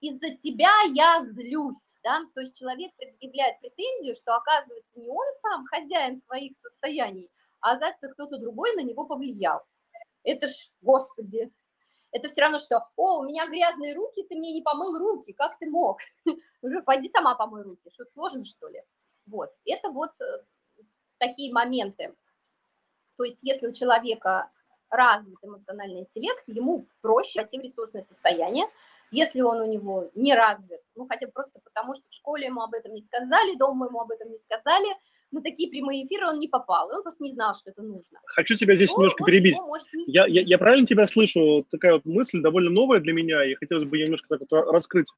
из-за 0.00 0.30
тебя 0.36 0.70
я 0.92 1.24
злюсь, 1.24 1.98
да, 2.02 2.20
то 2.34 2.40
есть 2.40 2.58
человек 2.58 2.92
предъявляет 2.96 3.58
претензию, 3.60 4.14
что 4.14 4.36
оказывается 4.36 5.00
не 5.00 5.08
он 5.08 5.26
сам 5.40 5.64
хозяин 5.66 6.20
своих 6.20 6.56
состояний, 6.56 7.30
а 7.60 7.72
оказывается, 7.72 8.08
кто-то 8.08 8.38
другой 8.38 8.74
на 8.76 8.80
него 8.80 9.06
повлиял. 9.06 9.62
Это 10.22 10.48
ж, 10.48 10.70
господи, 10.82 11.50
это 12.12 12.28
все 12.28 12.42
равно, 12.42 12.58
что, 12.58 12.86
о, 12.96 13.20
у 13.20 13.24
меня 13.24 13.46
грязные 13.48 13.94
руки, 13.94 14.24
ты 14.28 14.36
мне 14.36 14.52
не 14.52 14.62
помыл 14.62 14.98
руки, 14.98 15.32
как 15.32 15.58
ты 15.58 15.70
мог? 15.70 15.98
Уже 16.62 16.82
пойди 16.82 17.08
сама 17.08 17.34
помой 17.34 17.62
руки, 17.62 17.90
что 17.92 18.04
сложно, 18.12 18.44
что 18.44 18.68
ли? 18.68 18.82
Вот, 19.26 19.50
это 19.64 19.90
вот 19.90 20.10
э, 20.20 20.44
такие 21.18 21.52
моменты. 21.52 22.14
То 23.16 23.24
есть 23.24 23.38
если 23.42 23.68
у 23.68 23.72
человека 23.72 24.50
развит 24.90 25.36
эмоциональный 25.42 26.00
интеллект, 26.00 26.42
ему 26.46 26.86
проще 27.00 27.40
войти 27.40 27.58
в 27.58 27.62
ресурсное 27.62 28.02
состояние. 28.02 28.66
Если 29.10 29.42
он 29.42 29.60
у 29.60 29.66
него 29.66 30.10
не 30.14 30.34
развит, 30.34 30.80
ну 30.96 31.06
хотя 31.06 31.26
бы 31.26 31.32
просто 31.32 31.60
потому, 31.62 31.94
что 31.94 32.04
в 32.08 32.14
школе 32.14 32.46
ему 32.46 32.62
об 32.62 32.74
этом 32.74 32.92
не 32.92 33.02
сказали, 33.02 33.56
дома 33.56 33.86
ему 33.86 34.00
об 34.00 34.10
этом 34.10 34.30
не 34.30 34.38
сказали– 34.38 34.88
на 35.34 35.42
такие 35.42 35.68
прямые 35.68 36.06
эфиры 36.06 36.28
он 36.28 36.38
не 36.38 36.48
попал, 36.48 36.90
он 36.90 37.02
просто 37.02 37.22
не 37.22 37.32
знал, 37.32 37.54
что 37.54 37.70
это 37.70 37.82
нужно. 37.82 38.20
Хочу 38.26 38.54
тебя 38.54 38.76
здесь 38.76 38.90
Но 38.90 38.98
немножко 38.98 39.24
перебить. 39.24 39.56
Я, 40.06 40.26
я, 40.26 40.42
я 40.42 40.58
правильно 40.58 40.86
тебя 40.86 41.06
слышу? 41.06 41.66
Такая 41.70 41.94
вот 41.94 42.04
мысль 42.04 42.40
довольно 42.40 42.70
новая 42.70 43.00
для 43.00 43.12
меня, 43.12 43.44
и 43.44 43.54
хотелось 43.54 43.84
бы 43.84 43.98
немножко 43.98 44.28
так 44.28 44.40
вот 44.40 44.52
раскрыть. 44.72 45.08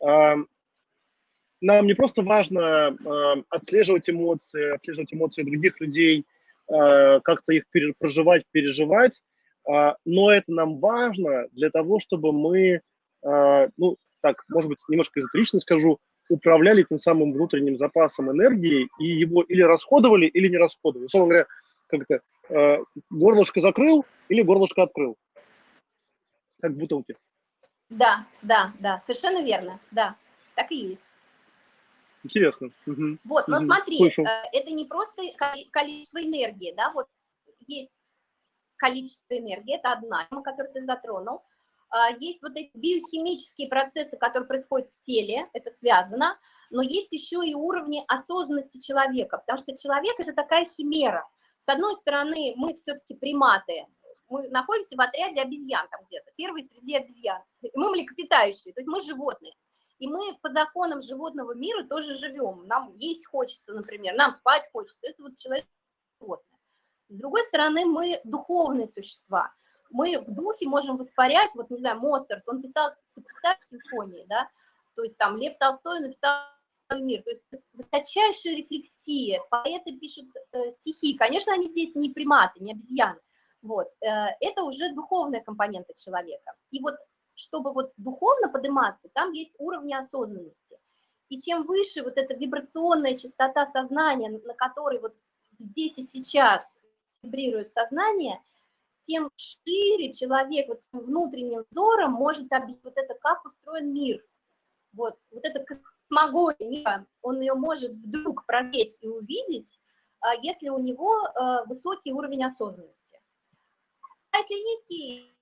Нам 0.00 1.86
не 1.86 1.94
просто 1.94 2.22
важно 2.22 2.96
отслеживать 3.50 4.10
эмоции, 4.10 4.74
отслеживать 4.74 5.12
эмоции 5.12 5.44
других 5.44 5.80
людей, 5.80 6.26
как-то 6.72 7.52
их 7.52 7.64
проживать, 7.98 8.44
переживать, 8.50 9.22
а, 9.68 9.96
но 10.04 10.30
это 10.30 10.52
нам 10.52 10.78
важно 10.78 11.48
для 11.52 11.70
того, 11.70 12.00
чтобы 12.00 12.32
мы, 12.32 12.80
а, 13.24 13.68
ну, 13.76 13.96
так, 14.20 14.44
может 14.48 14.68
быть, 14.68 14.78
немножко 14.88 15.20
эзотерично 15.20 15.60
скажу, 15.60 15.98
управляли 16.28 16.84
тем 16.84 16.98
самым 16.98 17.32
внутренним 17.32 17.76
запасом 17.76 18.30
энергии 18.30 18.88
и 18.98 19.04
его 19.04 19.42
или 19.42 19.62
расходовали, 19.62 20.26
или 20.26 20.48
не 20.48 20.56
расходовали. 20.56 21.06
Условно 21.06 21.28
говоря, 21.28 21.46
как 21.88 22.06
то 22.06 22.20
э, 22.48 22.78
горлышко 23.10 23.60
закрыл 23.60 24.06
или 24.28 24.42
горлышко 24.42 24.84
открыл. 24.84 25.16
Как 26.60 26.74
бутылки. 26.76 27.16
Да, 27.90 28.24
да, 28.40 28.72
да, 28.78 29.02
совершенно 29.04 29.44
верно, 29.44 29.78
да, 29.90 30.16
так 30.54 30.70
и 30.70 30.76
есть. 30.76 31.02
Интересно. 32.24 32.70
Угу. 32.86 33.18
Вот, 33.24 33.48
но 33.48 33.58
угу. 33.58 33.64
смотри, 33.66 33.96
Слышу. 33.98 34.22
Э, 34.22 34.44
это 34.52 34.70
не 34.70 34.84
просто 34.84 35.22
количество 35.70 36.18
энергии, 36.18 36.72
да, 36.76 36.90
вот 36.92 37.06
есть 37.66 37.90
количество 38.76 39.38
энергии, 39.38 39.76
это 39.76 39.92
одна 39.92 40.26
тема, 40.26 40.42
которую 40.42 40.72
ты 40.72 40.84
затронул, 40.84 41.42
а, 41.92 42.10
есть 42.18 42.42
вот 42.42 42.56
эти 42.56 42.70
биохимические 42.74 43.68
процессы, 43.68 44.16
которые 44.16 44.48
происходят 44.48 44.88
в 44.90 45.04
теле, 45.04 45.48
это 45.52 45.70
связано, 45.78 46.38
но 46.70 46.80
есть 46.80 47.12
еще 47.12 47.46
и 47.46 47.54
уровни 47.54 48.02
осознанности 48.08 48.80
человека, 48.80 49.38
потому 49.38 49.58
что 49.58 49.76
человек– 49.76 50.14
это 50.18 50.32
такая 50.32 50.66
химера. 50.76 51.28
С 51.60 51.68
одной 51.68 51.94
стороны, 51.96 52.54
мы 52.56 52.74
все-таки 52.78 53.14
приматы, 53.14 53.86
мы 54.28 54.48
находимся 54.48 54.96
в 54.96 55.00
отряде 55.00 55.42
обезьян 55.42 55.86
там 55.90 56.00
где-то, 56.08 56.30
первые 56.36 56.64
среди 56.64 56.96
обезьян. 56.96 57.42
Мы 57.74 57.90
млекопитающие, 57.90 58.72
то 58.72 58.80
есть 58.80 58.88
мы 58.88 59.02
животные. 59.02 59.52
И 60.02 60.08
мы 60.08 60.36
по 60.42 60.50
законам 60.50 61.00
животного 61.00 61.54
мира 61.54 61.84
тоже 61.84 62.16
живем. 62.16 62.66
Нам 62.66 62.92
есть 62.96 63.24
хочется, 63.24 63.72
например, 63.72 64.16
нам 64.16 64.34
спать 64.34 64.68
хочется. 64.72 64.98
Это 65.02 65.22
вот 65.22 65.38
человек 65.38 65.64
животное. 66.20 66.58
С 67.08 67.14
другой 67.14 67.44
стороны, 67.44 67.84
мы 67.84 68.20
духовные 68.24 68.88
существа. 68.88 69.54
Мы 69.90 70.18
в 70.18 70.28
духе 70.28 70.66
можем 70.66 70.96
воспарять, 70.96 71.52
вот, 71.54 71.70
не 71.70 71.78
знаю, 71.78 72.00
Моцарт, 72.00 72.42
он 72.48 72.60
писал 72.62 72.90
потрясающие 73.14 73.78
симфонии, 73.78 74.26
да, 74.28 74.48
то 74.96 75.04
есть 75.04 75.16
там 75.18 75.36
Лев 75.36 75.56
Толстой 75.58 76.00
написал 76.00 76.46
мир, 76.90 77.22
то 77.22 77.30
есть 77.30 77.42
высочайшая 77.74 78.56
рефлексия, 78.56 79.40
поэты 79.50 79.98
пишут 79.98 80.26
э, 80.52 80.70
стихи, 80.70 81.14
конечно, 81.16 81.52
они 81.52 81.68
здесь 81.68 81.94
не 81.94 82.10
приматы, 82.10 82.60
не 82.60 82.72
обезьяны, 82.72 83.20
вот, 83.60 83.88
э, 84.00 84.06
это 84.40 84.62
уже 84.62 84.94
духовная 84.94 85.42
компонента 85.42 85.92
человека, 85.94 86.54
и 86.70 86.80
вот 86.80 86.94
чтобы 87.34 87.72
вот 87.72 87.92
духовно 87.96 88.48
подниматься, 88.48 89.08
там 89.12 89.32
есть 89.32 89.54
уровни 89.58 89.94
осознанности, 89.94 90.78
и 91.28 91.38
чем 91.40 91.64
выше 91.64 92.02
вот 92.02 92.18
эта 92.18 92.34
вибрационная 92.34 93.16
частота 93.16 93.66
сознания, 93.66 94.28
на 94.28 94.54
которой 94.54 95.00
вот 95.00 95.14
здесь 95.58 95.96
и 95.98 96.02
сейчас 96.02 96.76
вибрирует 97.22 97.72
сознание– 97.72 98.40
тем 99.02 99.30
шире 99.36 100.12
человек 100.12 100.68
вот 100.68 100.82
своим 100.82 101.06
внутренним 101.06 101.64
взором 101.70 102.12
может 102.12 102.52
объять 102.52 102.82
вот 102.82 102.96
это, 102.96 103.14
как 103.14 103.44
устроен 103.44 103.92
мир. 103.92 104.24
Вот, 104.92 105.18
вот 105.30 105.44
эта 105.44 105.64
космогония 105.64 106.68
мира, 106.68 107.06
он 107.22 107.40
ее 107.40 107.54
может 107.54 107.92
вдруг 107.92 108.44
прозреть 108.46 108.98
и 109.00 109.08
увидеть, 109.08 109.78
а, 110.20 110.34
если 110.34 110.68
у 110.68 110.78
него 110.78 111.12
а, 111.24 111.64
высокий 111.64 112.12
уровень 112.12 112.44
осознанности. 112.44 113.20
А 114.30 114.38
если 114.38 114.54
низкий, 114.54 115.34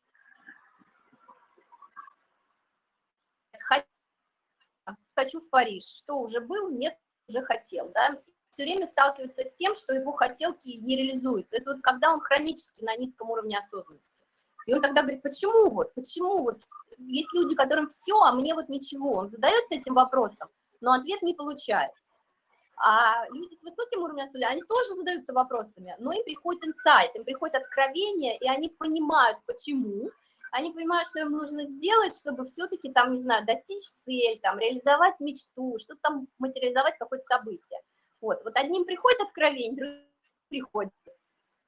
хочу 5.20 5.40
в 5.40 5.48
Париж, 5.50 5.84
что 5.84 6.18
уже 6.20 6.40
был, 6.40 6.70
нет, 6.70 6.96
уже 7.28 7.42
хотел, 7.42 7.90
да, 7.94 8.18
все 8.52 8.64
время 8.64 8.86
сталкивается 8.86 9.44
с 9.44 9.52
тем, 9.54 9.74
что 9.74 9.94
его 9.94 10.12
хотелки 10.12 10.68
не 10.68 10.96
реализуются. 10.96 11.56
Это 11.56 11.72
вот 11.72 11.82
когда 11.82 12.12
он 12.12 12.20
хронически 12.20 12.84
на 12.84 12.96
низком 12.96 13.30
уровне 13.30 13.58
осознанности. 13.58 14.06
И 14.66 14.74
он 14.74 14.82
тогда 14.82 15.02
говорит, 15.02 15.22
почему 15.22 15.70
вот, 15.70 15.94
почему 15.94 16.42
вот, 16.42 16.60
есть 16.98 17.32
люди, 17.32 17.54
которым 17.54 17.88
все, 17.88 18.20
а 18.20 18.32
мне 18.32 18.54
вот 18.54 18.68
ничего. 18.68 19.12
Он 19.12 19.30
задается 19.30 19.74
этим 19.74 19.94
вопросом, 19.94 20.48
но 20.80 20.92
ответ 20.92 21.22
не 21.22 21.34
получает. 21.34 21.92
А 22.76 23.26
люди 23.30 23.56
с 23.56 23.62
высоким 23.62 24.02
уровнем 24.02 24.24
осознанности, 24.24 24.52
они 24.52 24.62
тоже 24.62 24.94
задаются 24.94 25.32
вопросами, 25.32 25.96
но 25.98 26.12
им 26.12 26.24
приходит 26.24 26.64
инсайт, 26.64 27.14
им 27.14 27.24
приходит 27.24 27.56
откровение, 27.56 28.36
и 28.38 28.48
они 28.48 28.68
понимают, 28.68 29.38
почему, 29.46 30.10
они 30.52 30.72
понимают, 30.72 31.08
что 31.08 31.20
им 31.20 31.30
нужно 31.30 31.66
сделать, 31.66 32.16
чтобы 32.16 32.46
все-таки 32.46 32.92
там, 32.92 33.12
не 33.12 33.20
знаю, 33.20 33.46
достичь 33.46 33.90
цель, 34.04 34.40
там, 34.40 34.58
реализовать 34.58 35.18
мечту, 35.20 35.76
что-то 35.78 36.00
там 36.02 36.28
материализовать 36.38 36.96
какое-то 36.98 37.24
событие. 37.26 37.80
Вот, 38.20 38.42
вот 38.44 38.56
одним 38.56 38.84
приходит 38.84 39.20
откровение, 39.20 39.76
другим 39.76 40.06
приходит. 40.48 40.92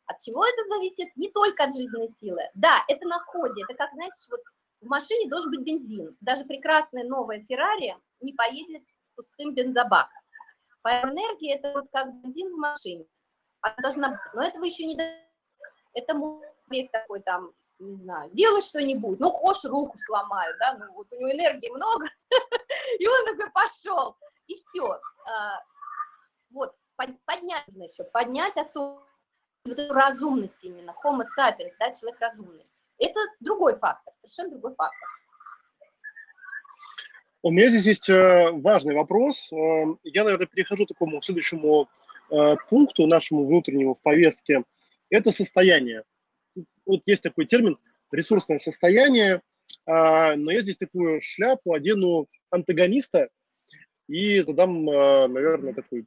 От 0.06 0.20
чего 0.20 0.44
это 0.44 0.64
зависит? 0.68 1.16
Не 1.16 1.30
только 1.30 1.64
от 1.64 1.74
жизненной 1.74 2.08
силы. 2.20 2.42
Да, 2.54 2.84
это 2.88 3.06
на 3.06 3.20
входе, 3.20 3.62
это 3.62 3.74
как, 3.74 3.90
знаете, 3.92 4.16
вот 4.30 4.40
в 4.80 4.86
машине 4.86 5.30
должен 5.30 5.50
быть 5.50 5.60
бензин. 5.60 6.16
Даже 6.20 6.44
прекрасная 6.44 7.04
новая 7.04 7.40
Феррари 7.48 7.96
не 8.20 8.32
поедет 8.32 8.82
с 8.98 9.10
пустым 9.10 9.54
бензобаком. 9.54 10.10
Поэтому 10.82 11.14
энергия– 11.14 11.54
это 11.56 11.72
вот 11.72 11.86
как 11.92 12.12
бензин 12.20 12.52
в 12.52 12.58
машине. 12.58 13.06
Она 13.60 13.76
должна. 13.80 14.20
Но 14.34 14.42
этого 14.42 14.64
еще 14.64 14.84
не 14.84 14.96
Это 15.94 16.14
объект 16.66 16.90
такой 16.90 17.20
там, 17.20 17.52
не 17.82 17.96
знаю, 17.96 18.30
делай 18.32 18.60
что-нибудь, 18.60 19.20
ну, 19.20 19.30
хочешь, 19.30 19.64
руку 19.64 19.98
сломаю, 20.06 20.54
да, 20.58 20.74
ну, 20.78 20.92
вот 20.94 21.06
у 21.10 21.16
него 21.16 21.32
энергии 21.32 21.68
много, 21.68 22.06
и 22.98 23.06
он 23.06 23.24
такой 23.26 23.50
пошел, 23.50 24.16
и 24.46 24.56
все. 24.56 25.00
А, 25.26 25.60
вот, 26.50 26.74
поднять 26.96 27.64
еще, 27.68 28.04
поднять 28.04 28.56
особо 28.56 29.02
разумность 29.90 30.62
именно, 30.62 30.94
homo 31.04 31.24
sapiens, 31.38 31.72
да, 31.78 31.92
человек 31.92 32.20
разумный. 32.20 32.66
Это 32.98 33.18
другой 33.40 33.74
фактор, 33.74 34.12
совершенно 34.20 34.50
другой 34.50 34.74
фактор. 34.74 35.08
У 37.44 37.50
меня 37.50 37.70
здесь 37.70 37.86
есть 37.86 38.08
э, 38.08 38.52
важный 38.52 38.94
вопрос. 38.94 39.50
Э, 39.52 39.56
я, 40.04 40.22
наверное, 40.22 40.46
перехожу 40.46 40.84
к 40.84 40.88
такому 40.88 41.20
следующему 41.22 41.88
э, 42.30 42.56
пункту 42.68 43.08
нашему 43.08 43.46
внутреннему 43.46 43.96
в 43.96 44.00
повестке. 44.00 44.62
Это 45.10 45.32
состояние. 45.32 46.04
Вот 46.86 47.02
есть 47.06 47.22
такой 47.22 47.46
термин 47.46 47.78
ресурсное 48.10 48.58
состояние, 48.58 49.40
но 49.86 50.50
я 50.50 50.62
здесь 50.62 50.76
такую 50.76 51.20
шляпу 51.22 51.72
одену 51.72 52.28
антагониста 52.50 53.28
и 54.08 54.40
задам, 54.40 54.84
наверное, 54.84 55.72
такой 55.72 56.04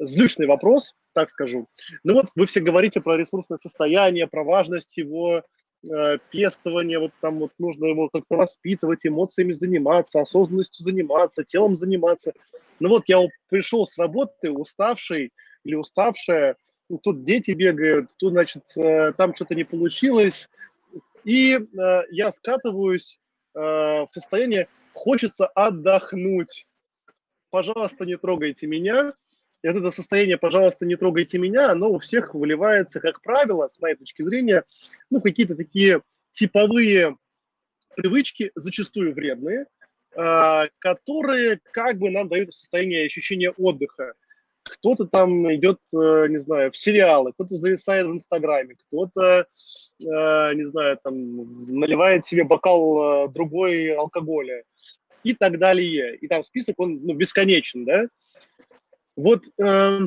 злющный 0.00 0.46
вопрос, 0.46 0.94
так 1.12 1.30
скажу. 1.30 1.68
Ну 2.04 2.14
вот 2.14 2.26
вы 2.34 2.46
все 2.46 2.60
говорите 2.60 3.00
про 3.00 3.16
ресурсное 3.16 3.58
состояние, 3.58 4.26
про 4.26 4.44
важность 4.44 4.96
его 4.96 5.42
э, 5.82 6.18
пестования, 6.30 6.98
вот 6.98 7.12
там 7.20 7.38
вот 7.40 7.52
нужно 7.58 7.86
его 7.86 8.08
как-то 8.08 8.36
воспитывать, 8.36 9.04
эмоциями 9.04 9.52
заниматься, 9.52 10.20
осознанностью 10.20 10.84
заниматься, 10.84 11.44
телом 11.44 11.76
заниматься. 11.76 12.32
Ну 12.78 12.88
вот 12.88 13.04
я 13.08 13.18
пришел 13.48 13.86
с 13.86 13.98
работы 13.98 14.50
уставший 14.50 15.32
или 15.64 15.74
уставшая, 15.74 16.56
тут 16.98 17.24
дети 17.24 17.52
бегают, 17.52 18.10
тут, 18.16 18.32
значит, 18.32 18.64
э, 18.76 19.12
там 19.12 19.34
что-то 19.34 19.54
не 19.54 19.64
получилось, 19.64 20.48
и 21.24 21.54
э, 21.54 22.02
я 22.10 22.32
скатываюсь 22.32 23.18
э, 23.54 23.58
в 23.58 24.08
состояние 24.12 24.68
«хочется 24.92 25.46
отдохнуть». 25.46 26.66
Пожалуйста, 27.50 28.06
не 28.06 28.16
трогайте 28.16 28.66
меня, 28.66 29.12
и 29.62 29.68
вот 29.68 29.76
это 29.76 29.90
состояние, 29.90 30.38
пожалуйста, 30.38 30.86
не 30.86 30.96
трогайте 30.96 31.38
меня, 31.38 31.70
оно 31.70 31.90
у 31.90 31.98
всех 31.98 32.34
выливается, 32.34 33.00
как 33.00 33.20
правило, 33.22 33.68
с 33.68 33.78
моей 33.80 33.96
точки 33.96 34.22
зрения, 34.22 34.64
ну, 35.10 35.20
какие-то 35.20 35.54
такие 35.54 36.02
типовые 36.32 37.16
привычки, 37.96 38.52
зачастую 38.54 39.12
вредные, 39.14 39.66
а, 40.16 40.68
которые 40.78 41.60
как 41.72 41.98
бы 41.98 42.10
нам 42.10 42.28
дают 42.28 42.54
состояние 42.54 43.06
ощущения 43.06 43.50
отдыха. 43.50 44.14
Кто-то 44.70 45.06
там 45.06 45.52
идет, 45.54 45.78
э, 45.92 46.26
не 46.28 46.38
знаю, 46.38 46.70
в 46.70 46.76
сериалы, 46.76 47.32
кто-то 47.32 47.56
зависает 47.56 48.06
в 48.06 48.12
Инстаграме, 48.12 48.76
кто-то, 48.76 49.40
э, 49.40 50.54
не 50.54 50.68
знаю, 50.68 50.98
там, 51.02 51.14
наливает 51.66 52.24
себе 52.24 52.44
бокал 52.44 53.26
э, 53.26 53.28
другой 53.28 53.94
алкоголя 53.94 54.64
и 55.24 55.34
так 55.34 55.58
далее. 55.58 56.16
И 56.16 56.28
там 56.28 56.44
список, 56.44 56.78
он 56.78 57.00
ну, 57.02 57.14
бесконечен, 57.14 57.84
да? 57.84 58.06
Вот 59.16 59.42
э, 59.62 59.98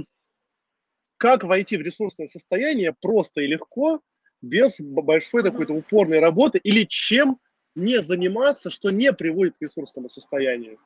как 1.17 1.43
войти 1.43 1.77
в 1.77 1.81
ресурсное 1.81 2.27
состояние 2.27 2.95
просто 3.01 3.41
и 3.41 3.47
легко, 3.47 4.01
без 4.41 4.79
большой 4.79 5.43
такой-то 5.43 5.73
упорной 5.73 6.19
работы, 6.19 6.57
или 6.57 6.83
чем 6.83 7.37
не 7.75 8.01
заниматься, 8.01 8.69
что 8.69 8.91
не 8.91 9.13
приводит 9.13 9.57
к 9.57 9.61
ресурсному 9.61 10.09
состоянию? 10.09 10.79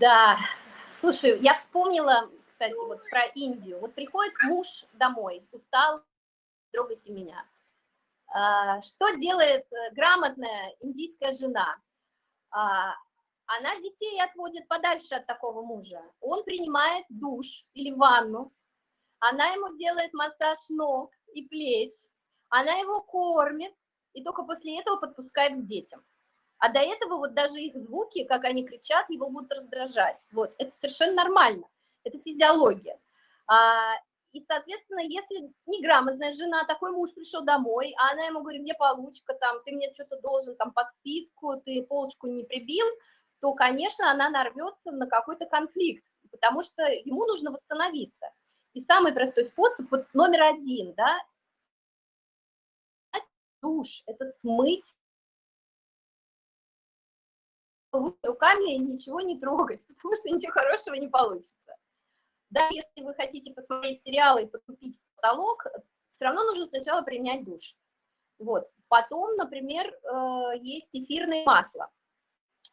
Да, 0.00 0.38
слушай, 1.00 1.38
я 1.40 1.54
вспомнила, 1.58 2.30
кстати, 2.48 2.74
вот 2.86 3.00
про 3.10 3.26
Индию. 3.34 3.78
Вот 3.78 3.94
приходит 3.94 4.32
муж 4.44 4.86
домой, 4.94 5.46
устал, 5.52 6.02
трогайте 6.70 7.12
меня. 7.12 7.44
А, 8.28 8.80
что 8.80 9.14
делает 9.16 9.66
э, 9.70 9.94
грамотная 9.94 10.74
индийская 10.80 11.32
жена? 11.32 11.76
А, 12.50 12.94
она 13.44 13.76
детей 13.80 14.18
отводит 14.22 14.66
подальше 14.66 15.14
от 15.14 15.26
такого 15.26 15.62
мужа. 15.62 16.02
Он 16.20 16.42
принимает 16.44 17.04
душ 17.10 17.66
или 17.74 17.90
ванну. 17.92 18.50
Она 19.18 19.48
ему 19.48 19.76
делает 19.76 20.14
массаж 20.14 20.58
ног 20.70 21.12
и 21.34 21.46
плеч. 21.46 21.92
Она 22.48 22.72
его 22.76 23.02
кормит 23.02 23.74
и 24.14 24.24
только 24.24 24.42
после 24.44 24.80
этого 24.80 24.96
подпускает 24.96 25.58
к 25.58 25.66
детям. 25.66 26.02
А 26.62 26.68
до 26.68 26.78
этого 26.78 27.16
вот 27.16 27.34
даже 27.34 27.58
их 27.58 27.74
звуки, 27.74 28.22
как 28.22 28.44
они 28.44 28.64
кричат, 28.64 29.10
его 29.10 29.28
будут 29.28 29.50
раздражать. 29.50 30.16
Вот, 30.30 30.54
это 30.58 30.70
совершенно 30.80 31.14
нормально, 31.14 31.66
это 32.04 32.20
физиология. 32.20 33.00
А, 33.48 33.96
и, 34.30 34.40
соответственно, 34.46 35.00
если 35.00 35.52
неграмотная 35.66 36.30
жена, 36.30 36.64
такой 36.66 36.92
муж 36.92 37.12
пришел 37.14 37.42
домой, 37.42 37.92
а 37.98 38.12
она 38.12 38.26
ему 38.26 38.42
говорит, 38.42 38.62
где 38.62 38.74
получка, 38.74 39.34
там, 39.34 39.60
ты 39.64 39.72
мне 39.72 39.92
что-то 39.92 40.20
должен 40.20 40.54
там 40.54 40.70
по 40.72 40.84
списку, 40.84 41.60
ты 41.64 41.82
полочку 41.82 42.28
не 42.28 42.44
прибил, 42.44 42.86
то, 43.40 43.54
конечно, 43.54 44.08
она 44.08 44.30
нарвется 44.30 44.92
на 44.92 45.08
какой-то 45.08 45.46
конфликт, 45.46 46.04
потому 46.30 46.62
что 46.62 46.84
ему 46.84 47.26
нужно 47.26 47.50
восстановиться. 47.50 48.30
И 48.74 48.82
самый 48.82 49.12
простой 49.12 49.46
способ, 49.46 49.90
вот 49.90 50.06
номер 50.14 50.44
один, 50.44 50.94
да, 50.94 51.18
душ, 53.60 54.04
это 54.06 54.26
смыть 54.40 54.84
руками 57.92 58.76
ничего 58.76 59.20
не 59.20 59.38
трогать, 59.38 59.86
потому 59.86 60.16
что 60.16 60.30
ничего 60.30 60.52
хорошего 60.52 60.94
не 60.94 61.08
получится. 61.08 61.76
Да, 62.50 62.68
если 62.68 63.02
вы 63.02 63.14
хотите 63.14 63.52
посмотреть 63.52 64.02
сериалы 64.02 64.42
и 64.42 64.46
потупить 64.46 64.96
в 64.96 65.16
потолок, 65.16 65.66
все 66.10 66.26
равно 66.26 66.44
нужно 66.44 66.66
сначала 66.66 67.02
принять 67.02 67.44
душ. 67.44 67.74
Вот. 68.38 68.68
Потом, 68.88 69.36
например, 69.36 69.86
э, 69.86 70.58
есть 70.60 70.90
эфирное 70.92 71.44
масло. 71.44 71.88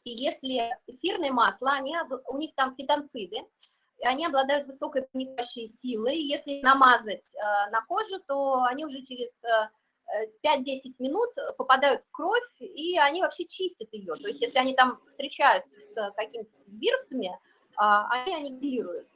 И 0.04 0.12
если 0.12 0.70
эфирные 0.88 1.32
масла, 1.32 1.72
они, 1.74 1.96
у 2.28 2.38
них 2.38 2.54
там 2.56 2.76
фитонциды, 2.76 3.38
они 4.04 4.26
обладают 4.26 4.68
высокой 4.68 5.04
проникающей 5.04 5.70
силой. 5.70 6.18
Если 6.18 6.62
намазать 6.62 7.34
э, 7.36 7.72
на 7.72 7.82
кожу, 7.88 8.20
то 8.28 8.64
они 8.64 8.86
уже 8.86 9.02
через 9.02 9.30
5-10 10.44 10.44
э, 10.44 10.80
минут 11.00 11.30
попадают 11.58 12.04
в 12.04 12.12
кровь, 12.12 12.44
и 12.60 12.98
они 12.98 13.22
вообще 13.22 13.46
чистят 13.46 13.90
ее. 13.92 14.16
То 14.16 14.28
есть 14.28 14.42
если 14.42 14.58
они 14.58 14.76
там 14.76 15.00
встречаются 15.10 15.80
с 15.80 16.12
какими-то 16.16 16.52
вирусами, 16.68 17.38
а, 17.76 18.08
они 18.10 18.36
аннигилируют. 18.36 19.08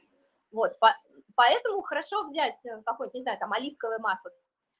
Вот, 0.50 0.78
по, 0.78 0.96
поэтому 1.34 1.82
хорошо 1.82 2.24
взять 2.24 2.64
э, 2.64 2.80
какое-то, 2.84 3.16
не 3.18 3.22
знаю, 3.22 3.38
там 3.38 3.52
оливковое 3.52 3.98
масло, 3.98 4.30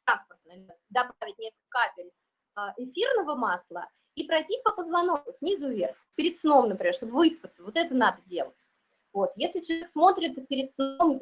транспортное, 0.04 0.78
добавить 0.88 1.38
несколько 1.38 1.68
капель 1.68 2.10
а, 2.54 2.72
эфирного 2.76 3.34
масла 3.34 3.88
и 4.14 4.24
пройтись 4.24 4.62
по 4.62 4.72
позвоночнику 4.72 5.32
снизу 5.38 5.68
вверх, 5.68 5.96
перед 6.14 6.38
сном, 6.40 6.68
например, 6.68 6.94
чтобы 6.94 7.12
выспаться. 7.12 7.62
Вот 7.62 7.76
это 7.76 7.94
надо 7.94 8.22
делать. 8.24 8.56
Вот. 9.12 9.32
Если 9.36 9.60
человек 9.60 9.90
смотрит 9.90 10.48
перед 10.48 10.72
сном 10.74 11.20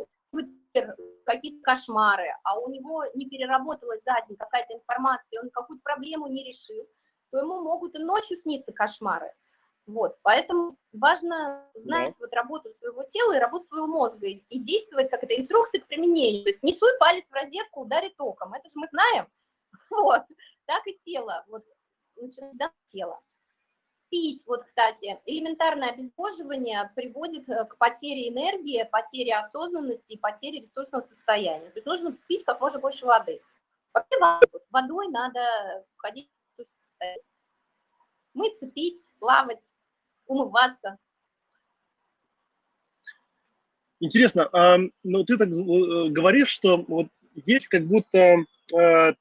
какие-то 1.24 1.62
кошмары, 1.62 2.34
а 2.44 2.58
у 2.58 2.68
него 2.68 3.04
не 3.14 3.28
переработалась 3.28 4.02
за 4.04 4.14
день 4.26 4.36
какая-то 4.36 4.74
информация, 4.74 5.42
он 5.42 5.50
какую-то 5.50 5.82
проблему 5.82 6.26
не 6.28 6.44
решил, 6.44 6.86
то 7.30 7.38
ему 7.38 7.60
могут 7.60 7.94
и 7.94 8.02
ночью 8.02 8.38
сниться 8.38 8.72
кошмары. 8.72 9.32
Вот, 9.86 10.16
поэтому 10.22 10.76
важно 10.92 11.68
знать 11.74 12.12
да. 12.12 12.16
вот 12.20 12.32
работу 12.34 12.70
своего 12.78 13.02
тела 13.02 13.36
и 13.36 13.40
работу 13.40 13.66
своего 13.66 13.88
мозга 13.88 14.28
и, 14.28 14.44
и 14.48 14.60
действовать 14.60 15.10
как 15.10 15.24
это 15.24 15.34
инструкция 15.34 15.80
к 15.80 15.86
применению. 15.88 16.44
То 16.44 16.50
есть 16.50 16.62
не 16.62 16.72
суй 16.74 16.90
палец 17.00 17.24
в 17.28 17.32
розетку, 17.32 17.82
ударь 17.82 18.12
током. 18.16 18.54
Это 18.54 18.68
же 18.68 18.74
мы 18.76 18.88
знаем. 18.90 19.26
Вот, 19.90 20.22
так 20.66 20.86
и 20.86 20.98
тело. 21.02 21.44
Вот 21.48 21.64
начинать 22.16 22.72
с 22.86 22.92
тела. 22.92 23.20
Пить, 24.12 24.42
вот, 24.44 24.64
кстати, 24.64 25.18
элементарное 25.24 25.88
обезвоживание 25.88 26.92
приводит 26.94 27.48
э, 27.48 27.64
к 27.64 27.78
потере 27.78 28.28
энергии, 28.28 28.86
потере 28.92 29.36
осознанности 29.36 30.04
и 30.12 30.18
потере 30.18 30.60
ресурсного 30.60 31.00
состояния. 31.00 31.70
То 31.70 31.76
есть 31.76 31.86
нужно 31.86 32.18
пить 32.28 32.44
как 32.44 32.60
можно 32.60 32.78
больше 32.78 33.06
воды. 33.06 33.40
Вообще 33.94 34.18
водой 34.70 35.08
надо 35.08 35.86
входить 35.96 36.28
в 36.58 36.62
состояние. 36.62 37.24
Мыться, 38.34 38.66
пить, 38.66 39.00
плавать, 39.18 39.60
умываться. 40.26 40.98
Интересно, 43.98 44.46
а, 44.52 44.76
ну 45.04 45.24
ты 45.24 45.38
так 45.38 45.48
э, 45.48 46.08
говоришь, 46.10 46.48
что 46.48 46.84
вот 46.86 47.06
есть 47.46 47.68
как 47.68 47.86
будто 47.86 48.18
э, 48.18 49.14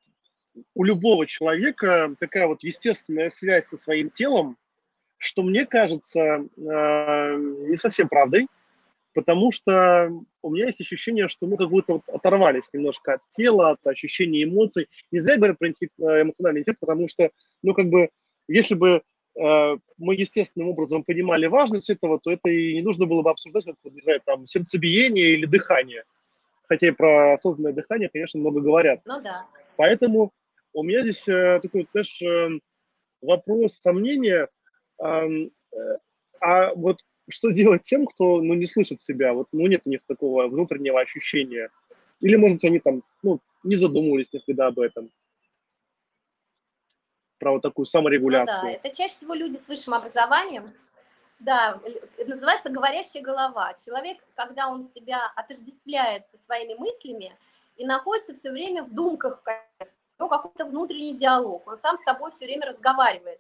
у 0.74 0.84
любого 0.84 1.26
человека 1.28 2.14
такая 2.20 2.48
вот 2.48 2.62
естественная 2.64 3.30
связь 3.30 3.68
со 3.68 3.78
своим 3.78 4.10
телом, 4.10 4.58
что 5.22 5.44
мне 5.44 5.68
кажется 5.68 6.20
э, 6.20 7.36
не 7.38 7.76
совсем 7.76 8.10
правдой, 8.10 8.48
потому 9.14 9.52
что 9.52 10.12
у 10.42 10.50
меня 10.50 10.66
есть 10.66 10.82
ощущение, 10.82 11.28
что 11.28 11.46
мы 11.46 11.58
как 11.58 11.70
будто 11.70 11.94
вот 11.94 12.10
оторвались 12.10 12.64
немножко 12.74 13.14
от 13.14 13.22
тела, 13.30 13.70
от 13.70 13.86
ощущения 13.86 14.44
эмоций. 14.44 14.90
Не 15.12 15.20
зря 15.20 15.38
говорят 15.38 15.60
про 15.60 15.68
эмоциональный 15.68 16.62
интеллект, 16.62 16.80
потому 16.80 17.08
что, 17.08 17.30
ну, 17.62 17.76
как 17.76 17.90
бы, 17.90 18.10
если 18.48 18.74
бы 18.74 19.04
э, 19.40 19.78
мы 20.00 20.16
естественным 20.16 20.70
образом 20.70 21.04
понимали 21.04 21.46
важность 21.46 21.92
этого, 21.92 22.20
то 22.20 22.32
это 22.32 22.50
и 22.50 22.74
не 22.74 22.82
нужно 22.82 23.06
было 23.06 23.22
бы 23.22 23.30
обсуждать, 23.30 23.66
как, 23.66 23.76
не 23.94 24.02
знаю, 24.02 24.22
там, 24.26 24.48
сердцебиение 24.48 25.34
или 25.34 25.46
дыхание. 25.46 26.04
Хотя 26.68 26.88
и 26.88 26.92
про 26.92 27.34
осознанное 27.34 27.74
дыхание, 27.74 28.10
конечно, 28.12 28.40
много 28.40 28.60
говорят. 28.60 29.02
Ну 29.06 29.22
да. 29.22 29.46
Поэтому 29.76 30.32
у 30.74 30.82
меня 30.82 31.02
здесь 31.04 31.28
э, 31.28 31.60
такой, 31.62 31.88
знаешь, 31.92 32.20
э, 32.24 32.60
вопрос, 33.22 33.76
сомнения, 33.76 34.46
э, 34.46 34.48
а 35.02 36.74
вот 36.76 36.98
что 37.30 37.52
делать 37.52 37.84
тем, 37.84 38.06
кто, 38.06 38.42
ну, 38.42 38.54
не 38.54 38.66
слышит 38.66 39.02
себя, 39.02 39.34
вот, 39.34 39.48
ну, 39.52 39.68
нет 39.68 39.82
у 39.86 39.90
них 39.90 40.02
такого 40.08 40.48
внутреннего 40.48 41.00
ощущения, 41.00 41.70
или, 42.20 42.36
может 42.36 42.58
быть, 42.58 42.66
они 42.66 42.80
там, 42.80 43.02
ну, 43.24 43.40
не 43.64 43.76
задумывались 43.76 44.32
никогда 44.34 44.68
об 44.68 44.80
этом, 44.80 45.10
про 47.40 47.54
вот 47.54 47.62
такую 47.62 47.86
саморегуляцию. 47.86 48.58
Ну, 48.64 48.70
да, 48.70 48.72
это 48.72 48.96
чаще 48.96 49.14
всего 49.16 49.34
люди 49.34 49.58
с 49.58 49.68
высшим 49.68 49.94
образованием, 49.94 50.72
да, 51.40 51.80
это 52.18 52.30
называется 52.30 52.70
говорящая 52.70 53.24
голова. 53.24 53.74
Человек, 53.84 54.18
когда 54.36 54.70
он 54.70 54.88
себя 54.94 55.32
отождествляет 55.36 56.28
со 56.30 56.38
своими 56.38 56.76
мыслями 56.76 57.36
и 57.78 57.86
находится 57.86 58.36
все 58.36 58.52
время 58.52 58.84
в 58.84 58.94
думках, 58.94 59.44
ну, 60.20 60.30
какой-то 60.30 60.66
внутренний 60.66 61.18
диалог, 61.18 61.66
он 61.66 61.80
сам 61.80 61.98
с 61.98 62.04
собой 62.04 62.32
все 62.32 62.46
время 62.46 62.68
разговаривает, 62.68 63.40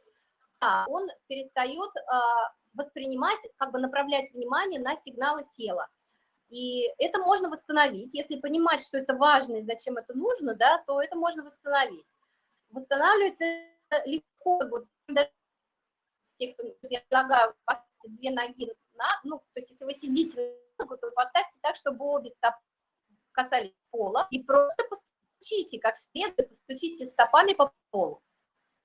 он 0.87 1.09
перестает 1.27 1.91
а, 2.07 2.53
воспринимать, 2.73 3.39
как 3.57 3.71
бы 3.71 3.79
направлять 3.79 4.31
внимание 4.31 4.79
на 4.79 4.95
сигналы 4.97 5.45
тела. 5.57 5.89
И 6.49 6.87
это 6.97 7.19
можно 7.19 7.49
восстановить, 7.49 8.13
если 8.13 8.39
понимать, 8.39 8.81
что 8.81 8.97
это 8.97 9.15
важно 9.15 9.57
и 9.57 9.63
зачем 9.63 9.97
это 9.97 10.13
нужно, 10.13 10.53
да, 10.53 10.83
то 10.85 11.01
это 11.01 11.15
можно 11.15 11.43
восстановить. 11.43 12.05
Восстанавливается 12.69 13.45
легко, 14.05 14.59
вот 14.69 14.85
все, 16.25 16.53
кто 16.53 16.67
я 16.89 17.01
предлагаю 17.01 17.55
поставить 17.65 18.17
две 18.17 18.31
ноги 18.31 18.73
на, 18.95 19.19
ну, 19.23 19.39
то 19.39 19.59
есть 19.59 19.71
если 19.71 19.85
вы 19.85 19.93
сидите 19.93 20.57
на 20.77 20.85
ногу, 20.85 20.97
то 20.97 21.09
поставьте 21.11 21.59
так, 21.61 21.75
чтобы 21.75 22.05
обе 22.05 22.29
стопы 22.31 22.57
касались 23.31 23.73
пола, 23.89 24.27
и 24.29 24.43
просто 24.43 24.83
постучите, 24.89 25.79
как 25.79 25.97
следует, 25.97 26.49
постучите 26.49 27.07
стопами 27.07 27.53
по 27.53 27.73
полу. 27.91 28.21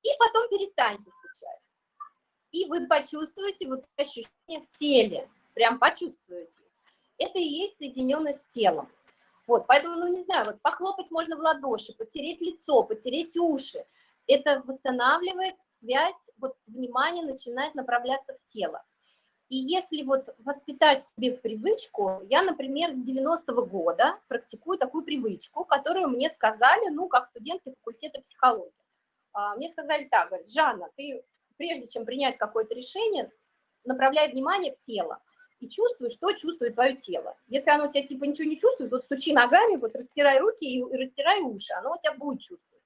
И 0.03 0.09
потом 0.19 0.49
перестаньте 0.49 1.11
стучать 1.11 1.66
и 2.57 2.67
вы 2.67 2.87
почувствуете 2.87 3.69
вот 3.69 3.85
ощущение 3.97 4.63
в 4.63 4.79
теле, 4.79 5.29
прям 5.55 5.79
почувствуете. 5.79 6.61
Это 7.19 7.39
и 7.39 7.45
есть 7.45 7.79
соединенность 7.79 8.43
с 8.43 8.55
телом. 8.55 8.89
Вот, 9.47 9.67
поэтому, 9.67 9.97
ну, 9.97 10.09
не 10.09 10.23
знаю, 10.25 10.47
вот 10.47 10.61
похлопать 10.63 11.11
можно 11.11 11.37
в 11.37 11.41
ладоши, 11.41 11.93
потереть 11.95 12.41
лицо, 12.41 12.83
потереть 12.83 13.37
уши. 13.37 13.85
Это 14.27 14.63
восстанавливает 14.65 15.55
связь, 15.79 16.17
вот 16.39 16.57
внимание 16.67 17.25
начинает 17.25 17.75
направляться 17.75 18.35
в 18.35 18.43
тело. 18.51 18.83
И 19.49 19.57
если 19.57 20.03
вот 20.03 20.35
воспитать 20.39 21.05
в 21.05 21.15
себе 21.15 21.37
привычку, 21.37 22.23
я, 22.29 22.43
например, 22.43 22.91
с 22.91 23.09
90-го 23.09 23.65
года 23.65 24.19
практикую 24.27 24.79
такую 24.79 25.05
привычку, 25.05 25.65
которую 25.65 26.09
мне 26.09 26.31
сказали, 26.31 26.89
ну, 26.89 27.07
как 27.07 27.29
студентки 27.29 27.71
факультета 27.71 28.21
психологии. 28.23 28.73
А, 29.33 29.55
мне 29.55 29.69
сказали 29.69 30.09
так, 30.11 30.29
говорят, 30.29 30.51
Жанна, 30.51 30.91
ты 30.97 31.23
прежде 31.57 31.87
чем 31.89 32.05
принять 32.05 32.37
какое-то 32.37 32.75
решение, 32.75 33.31
направляй 33.85 34.31
внимание 34.31 34.73
в 34.73 34.79
тело 34.79 35.21
и 35.61 35.69
чувствуй, 35.69 36.11
что 36.11 36.33
чувствует 36.33 36.75
твое 36.75 36.97
тело. 36.97 37.37
Если 37.47 37.71
оно 37.71 37.89
у 37.89 37.91
тебя 37.91 38.07
типа 38.07 38.25
ничего 38.25 38.49
не 38.49 38.59
чувствует, 38.59 38.91
вот 38.91 39.05
стучи 39.05 39.33
ногами, 39.33 39.77
вот 39.77 39.95
растирай 39.95 40.39
руки 40.39 40.65
и, 40.65 40.79
и 40.79 40.97
растирай 40.97 41.41
уши, 41.43 41.73
оно 41.75 41.93
у 41.93 41.99
тебя 41.99 42.15
будет 42.15 42.41
чувствовать. 42.41 42.83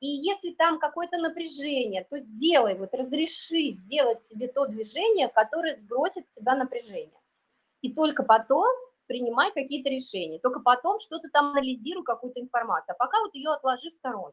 И 0.00 0.06
если 0.06 0.52
там 0.52 0.78
какое-то 0.78 1.18
напряжение, 1.18 2.06
то 2.08 2.20
сделай, 2.20 2.76
вот 2.76 2.94
разреши 2.94 3.72
сделать 3.72 4.24
себе 4.26 4.48
то 4.48 4.66
движение, 4.66 5.28
которое 5.28 5.76
сбросит 5.76 6.24
с 6.28 6.36
тебя 6.36 6.54
напряжение. 6.54 7.20
И 7.82 7.92
только 7.92 8.22
потом 8.22 8.68
принимай 9.06 9.52
какие-то 9.52 9.90
решения. 9.90 10.38
Только 10.38 10.60
потом 10.60 11.00
что-то 11.00 11.28
там 11.30 11.50
анализируй, 11.50 12.04
какую-то 12.04 12.40
информацию. 12.40 12.94
А 12.94 12.96
пока 12.96 13.20
вот 13.20 13.34
ее 13.34 13.50
отложи 13.50 13.90
в 13.90 13.94
сторону. 13.94 14.32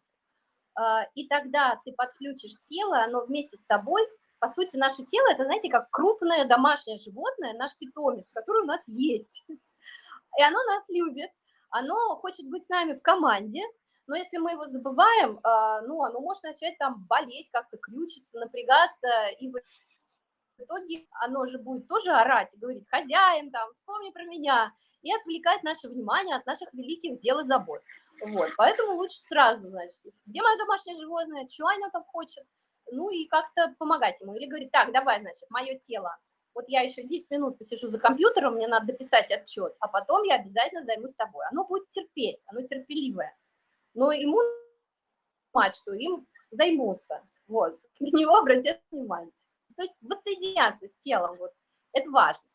А, 0.76 1.04
и 1.16 1.28
тогда 1.28 1.82
ты 1.86 1.94
подключишь 1.94 2.60
тело, 2.62 3.04
оно 3.04 3.26
вместе 3.26 3.58
с 3.58 3.66
тобой. 3.66 4.02
По 4.40 4.50
сути, 4.50 4.76
наше 4.76 5.04
тело– 5.06 5.28
это, 5.32 5.46
знаете, 5.46 5.70
как 5.70 5.90
крупное 5.90 6.46
домашнее 6.46 6.98
животное, 6.98 7.54
наш 7.54 7.76
питомец, 7.78 8.26
который 8.34 8.64
у 8.64 8.66
нас 8.66 8.82
есть. 8.88 9.46
И 9.48 10.44
оно 10.44 10.62
нас 10.64 10.84
любит, 10.90 11.32
оно 11.70 11.96
хочет 12.18 12.50
быть 12.50 12.66
с 12.66 12.70
нами 12.70 12.94
в 12.94 13.02
команде, 13.02 13.62
но 14.08 14.16
если 14.16 14.38
мы 14.38 14.52
его 14.52 14.68
забываем, 14.68 15.40
а, 15.44 15.82
ну, 15.82 16.04
оно 16.04 16.20
может 16.20 16.44
начать 16.44 16.78
там 16.78 17.06
болеть, 17.08 17.50
как-то 17.52 17.78
крючиться, 17.78 18.38
напрягаться, 18.38 19.28
и 19.40 19.50
в 19.50 19.56
итоге 20.60 21.06
оно 21.22 21.48
же 21.48 21.58
будет 21.58 21.88
тоже 21.88 22.12
орать 22.12 22.54
и 22.54 22.58
говорить, 22.58 22.88
хозяин 22.90 23.52
там, 23.52 23.74
вспомни 23.74 24.12
про 24.12 24.26
меня, 24.26 24.74
и 25.02 25.14
отвлекать 25.14 25.64
наше 25.64 25.88
внимание 25.88 26.36
от 26.36 26.46
наших 26.46 26.74
великих 26.74 27.20
дел 27.20 27.40
и 27.40 27.46
забот. 27.46 27.82
Вот, 28.22 28.50
поэтому 28.58 28.96
лучше 28.96 29.18
сразу, 29.28 29.70
значит, 29.70 30.14
где 30.26 30.42
мое 30.42 30.58
домашнее 30.58 30.98
животное, 30.98 31.48
чего 31.48 31.68
оно 31.70 31.90
там 31.90 32.04
хочет, 32.06 32.44
ну 32.92 33.10
и 33.10 33.26
как-то 33.28 33.76
помогать 33.78 34.20
ему. 34.22 34.36
Или 34.36 34.48
говорить, 34.48 34.72
так, 34.72 34.92
давай, 34.92 35.22
значит, 35.22 35.50
мое 35.50 35.78
тело, 35.80 36.18
вот 36.54 36.66
я 36.70 36.82
еще 36.82 37.04
10 37.04 37.30
минут 37.32 37.58
посижу 37.58 37.90
за 37.90 38.00
компьютером, 38.00 38.56
мне 38.56 38.68
надо 38.68 38.88
дописать 38.88 39.32
отчет, 39.32 39.76
а 39.80 39.88
потом 39.88 40.24
я 40.24 40.36
обязательно 40.36 40.86
займусь 40.86 41.14
тобой. 41.16 41.46
Оно 41.52 41.66
будет 41.66 41.90
терпеть, 41.90 42.42
оно 42.48 42.62
терпеливое. 42.62 43.36
Но 43.94 44.12
ему 44.12 44.40
понимать, 45.52 45.76
что 45.76 45.94
им 45.94 46.28
займутся, 46.52 47.24
вот, 47.48 47.80
на 48.00 48.18
него 48.18 48.38
обратят 48.38 48.82
внимание. 48.92 49.32
То 49.76 49.84
есть 49.84 49.96
воссоединяться 50.02 50.88
с 50.88 50.96
телом, 51.04 51.38
вот, 51.38 51.52
это 51.94 52.10
важно. 52.10 52.46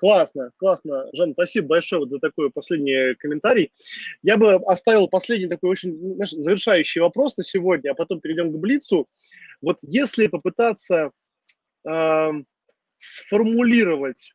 Классно, 0.00 0.50
классно. 0.56 1.10
Жан, 1.12 1.34
спасибо 1.34 1.68
большое 1.68 2.00
вот 2.00 2.08
за 2.08 2.18
такой 2.20 2.50
последний 2.50 3.14
комментарий. 3.16 3.70
Я 4.22 4.38
бы 4.38 4.54
оставил 4.54 5.08
последний 5.08 5.46
такой 5.46 5.68
очень 5.68 6.14
знаешь, 6.14 6.30
завершающий 6.30 7.02
вопрос 7.02 7.36
на 7.36 7.44
сегодня, 7.44 7.90
а 7.90 7.94
потом 7.94 8.18
перейдем 8.18 8.50
к 8.50 8.58
Блицу. 8.58 9.06
Вот 9.60 9.76
если 9.82 10.28
попытаться 10.28 11.10
э, 11.86 12.30
сформулировать 12.96 14.32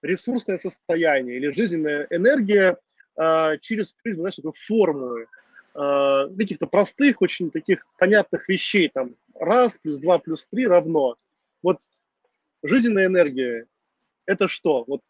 ресурсное 0.00 0.56
состояние 0.56 1.36
или 1.36 1.52
жизненная 1.52 2.06
энергия 2.08 2.78
э, 3.20 3.58
через 3.60 3.92
призму, 3.92 4.22
знаешь, 4.22 4.36
такой 4.36 4.52
формулы, 4.54 5.26
э, 5.74 6.28
каких-то 6.38 6.66
простых, 6.66 7.20
очень 7.20 7.50
таких 7.50 7.86
понятных 7.98 8.48
вещей, 8.48 8.88
там, 8.88 9.16
раз 9.38 9.76
плюс 9.82 9.98
два 9.98 10.18
плюс 10.18 10.46
три 10.46 10.66
равно. 10.66 11.16
Вот 11.62 11.78
жизненная 12.62 13.04
энергия 13.04 13.66
это 14.26 14.48
что? 14.48 14.84
Вот 14.86 15.00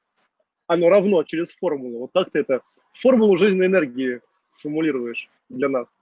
оно 0.66 0.88
равно 0.88 1.22
через 1.24 1.54
формулу. 1.54 2.00
Вот 2.00 2.10
как 2.12 2.30
ты 2.30 2.40
это 2.40 2.62
формулу 2.92 3.36
жизненной 3.36 3.66
энергии 3.66 4.20
сформулируешь 4.50 5.28
для 5.48 5.68
нас? 5.68 5.98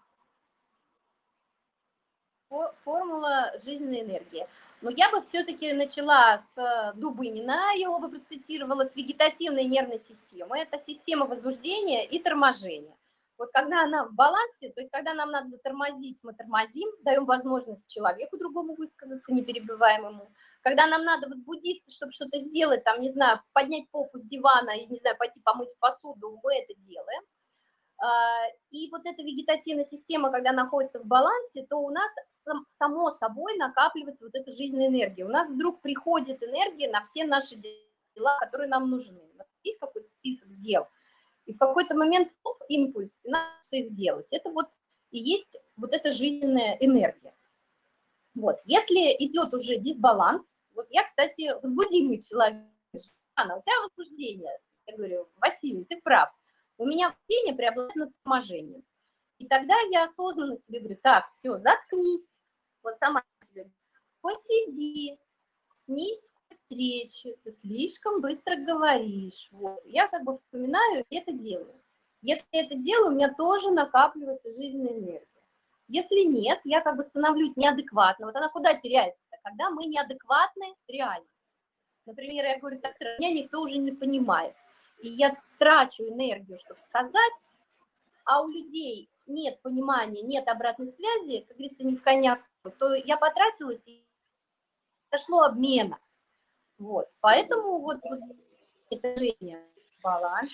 Формула 2.84 3.52
жизненной 3.64 4.02
энергии. 4.02 4.46
Но 4.82 4.90
я 4.90 5.10
бы 5.10 5.20
все-таки 5.20 5.72
начала 5.72 6.38
с 6.38 6.56
э, 6.56 6.98
Дубынина, 6.98 7.74
я 7.74 7.86
его 7.86 7.98
бы 7.98 8.08
процитировала, 8.08 8.86
с 8.86 8.96
вегетативной 8.96 9.64
нервной 9.64 9.98
системы. 10.00 10.58
Это 10.58 10.78
система 10.78 11.26
возбуждения 11.26 12.06
и 12.06 12.18
торможения. 12.18 12.96
Вот 13.40 13.48
когда 13.54 13.84
она 13.84 14.04
в 14.04 14.12
балансе, 14.12 14.70
то 14.70 14.82
есть 14.82 14.92
когда 14.92 15.14
нам 15.14 15.30
надо 15.30 15.48
затормозить, 15.48 16.18
мы 16.22 16.34
тормозим, 16.34 16.90
даем 17.02 17.24
возможность 17.24 17.88
человеку 17.88 18.36
другому 18.36 18.74
высказаться, 18.74 19.32
не 19.32 19.42
перебиваем 19.42 20.08
ему. 20.08 20.30
Когда 20.60 20.86
нам 20.86 21.06
надо 21.06 21.26
возбудиться, 21.26 21.90
чтобы 21.90 22.12
что-то 22.12 22.38
сделать, 22.38 22.84
там, 22.84 23.00
не 23.00 23.10
знаю, 23.10 23.40
поднять 23.54 23.88
попу 23.90 24.18
с 24.18 24.24
дивана 24.24 24.72
и, 24.72 24.84
не 24.88 24.98
знаю, 24.98 25.16
пойти 25.16 25.40
помыть 25.42 25.70
посуду, 25.78 26.38
мы 26.42 26.54
это 26.54 26.78
делаем. 26.82 27.22
А, 27.96 28.46
и 28.72 28.90
вот 28.90 29.06
эта 29.06 29.22
вегетативная 29.22 29.86
система, 29.86 30.30
когда 30.30 30.52
находится 30.52 31.00
в 31.00 31.06
балансе, 31.06 31.64
то 31.64 31.78
у 31.78 31.88
нас 31.88 32.12
само 32.78 33.12
собой 33.12 33.56
накапливается 33.56 34.26
вот 34.26 34.34
эта 34.34 34.52
жизненная 34.52 34.88
энергия. 34.88 35.24
У 35.24 35.30
нас 35.30 35.48
вдруг 35.48 35.80
приходит 35.80 36.42
энергия 36.42 36.90
на 36.90 37.06
все 37.06 37.24
наши 37.24 37.56
дела, 37.56 38.38
которые 38.38 38.68
нам 38.68 38.90
нужны. 38.90 39.22
Есть 39.62 39.78
какой-то 39.78 40.10
список 40.10 40.54
дел. 40.58 40.86
И 41.50 41.52
в 41.52 41.58
какой-то 41.58 41.96
момент 41.96 42.32
оп, 42.44 42.62
импульс, 42.68 43.10
и 43.24 43.28
надо 43.28 43.50
их 43.72 43.92
делать. 43.92 44.28
Это 44.30 44.50
вот 44.50 44.66
и 45.10 45.18
есть 45.18 45.58
вот 45.74 45.92
эта 45.92 46.12
жизненная 46.12 46.76
энергия. 46.78 47.34
Вот. 48.36 48.58
Если 48.64 49.16
идет 49.18 49.52
уже 49.52 49.76
дисбаланс, 49.78 50.46
вот 50.76 50.86
я, 50.90 51.02
кстати, 51.02 51.52
возбудимый 51.60 52.22
человек, 52.22 52.62
Анна, 53.34 53.56
у 53.56 53.62
тебя 53.62 53.80
возбуждение. 53.82 54.56
Я 54.86 54.96
говорю, 54.96 55.28
Василий, 55.38 55.84
ты 55.86 56.00
прав. 56.00 56.30
У 56.78 56.86
меня 56.86 57.08
возбуждение 57.08 57.56
преобладает 57.56 57.96
над 57.96 58.10
торможением. 58.22 58.84
И 59.38 59.48
тогда 59.48 59.74
я 59.90 60.04
осознанно 60.04 60.56
себе 60.56 60.78
говорю, 60.78 61.00
так, 61.02 61.24
все, 61.32 61.58
заткнись. 61.58 62.40
Вот 62.84 62.96
сама 62.98 63.24
себе 63.48 63.68
посиди, 64.20 65.18
снизь 65.74 66.29
встречи, 66.50 67.36
ты 67.44 67.52
слишком 67.62 68.20
быстро 68.20 68.56
говоришь. 68.56 69.48
Вот. 69.52 69.80
Я 69.84 70.08
как 70.08 70.24
бы 70.24 70.36
вспоминаю 70.36 71.04
и 71.08 71.16
это 71.16 71.32
делаю. 71.32 71.74
Если 72.22 72.46
это 72.52 72.74
делаю, 72.74 73.12
у 73.12 73.14
меня 73.14 73.32
тоже 73.32 73.70
накапливается 73.70 74.50
жизненная 74.50 74.98
энергия. 74.98 75.26
Если 75.88 76.24
нет, 76.24 76.60
я 76.64 76.80
как 76.82 76.96
бы 76.96 77.04
становлюсь 77.04 77.56
неадекватно. 77.56 78.26
Вот 78.26 78.36
она 78.36 78.48
куда 78.48 78.74
теряется? 78.74 79.20
Когда 79.42 79.70
мы 79.70 79.86
неадекватны 79.86 80.74
реальности. 80.86 81.30
Например, 82.06 82.44
я 82.44 82.58
говорю, 82.58 82.78
так, 82.80 82.94
меня 83.18 83.32
никто 83.32 83.60
уже 83.60 83.78
не 83.78 83.92
понимает. 83.92 84.54
И 85.00 85.08
я 85.08 85.36
трачу 85.58 86.04
энергию, 86.04 86.58
чтобы 86.58 86.80
сказать, 86.82 87.32
а 88.24 88.42
у 88.42 88.48
людей 88.48 89.08
нет 89.26 89.60
понимания, 89.62 90.22
нет 90.22 90.46
обратной 90.48 90.88
связи, 90.88 91.44
как 91.48 91.56
говорится, 91.56 91.84
не 91.84 91.96
в 91.96 92.02
коня, 92.02 92.42
то 92.78 92.94
я 92.94 93.16
потратилась 93.16 93.82
и 93.86 94.04
дошло 95.10 95.42
обмена. 95.42 95.98
Вот. 96.80 97.06
Поэтому 97.20 97.78
вот, 97.78 97.98
это 98.90 99.14
движение, 99.14 99.62
баланс. 100.02 100.50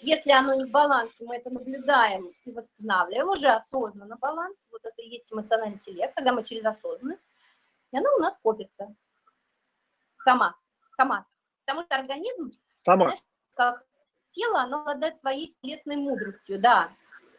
Если 0.00 0.30
оно 0.30 0.54
не 0.54 0.66
в 0.66 0.70
балансе, 0.70 1.24
мы 1.24 1.36
это 1.36 1.50
наблюдаем 1.50 2.32
и 2.44 2.52
восстанавливаем 2.52 3.28
уже 3.28 3.48
осознанно 3.48 4.16
баланс. 4.16 4.56
Вот 4.70 4.84
это 4.84 5.02
и 5.02 5.08
есть 5.08 5.32
эмоциональный 5.32 5.76
интеллект, 5.76 6.14
когда 6.14 6.32
мы 6.32 6.44
через 6.44 6.64
осознанность, 6.64 7.26
и 7.90 7.98
оно 7.98 8.08
у 8.16 8.20
нас 8.20 8.36
копится. 8.40 8.94
Сама, 10.18 10.54
сама. 10.96 11.26
Потому 11.64 11.84
что 11.84 11.96
организм, 11.96 12.52
сама. 12.76 13.06
Знаешь, 13.06 13.20
как 13.54 13.84
тело, 14.28 14.60
оно 14.60 14.82
обладает 14.82 15.18
своей 15.18 15.56
телесной 15.60 15.96
мудростью, 15.96 16.60
да. 16.60 16.92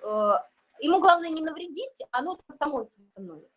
Э, 0.03 0.33
ему 0.79 0.99
главное 0.99 1.29
не 1.29 1.41
навредить, 1.41 2.01
оно 2.11 2.37
само 2.59 2.83
становится. 2.83 3.49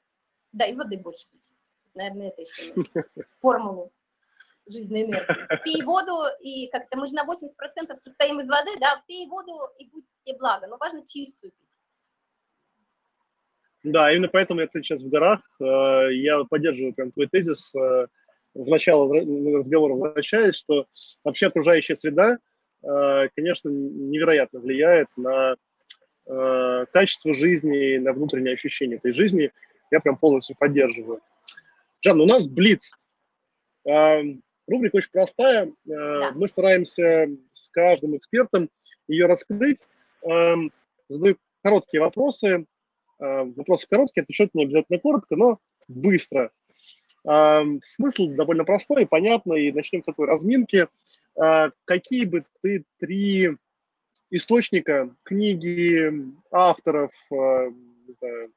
Да, 0.52 0.66
и 0.66 0.76
воды 0.76 0.98
больше 0.98 1.26
пить. 1.32 1.48
Наверное, 1.94 2.28
это 2.28 2.42
еще 2.42 2.72
нужно. 2.74 3.04
Формулу 3.40 3.90
жизненной 4.72 5.04
энергии. 5.04 5.64
Пей 5.64 5.82
воду, 5.82 6.24
и 6.40 6.68
как-то 6.68 6.98
мы 6.98 7.06
же 7.06 7.14
на 7.14 7.24
80% 7.24 7.96
состоим 7.96 8.40
из 8.40 8.48
воды, 8.48 8.70
да, 8.80 9.02
пей 9.06 9.26
воду, 9.28 9.52
и 9.78 9.90
будет 9.90 10.04
тебе 10.22 10.38
благо, 10.38 10.66
но 10.66 10.76
важно 10.78 11.06
чистую 11.06 11.52
пить. 11.52 11.70
Да, 13.82 14.12
именно 14.12 14.28
поэтому 14.28 14.60
я, 14.60 14.66
кстати, 14.66 14.84
сейчас 14.84 15.02
в 15.02 15.08
горах. 15.08 15.40
Э, 15.60 16.12
я 16.12 16.44
поддерживаю 16.44 16.92
прям 16.92 17.12
твой 17.12 17.28
тезис. 17.28 17.74
Э, 17.74 18.06
в 18.52 18.68
начало 18.68 19.14
разговора 19.14 19.94
возвращаясь, 19.94 20.56
что 20.56 20.86
вообще 21.24 21.46
окружающая 21.46 21.96
среда, 21.96 22.38
э, 22.82 23.28
конечно, 23.34 23.68
невероятно 23.68 24.60
влияет 24.60 25.08
на 25.16 25.56
качество 26.92 27.34
жизни, 27.34 27.96
на 27.96 28.12
внутренние 28.12 28.54
ощущения 28.54 28.96
этой 28.96 29.12
жизни. 29.12 29.50
Я 29.90 29.98
прям 29.98 30.16
полностью 30.16 30.54
поддерживаю. 30.56 31.20
Жан, 32.02 32.20
у 32.20 32.26
нас 32.26 32.46
блиц. 32.46 32.92
Рубрика 34.70 34.96
очень 34.96 35.10
простая. 35.10 35.66
Э, 35.66 35.70
да. 35.84 36.32
Мы 36.32 36.46
стараемся 36.46 37.28
с 37.52 37.70
каждым 37.70 38.16
экспертом 38.16 38.70
ее 39.08 39.26
раскрыть. 39.26 39.84
Эм, 40.22 40.72
задаю 41.08 41.36
короткие 41.62 42.00
вопросы. 42.00 42.66
Э, 43.18 43.42
вопросы 43.44 43.88
короткие, 43.90 44.22
отвечать 44.22 44.54
не 44.54 44.64
обязательно 44.64 45.00
коротко, 45.00 45.34
но 45.34 45.58
быстро. 45.88 46.52
Эм, 47.26 47.80
смысл 47.82 48.28
довольно 48.28 48.64
простой 48.64 49.02
и 49.02 49.06
понятный. 49.06 49.66
И 49.66 49.72
начнем 49.72 50.02
с 50.02 50.06
такой 50.06 50.28
разминки. 50.28 50.86
Э, 51.36 51.70
какие 51.84 52.24
бы 52.24 52.44
ты 52.62 52.84
три 53.00 53.56
источника, 54.30 55.12
книги, 55.24 56.12
авторов, 56.52 57.10
знаю, 57.28 58.52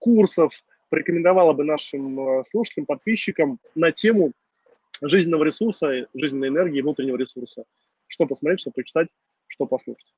курсов 0.00 0.52
порекомендовала 0.88 1.52
бы 1.52 1.62
нашим 1.62 2.42
слушателям, 2.50 2.86
подписчикам 2.86 3.60
на 3.76 3.92
тему 3.92 4.32
жизненного 5.00 5.44
ресурса, 5.44 6.08
жизненной 6.14 6.48
энергии, 6.48 6.80
внутреннего 6.80 7.16
ресурса. 7.16 7.64
Что 8.06 8.26
посмотреть, 8.26 8.60
что 8.60 8.70
почитать, 8.70 9.08
что 9.46 9.66
послушать. 9.66 10.14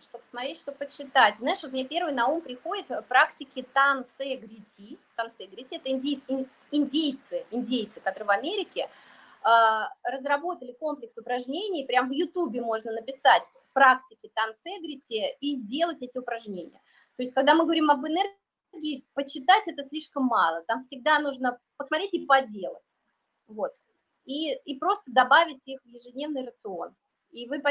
Что 0.00 0.18
посмотреть, 0.18 0.58
что 0.58 0.72
почитать. 0.72 1.36
Знаешь, 1.38 1.62
вот 1.62 1.72
мне 1.72 1.86
первый 1.86 2.12
на 2.12 2.26
ум 2.28 2.42
приходит 2.42 2.86
практики 3.08 3.64
танцы 3.72 4.36
грити. 4.36 4.98
Танцы 5.16 5.46
грити– 5.46 5.74
это 5.76 5.90
индейцы, 6.70 7.46
индейцы, 7.50 8.00
которые 8.00 8.26
в 8.26 8.30
Америке 8.30 8.88
э, 9.44 9.48
разработали 10.02 10.72
комплекс 10.72 11.16
упражнений. 11.16 11.86
Прям 11.86 12.08
в 12.08 12.12
Ютубе 12.12 12.60
можно 12.60 12.92
написать 12.92 13.42
практики 13.72 14.30
танцы 14.34 14.78
грити 14.80 15.36
и 15.40 15.56
сделать 15.56 16.02
эти 16.02 16.18
упражнения. 16.18 16.80
То 17.16 17.22
есть, 17.22 17.34
когда 17.34 17.54
мы 17.54 17.64
говорим 17.64 17.90
об 17.90 18.00
энергии, 18.00 18.36
книги 18.72 19.06
почитать 19.14 19.66
это 19.66 19.84
слишком 19.84 20.24
мало. 20.24 20.62
Там 20.66 20.82
всегда 20.82 21.18
нужно 21.18 21.58
посмотреть 21.76 22.14
и 22.14 22.26
поделать. 22.26 22.82
Вот. 23.46 23.72
И, 24.24 24.54
и 24.54 24.78
просто 24.78 25.04
добавить 25.06 25.66
их 25.66 25.80
в 25.82 25.88
ежедневный 25.88 26.46
рацион. 26.46 26.94
И 27.30 27.48
вы 27.48 27.62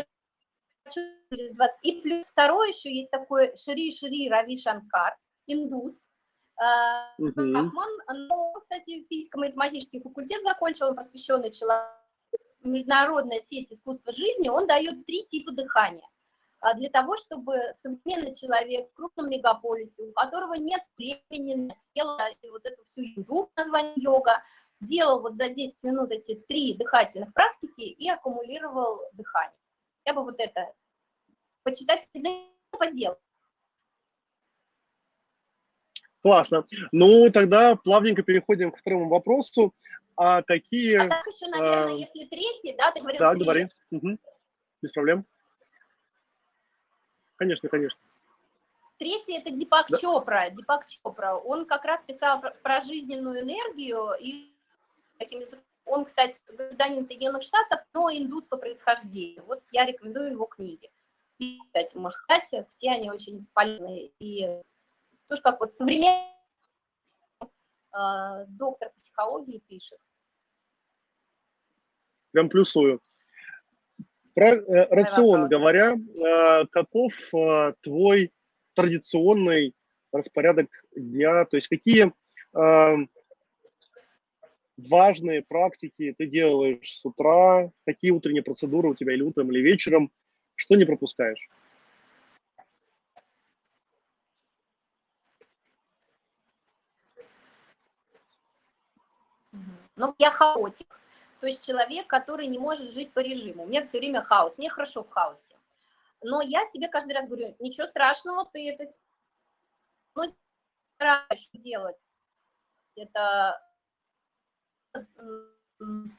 через 0.90 1.56
20... 1.56 1.78
И 1.84 2.02
плюс 2.02 2.28
второй 2.28 2.70
еще 2.70 2.94
есть 2.94 3.12
такой 3.12 3.56
Шри 3.56 3.96
Шри 3.96 4.30
Рави 4.30 4.58
Шанкар, 4.58 5.16
индус. 5.48 5.94
Uh-huh. 6.60 7.70
Он, 7.76 8.18
ну, 8.28 8.54
кстати, 8.62 9.06
физико-математический 9.10 10.02
факультет 10.02 10.44
закончил, 10.44 10.88
он 10.88 10.96
посвященный 10.96 11.52
человеку. 11.52 11.98
Международная 12.64 13.42
сеть 13.48 13.72
искусства 13.72 14.12
жизни, 14.12 14.48
он 14.50 14.68
дает 14.68 15.04
три 15.06 15.26
типа 15.26 15.52
дыхания. 15.52 16.08
А 16.62 16.76
для 16.76 16.90
того, 16.90 17.18
чтобы 17.18 17.60
современный 17.82 18.36
человек 18.36 18.92
в 18.92 18.94
крупном 18.94 19.30
мегаполисе, 19.32 20.04
у 20.04 20.12
которого 20.12 20.54
нет 20.54 20.82
времени 20.96 21.56
на 21.56 21.76
тело 21.94 22.20
и 22.40 22.50
вот 22.50 22.64
эту 22.64 22.84
всю 22.92 23.02
еду, 23.02 23.52
название 23.56 23.96
йога, 23.98 24.44
делал 24.80 25.22
вот 25.22 25.36
за 25.36 25.50
10 25.50 25.76
минут 25.82 26.12
эти 26.12 26.36
три 26.36 26.76
дыхательных 26.76 27.34
практики 27.34 27.82
и 27.82 28.08
аккумулировал 28.08 29.02
дыхание. 29.14 29.58
Я 30.06 30.14
бы 30.14 30.24
вот 30.24 30.36
это 30.38 30.72
почитать 31.64 32.08
по 32.70 32.86
делу. 32.92 33.18
Классно. 36.22 36.68
Ну, 36.92 37.32
тогда 37.32 37.76
плавненько 37.76 38.22
переходим 38.22 38.72
к 38.72 38.78
второму 38.78 39.10
вопросу. 39.10 39.74
А 40.16 40.44
какие... 40.44 40.98
А 40.98 41.10
так 41.10 41.26
еще, 41.26 41.48
наверное, 41.48 41.96
а... 41.96 41.98
если 41.98 42.26
третий, 42.26 42.76
да, 42.78 42.92
ты 42.92 43.02
говорил 43.02 43.20
Да, 43.20 43.34
три. 43.34 43.44
говори. 43.44 43.70
Угу. 43.90 44.20
Без 44.84 44.92
проблем. 44.92 45.26
Конечно, 47.42 47.70
конечно. 47.70 48.00
Третий 49.00 49.36
это 49.36 49.50
Дипак 49.50 49.88
да. 49.90 49.98
Чопра. 49.98 50.52
Дипак 50.52 50.86
Чопра. 50.86 51.34
Он 51.34 51.66
как 51.66 51.86
раз 51.86 52.00
писал 52.06 52.40
про, 52.40 52.52
про 52.52 52.82
жизненную 52.82 53.42
энергию 53.42 54.12
и 54.20 54.54
таким. 55.18 55.42
Он, 55.86 56.06
кстати, 56.06 56.40
гражданин 56.50 57.08
Соединенных 57.08 57.42
Штатов, 57.42 57.80
но 57.96 58.12
индус 58.12 58.46
по 58.46 58.58
происхождению. 58.58 59.44
Вот 59.46 59.64
я 59.72 59.88
рекомендую 59.88 60.30
его 60.30 60.46
книги. 60.46 60.92
Кстати, 61.66 61.98
может 61.98 62.20
стать, 62.20 62.44
все 62.70 62.92
они 62.92 63.10
очень 63.10 63.48
полезные. 63.54 64.12
И 64.20 64.62
тоже 65.28 65.42
как 65.42 65.60
вот 65.62 65.74
современный 65.74 66.28
э, 67.42 68.46
доктор 68.50 68.92
психологии 68.96 69.64
пишет. 69.68 69.98
Прям 72.34 72.50
плюсую. 72.50 73.02
Про 74.34 74.56
э, 74.56 74.88
рацион 74.90 75.50
говоря, 75.50 75.96
э, 75.96 76.66
каков 76.72 77.14
э, 77.34 77.74
твой 77.82 78.32
традиционный 78.74 79.74
распорядок 80.12 80.68
дня, 80.96 81.46
то 81.46 81.58
есть 81.58 81.68
какие 81.68 82.14
э, 82.54 82.96
важные 84.78 85.42
практики 85.42 86.16
ты 86.18 86.28
делаешь 86.28 87.00
с 87.00 87.06
утра, 87.06 87.72
какие 87.86 88.12
утренние 88.12 88.44
процедуры 88.44 88.90
у 88.90 88.96
тебя 88.96 89.14
или 89.14 89.22
утром, 89.22 89.52
или 89.52 89.60
вечером, 89.60 90.12
что 90.56 90.76
не 90.76 90.86
пропускаешь? 90.86 91.50
Ну, 99.98 100.16
я 100.18 100.32
хаотик. 100.32 101.01
То 101.42 101.48
есть 101.48 101.66
человек, 101.66 102.06
который 102.06 102.46
не 102.46 102.60
может 102.60 102.92
жить 102.92 103.12
по 103.14 103.20
режиму. 103.20 103.64
У 103.64 103.68
меня 103.68 103.86
все 103.88 103.98
время 103.98 104.22
хаос, 104.22 104.56
мне 104.60 104.70
хорошо 104.70 105.04
в 105.04 105.10
хаосе. 105.10 105.58
Но 106.22 106.40
я 106.42 106.66
себе 106.68 106.88
каждый 106.88 107.14
раз 107.14 107.28
говорю, 107.28 107.56
ничего 107.58 107.88
страшного, 107.88 108.46
ты 108.54 108.70
это 108.70 108.86
ну, 110.16 110.32
стараешься 110.96 111.50
делать. 111.54 111.98
Это 112.96 113.60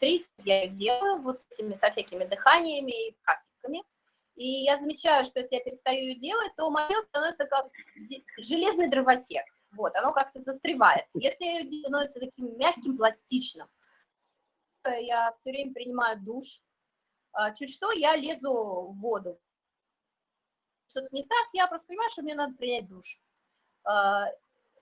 три 0.01 0.25
я 0.39 0.67
делаю 0.67 1.23
вот 1.23 1.39
с 1.39 1.47
этими, 1.53 1.75
со 1.75 1.93
всякими 1.93 2.25
дыханиями 2.25 3.09
и 3.09 3.17
практиками. 3.23 3.85
И 4.35 4.65
я 4.65 4.81
замечаю, 4.81 5.25
что 5.25 5.39
если 5.39 5.55
я 5.55 5.63
перестаю 5.63 6.01
ее 6.01 6.15
делать, 6.17 6.53
то 6.57 6.69
мое 6.69 7.01
становится 7.09 7.45
как 7.45 7.71
железный 8.39 8.89
дровосек. 8.89 9.45
Вот, 9.71 9.95
оно 9.95 10.13
как-то 10.13 10.41
застревает. 10.41 11.07
Если 11.15 11.45
ее 11.45 11.81
становится 11.85 12.19
таким 12.19 12.59
мягким, 12.59 12.97
пластичным, 12.97 13.69
я 14.91 15.33
все 15.41 15.51
время 15.51 15.73
принимаю 15.73 16.21
душ. 16.21 16.63
А, 17.33 17.53
чуть 17.55 17.75
что, 17.75 17.93
я 17.93 18.17
лезу 18.17 18.53
в 18.53 18.99
воду. 19.01 19.41
Что-то 20.89 21.09
не 21.13 21.23
так, 21.23 21.49
я 21.53 21.67
просто 21.67 21.87
понимаю, 21.87 22.11
что 22.11 22.23
мне 22.23 22.35
надо 22.35 22.55
принять 22.55 22.89
душ. 22.89 23.19
А, 23.85 24.27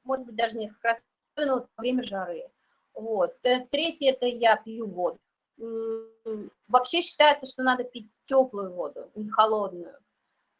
может 0.04 0.26
быть, 0.26 0.36
даже 0.36 0.56
несколько 0.56 0.88
раз 0.88 1.02
во 1.36 1.68
время 1.76 2.02
жары. 2.02 2.50
Вот. 2.94 3.36
Э, 3.44 3.66
третье– 3.66 4.10
это 4.12 4.26
я 4.26 4.56
пью 4.56 4.86
воду. 4.88 5.18
Вообще 6.68 7.02
считается, 7.02 7.46
что 7.46 7.62
надо 7.62 7.84
пить 7.84 8.10
теплую 8.24 8.72
воду, 8.72 9.10
не 9.14 9.28
холодную. 9.30 9.96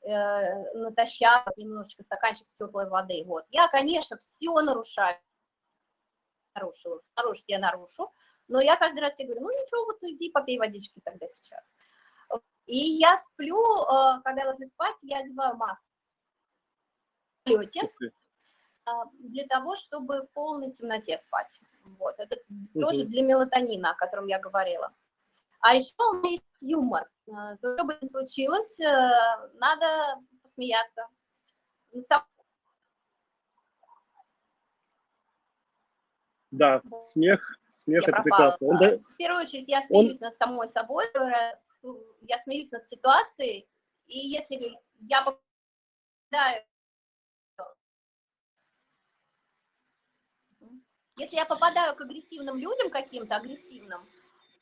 Э, 0.02 0.72
натощак 0.74 1.46
немножечко 1.56 2.02
стаканчик 2.02 2.46
теплой 2.58 2.88
воды. 2.88 3.24
Вот. 3.24 3.44
Я, 3.50 3.68
конечно, 3.68 4.16
все 4.18 4.52
нарушаю. 4.60 5.18
Нарушила. 6.54 7.00
Нарушить 7.16 7.44
я 7.48 7.58
нарушу. 7.58 8.12
Но 8.50 8.60
я 8.60 8.76
каждый 8.76 8.98
раз 8.98 9.14
себе 9.14 9.28
говорю, 9.28 9.42
ну 9.42 9.50
ничего, 9.52 9.84
вот 9.84 9.98
иди 10.02 10.28
попей 10.30 10.58
водички 10.58 11.00
тогда 11.04 11.28
сейчас. 11.28 11.62
И 12.66 12.76
я 12.76 13.16
сплю, 13.16 13.56
э, 13.56 14.20
когда 14.24 14.46
ложусь 14.46 14.70
спать, 14.70 14.96
я 15.02 15.18
одеваю 15.18 15.56
маску. 15.56 15.86
В 17.44 17.50
полете 17.50 17.88
а, 18.84 19.04
для 19.20 19.46
того, 19.46 19.76
чтобы 19.76 20.22
в 20.22 20.32
полной 20.32 20.72
темноте 20.72 21.18
спать. 21.18 21.60
Вот, 21.84 22.16
это 22.18 22.40
угу. 22.48 22.80
тоже 22.80 23.04
для 23.04 23.22
мелатонина, 23.22 23.92
о 23.92 23.94
котором 23.94 24.26
я 24.26 24.40
говорила. 24.40 24.92
А 25.60 25.74
еще 25.74 25.94
у 26.10 26.14
меня 26.14 26.30
есть 26.30 26.44
юмор. 26.60 27.08
А, 27.32 27.56
то, 27.56 27.76
что 27.76 27.84
бы 27.84 27.98
ни 28.00 28.08
случилось, 28.08 28.80
э, 28.80 29.50
надо 29.54 30.20
посмеяться. 30.42 31.06
Да, 36.50 36.82
смех, 37.00 37.59
смех 37.80 38.02
я 38.02 38.08
это 38.08 38.22
пропала. 38.22 38.52
прекрасно. 38.52 38.66
Он, 38.68 38.78
да... 38.78 38.98
В 38.98 39.16
первую 39.16 39.42
очередь 39.42 39.68
я 39.68 39.82
смеюсь 39.82 40.20
Он... 40.20 40.28
над 40.28 40.36
самой 40.36 40.68
собой, 40.68 41.06
я 42.22 42.38
смеюсь 42.44 42.70
над 42.70 42.86
ситуацией, 42.86 43.68
и 44.06 44.18
если 44.18 44.78
я 45.00 45.22
попадаю 45.22 46.64
Если 51.16 51.36
я 51.36 51.44
попадаю 51.44 51.94
к 51.96 52.00
агрессивным 52.00 52.56
людям 52.56 52.88
каким-то, 52.88 53.36
агрессивным, 53.36 54.00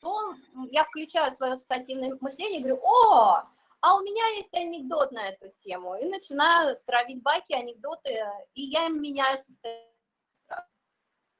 то 0.01 0.35
я 0.69 0.83
включаю 0.83 1.33
свое 1.33 1.53
ассоциативное 1.53 2.17
мышление 2.19 2.59
и 2.59 2.63
говорю, 2.63 2.81
о, 2.83 3.43
а 3.79 3.95
у 3.95 4.01
меня 4.01 4.27
есть 4.35 4.53
анекдот 4.53 5.13
на 5.13 5.29
эту 5.29 5.47
тему, 5.63 5.95
и 5.95 6.03
начинаю 6.05 6.77
травить 6.85 7.21
байки, 7.21 7.53
анекдоты, 7.53 8.25
и 8.55 8.63
я 8.63 8.87
им 8.87 9.01
меняю 9.01 9.37
состояние. 9.45 9.87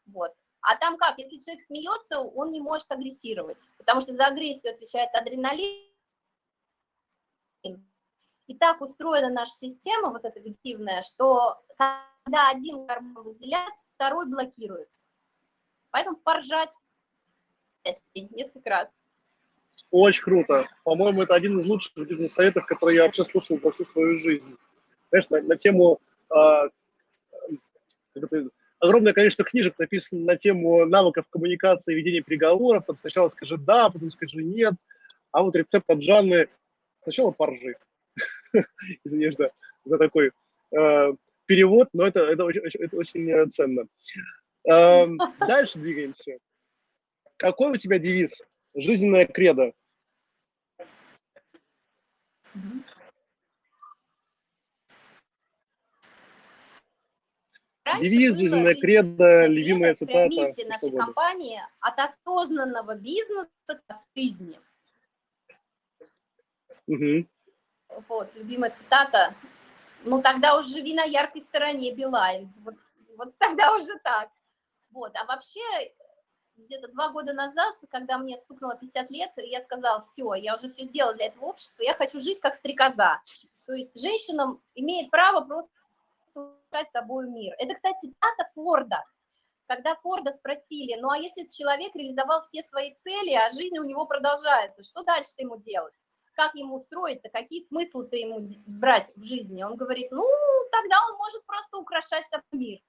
Вот. 0.06 0.34
А 0.70 0.76
там 0.76 0.98
как, 0.98 1.18
если 1.18 1.40
человек 1.40 1.66
смеется, 1.66 2.20
он 2.20 2.52
не 2.52 2.62
может 2.62 2.92
агрессировать, 2.92 3.58
потому 3.80 4.02
что 4.02 4.14
за 4.14 4.28
агрессию 4.28 4.72
отвечает 4.72 5.10
адреналин. 5.16 5.90
И 8.46 8.56
так 8.56 8.80
устроена 8.80 9.32
наша 9.32 9.52
система, 9.52 10.12
вот 10.12 10.26
эта 10.26 10.40
вективная, 10.40 11.02
что 11.02 11.60
когда 11.76 12.52
один 12.52 12.86
гормон 12.86 13.24
выделяется, 13.24 13.84
второй 13.96 14.30
блокируется. 14.30 15.02
Поэтому 15.90 16.18
поржать 16.18 16.76
несколько 18.14 18.70
раз. 18.70 18.90
Очень 19.90 20.24
круто. 20.24 20.70
По-моему, 20.84 21.24
это 21.24 21.34
один 21.34 21.60
из 21.60 21.66
лучших 21.66 21.96
бизнес-советов, 21.96 22.68
которые 22.68 22.98
я 22.98 23.06
вообще 23.06 23.26
слушал 23.26 23.60
за 23.60 23.72
всю 23.72 23.86
свою 23.86 24.20
жизнь. 24.20 24.56
Знаешь, 25.10 25.30
на, 25.30 25.42
на 25.42 25.58
тему... 25.58 26.00
А, 26.30 26.66
это, 28.14 28.50
огромное 28.80 29.14
количество 29.14 29.46
книжек 29.46 29.78
написано 29.78 30.26
на 30.26 30.38
тему 30.38 30.86
навыков 30.86 31.26
коммуникации, 31.30 31.94
ведения 31.94 32.22
переговоров. 32.22 32.86
Там 32.86 32.98
сначала 32.98 33.30
скажи 33.30 33.58
«да», 33.58 33.90
потом 33.90 34.10
скажи 34.12 34.42
«нет». 34.44 34.74
А 35.32 35.44
вот 35.44 35.56
рецепт 35.56 35.86
от 35.90 36.02
Жанны 36.02 36.50
сначала 37.04 37.32
поржи. 37.32 37.76
Извини, 39.04 39.32
за, 39.32 39.52
за 39.86 39.98
такой 39.98 40.32
э, 40.76 41.14
перевод, 41.46 41.90
но 41.94 42.08
это, 42.08 42.22
это, 42.22 42.46
очень, 42.46 42.62
это 42.62 42.96
очень 42.98 43.52
ценно. 43.52 43.86
Эм, 44.68 45.18
дальше 45.40 45.80
двигаемся. 45.80 46.38
Какой 47.38 47.72
у 47.72 47.78
тебя 47.78 48.00
девиз? 48.00 48.42
Жизненная 48.76 49.26
кредо. 49.26 49.74
Девиз, 57.98 58.38
жизненная 58.38 58.76
кредо, 58.76 59.48
любимая 59.48 59.96
цитата. 59.96 60.28
Миссия 60.28 60.66
нашей 60.66 60.92
компании 60.92 61.62
от 61.80 61.94
осознанного 61.98 62.96
бизнеса 62.96 63.50
к 63.68 63.96
жизни. 64.16 64.60
Угу. 66.88 67.28
Вот, 68.08 68.30
любимая 68.36 68.72
цитата. 68.72 69.34
Ну, 70.04 70.22
тогда 70.22 70.58
уже 70.58 70.70
живи 70.70 70.94
на 70.94 71.04
яркой 71.04 71.42
стороне, 71.42 71.94
Билайн. 71.94 72.52
Вот, 72.64 72.76
вот 73.18 73.38
тогда 73.38 73.76
уже 73.76 73.98
так. 74.04 74.30
Вот, 74.92 75.16
а 75.16 75.26
вообще, 75.26 75.62
где-то 76.56 76.88
два 76.90 77.10
года 77.10 77.34
назад, 77.34 77.76
когда 77.90 78.18
мне 78.18 78.38
стукнуло 78.38 78.76
50 78.76 79.12
лет, 79.12 79.32
я 79.38 79.62
сказала, 79.62 80.02
все, 80.02 80.34
я 80.36 80.56
уже 80.56 80.70
все 80.72 80.86
сделала 80.86 81.14
для 81.14 81.28
этого 81.28 81.46
общества, 81.46 81.84
я 81.84 81.94
хочу 81.94 82.20
жить 82.20 82.40
как 82.40 82.56
стрекоза. 82.56 83.22
То 83.66 83.74
есть 83.74 84.00
женщинам 84.00 84.62
имеет 84.74 85.12
право 85.12 85.46
просто 85.46 85.70
улучшать 86.36 86.92
собой 86.92 87.28
мир. 87.30 87.54
Это, 87.58 87.74
кстати, 87.74 88.08
цитата 88.08 88.50
Форда. 88.56 89.04
Когда 89.68 89.96
Форда 89.96 90.34
спросили, 90.34 91.00
ну 91.00 91.10
а 91.12 91.18
если 91.18 91.46
человек 91.46 91.96
реализовал 91.96 92.42
все 92.44 92.64
свои 92.64 92.96
цели, 93.04 93.34
а 93.34 93.52
жизнь 93.52 93.78
у 93.78 93.84
него 93.84 94.06
продолжается, 94.06 94.84
что 94.84 95.04
дальше 95.04 95.30
ему 95.38 95.58
делать? 95.58 95.94
Как 96.34 96.56
ему 96.56 96.78
устроить-то, 96.78 97.30
какие 97.30 97.66
смыслы-то 97.68 98.16
ему 98.16 98.48
брать 98.66 99.12
в 99.16 99.24
жизни? 99.24 99.62
Он 99.62 99.76
говорит, 99.76 100.10
ну, 100.12 100.26
тогда 100.72 100.96
он 101.10 101.18
может 101.18 101.46
просто 101.46 101.78
украшать 101.78 102.28
собой 102.30 102.44
мир. 102.52 102.80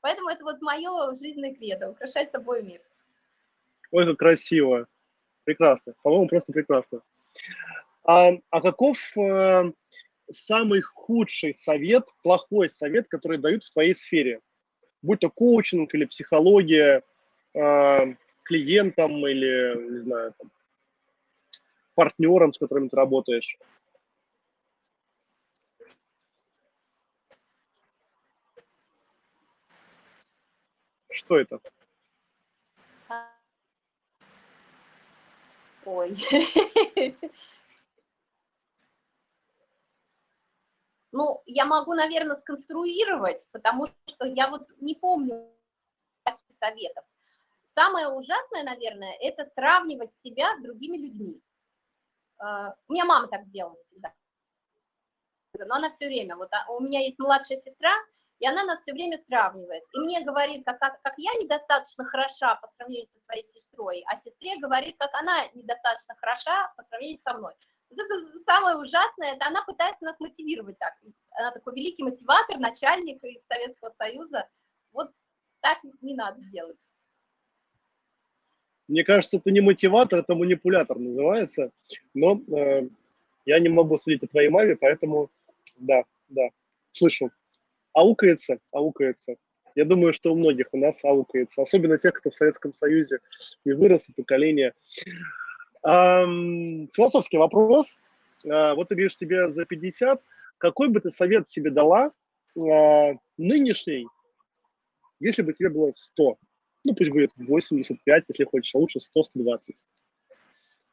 Поэтому 0.00 0.28
это 0.28 0.44
вот 0.44 0.62
мое 0.62 1.14
жизненное 1.16 1.54
кредо, 1.54 1.90
украшать 1.90 2.30
собой 2.30 2.62
мир. 2.62 2.80
Ой, 3.90 4.06
как 4.06 4.18
красиво. 4.18 4.86
Прекрасно. 5.44 5.94
По-моему, 6.02 6.28
просто 6.28 6.52
прекрасно. 6.52 7.02
А, 8.04 8.30
а 8.50 8.60
каков 8.60 8.98
э, 9.16 9.72
самый 10.30 10.82
худший 10.82 11.54
совет, 11.54 12.06
плохой 12.22 12.68
совет, 12.68 13.08
который 13.08 13.38
дают 13.38 13.64
в 13.64 13.72
твоей 13.72 13.94
сфере? 13.94 14.40
Будь 15.02 15.20
то 15.20 15.30
коучинг 15.30 15.94
или 15.94 16.04
психология, 16.04 17.02
э, 17.54 18.14
клиентам 18.42 19.26
или, 19.26 19.90
не 19.90 19.98
знаю, 20.00 20.34
там, 20.38 20.50
партнерам, 21.94 22.52
с 22.52 22.58
которыми 22.58 22.88
ты 22.88 22.96
работаешь? 22.96 23.56
Что 31.10 31.38
это? 31.38 31.60
Ой. 35.86 36.16
Ну, 41.16 41.42
я 41.46 41.64
могу, 41.64 41.94
наверное, 41.94 42.36
сконструировать, 42.36 43.46
потому 43.50 43.86
что 44.06 44.26
я 44.26 44.50
вот 44.50 44.68
не 44.82 44.94
помню 44.94 45.50
советов. 46.60 47.04
Самое 47.74 48.08
ужасное, 48.08 48.62
наверное, 48.62 49.16
это 49.22 49.46
сравнивать 49.54 50.14
себя 50.18 50.54
с 50.58 50.62
другими 50.62 50.98
людьми. 50.98 51.40
А, 52.36 52.74
у 52.86 52.92
меня 52.92 53.06
мама 53.06 53.28
так 53.28 53.48
делала 53.48 53.82
всегда. 53.84 54.12
Но 55.58 55.76
она 55.76 55.88
все 55.88 56.06
время, 56.06 56.36
вот 56.36 56.52
а, 56.52 56.70
у 56.70 56.80
меня 56.80 57.00
есть 57.00 57.18
младшая 57.18 57.56
сестра, 57.60 57.94
и 58.38 58.46
она 58.46 58.64
нас 58.64 58.82
все 58.82 58.92
время 58.92 59.16
сравнивает. 59.26 59.84
И 59.94 60.00
мне 60.00 60.22
говорит, 60.22 60.66
как, 60.66 60.78
как, 60.78 61.00
как 61.00 61.14
я 61.16 61.32
недостаточно 61.40 62.04
хороша 62.04 62.56
по 62.56 62.68
сравнению 62.68 63.08
со 63.08 63.18
своей 63.20 63.44
сестрой, 63.44 64.04
а 64.06 64.18
сестре 64.18 64.58
говорит, 64.58 64.96
как 64.98 65.14
она 65.14 65.46
недостаточно 65.54 66.14
хороша 66.16 66.70
по 66.76 66.82
сравнению 66.82 67.20
со 67.20 67.32
мной. 67.32 67.54
Вот 67.90 67.98
это 67.98 68.38
самое 68.44 68.76
ужасное, 68.76 69.34
это 69.34 69.46
она 69.46 69.62
пытается 69.64 70.04
нас 70.04 70.18
мотивировать 70.18 70.78
так. 70.78 70.94
Она 71.32 71.52
такой 71.52 71.74
великий 71.74 72.02
мотиватор, 72.02 72.58
начальник 72.58 73.22
из 73.22 73.44
Советского 73.46 73.90
Союза. 73.90 74.48
Вот 74.92 75.10
так 75.60 75.78
не 76.02 76.14
надо 76.14 76.40
делать. 76.50 76.76
Мне 78.88 79.04
кажется, 79.04 79.38
это 79.38 79.50
не 79.50 79.60
мотиватор, 79.60 80.20
это 80.20 80.34
манипулятор 80.34 80.98
называется. 80.98 81.70
Но 82.14 82.40
э, 82.56 82.88
я 83.44 83.58
не 83.58 83.68
могу 83.68 83.98
судить 83.98 84.22
о 84.24 84.28
твоей 84.28 84.48
маме, 84.48 84.76
поэтому 84.76 85.30
да, 85.76 86.04
да, 86.28 86.48
слышал 86.92 87.30
аукается, 87.92 88.58
аукается. 88.72 89.36
Я 89.74 89.84
думаю, 89.84 90.12
что 90.12 90.32
у 90.32 90.36
многих 90.36 90.68
у 90.72 90.78
нас 90.78 91.02
аукается, 91.04 91.62
особенно 91.62 91.98
тех, 91.98 92.12
кто 92.14 92.30
в 92.30 92.34
Советском 92.34 92.72
Союзе 92.72 93.18
не 93.64 93.72
вырос, 93.72 94.06
поколение. 94.16 94.74
Эм, 95.86 96.90
философский 96.94 97.38
вопрос. 97.38 98.00
э, 98.44 98.74
вот 98.74 98.88
ты 98.88 98.96
говоришь, 98.96 99.14
тебе 99.14 99.52
за 99.52 99.64
50, 99.66 100.20
какой 100.58 100.88
бы 100.88 101.00
ты 101.00 101.10
совет 101.10 101.48
себе 101.48 101.70
дала 101.70 102.10
э, 102.56 103.14
нынешний, 103.38 104.08
если 105.20 105.42
бы 105.42 105.52
тебе 105.52 105.70
было 105.70 105.92
100? 105.92 106.38
Ну, 106.84 106.94
пусть 106.94 107.10
будет 107.10 107.30
85, 107.36 108.24
если 108.26 108.44
хочешь, 108.44 108.74
а 108.74 108.78
лучше 108.78 108.98
100-120. 108.98 109.76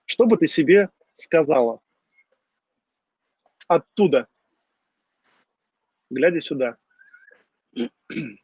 Что 0.05 0.27
бы 0.27 0.37
ты 0.37 0.45
себе 0.45 0.89
сказала 1.15 1.79
оттуда, 3.67 4.27
глядя 6.11 6.39
сюда? 6.39 6.77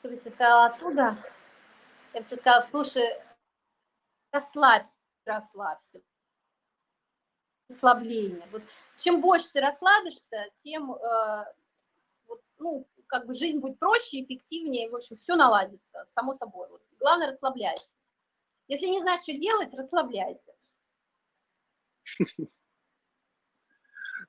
Что 0.00 0.08
бы 0.08 0.14
я 0.14 0.20
сказала 0.30 0.66
оттуда? 0.66 1.18
Я 2.14 2.22
бы 2.22 2.36
сказала, 2.36 2.66
слушай, 2.70 3.04
расслабься, 4.32 4.98
расслабься. 5.26 6.00
Расслабление. 7.68 8.48
Вот 8.50 8.62
чем 8.96 9.20
больше 9.20 9.52
ты 9.52 9.60
расслабишься, 9.60 10.46
тем 10.56 10.94
э, 10.94 11.44
вот, 12.26 12.40
ну, 12.56 12.88
как 13.08 13.26
бы 13.26 13.34
жизнь 13.34 13.58
будет 13.58 13.78
проще, 13.78 14.22
эффективнее, 14.22 14.88
в 14.88 14.96
общем, 14.96 15.18
все 15.18 15.36
наладится, 15.36 16.06
само 16.08 16.32
собой. 16.32 16.70
Вот. 16.70 16.82
Главное, 16.98 17.28
расслабляйся. 17.28 17.94
Если 18.68 18.86
не 18.86 19.00
знаешь, 19.00 19.20
что 19.20 19.34
делать, 19.34 19.74
расслабляйся. 19.74 20.54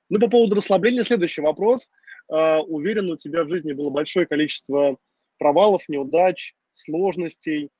Ну, 0.09 0.19
по 0.19 0.29
поводу 0.29 0.55
расслабления, 0.55 1.05
следующий 1.05 1.39
вопрос. 1.39 1.89
Uh, 2.29 2.59
уверен, 2.63 3.09
у 3.09 3.15
тебя 3.15 3.45
в 3.45 3.49
жизни 3.49 3.71
было 3.71 3.89
большое 3.89 4.25
количество 4.25 4.97
провалов, 5.41 5.89
неудач, 5.89 6.53
сложностей. 6.71 7.71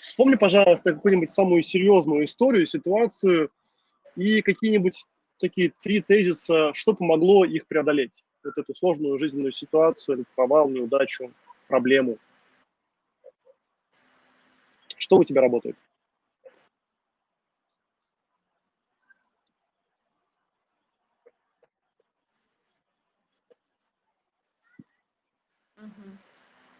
Вспомни, 0.00 0.34
пожалуйста, 0.34 0.92
какую-нибудь 0.94 1.30
самую 1.30 1.62
серьезную 1.62 2.24
историю, 2.24 2.66
ситуацию 2.66 3.52
и 4.16 4.42
какие-нибудь 4.42 5.04
такие 5.38 5.72
три 5.80 6.00
тезиса, 6.00 6.74
что 6.74 6.92
помогло 6.92 7.44
их 7.44 7.68
преодолеть, 7.68 8.24
вот 8.42 8.58
эту 8.58 8.74
сложную 8.74 9.16
жизненную 9.20 9.52
ситуацию, 9.52 10.24
провал, 10.34 10.68
неудачу, 10.68 11.32
проблему. 11.68 12.18
Что 14.96 15.18
у 15.18 15.24
тебя 15.24 15.40
работает? 15.40 15.76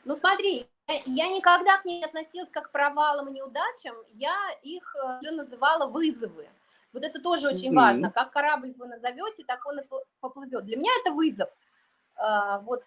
Ну 0.04 0.16
смотри, 0.16 0.66
я 0.88 1.28
никогда 1.28 1.78
к 1.78 1.84
ней 1.84 2.04
относилась 2.04 2.50
как 2.50 2.68
к 2.68 2.72
провалам 2.72 3.28
и 3.28 3.32
неудачам, 3.32 3.96
я 4.14 4.34
их 4.62 4.94
э, 4.96 5.18
уже 5.18 5.30
называла 5.30 5.86
вызовы. 5.86 6.48
Вот 6.92 7.04
это 7.04 7.20
тоже 7.20 7.48
очень 7.48 7.72
mm-hmm. 7.72 7.76
важно. 7.76 8.10
Как 8.10 8.32
корабль 8.32 8.74
вы 8.76 8.86
назовете, 8.86 9.44
так 9.46 9.64
он 9.64 9.80
и 9.80 9.84
поплывет. 10.20 10.64
Для 10.64 10.76
меня 10.76 10.90
это 11.00 11.12
вызов. 11.12 11.48
А, 12.16 12.58
вот, 12.60 12.84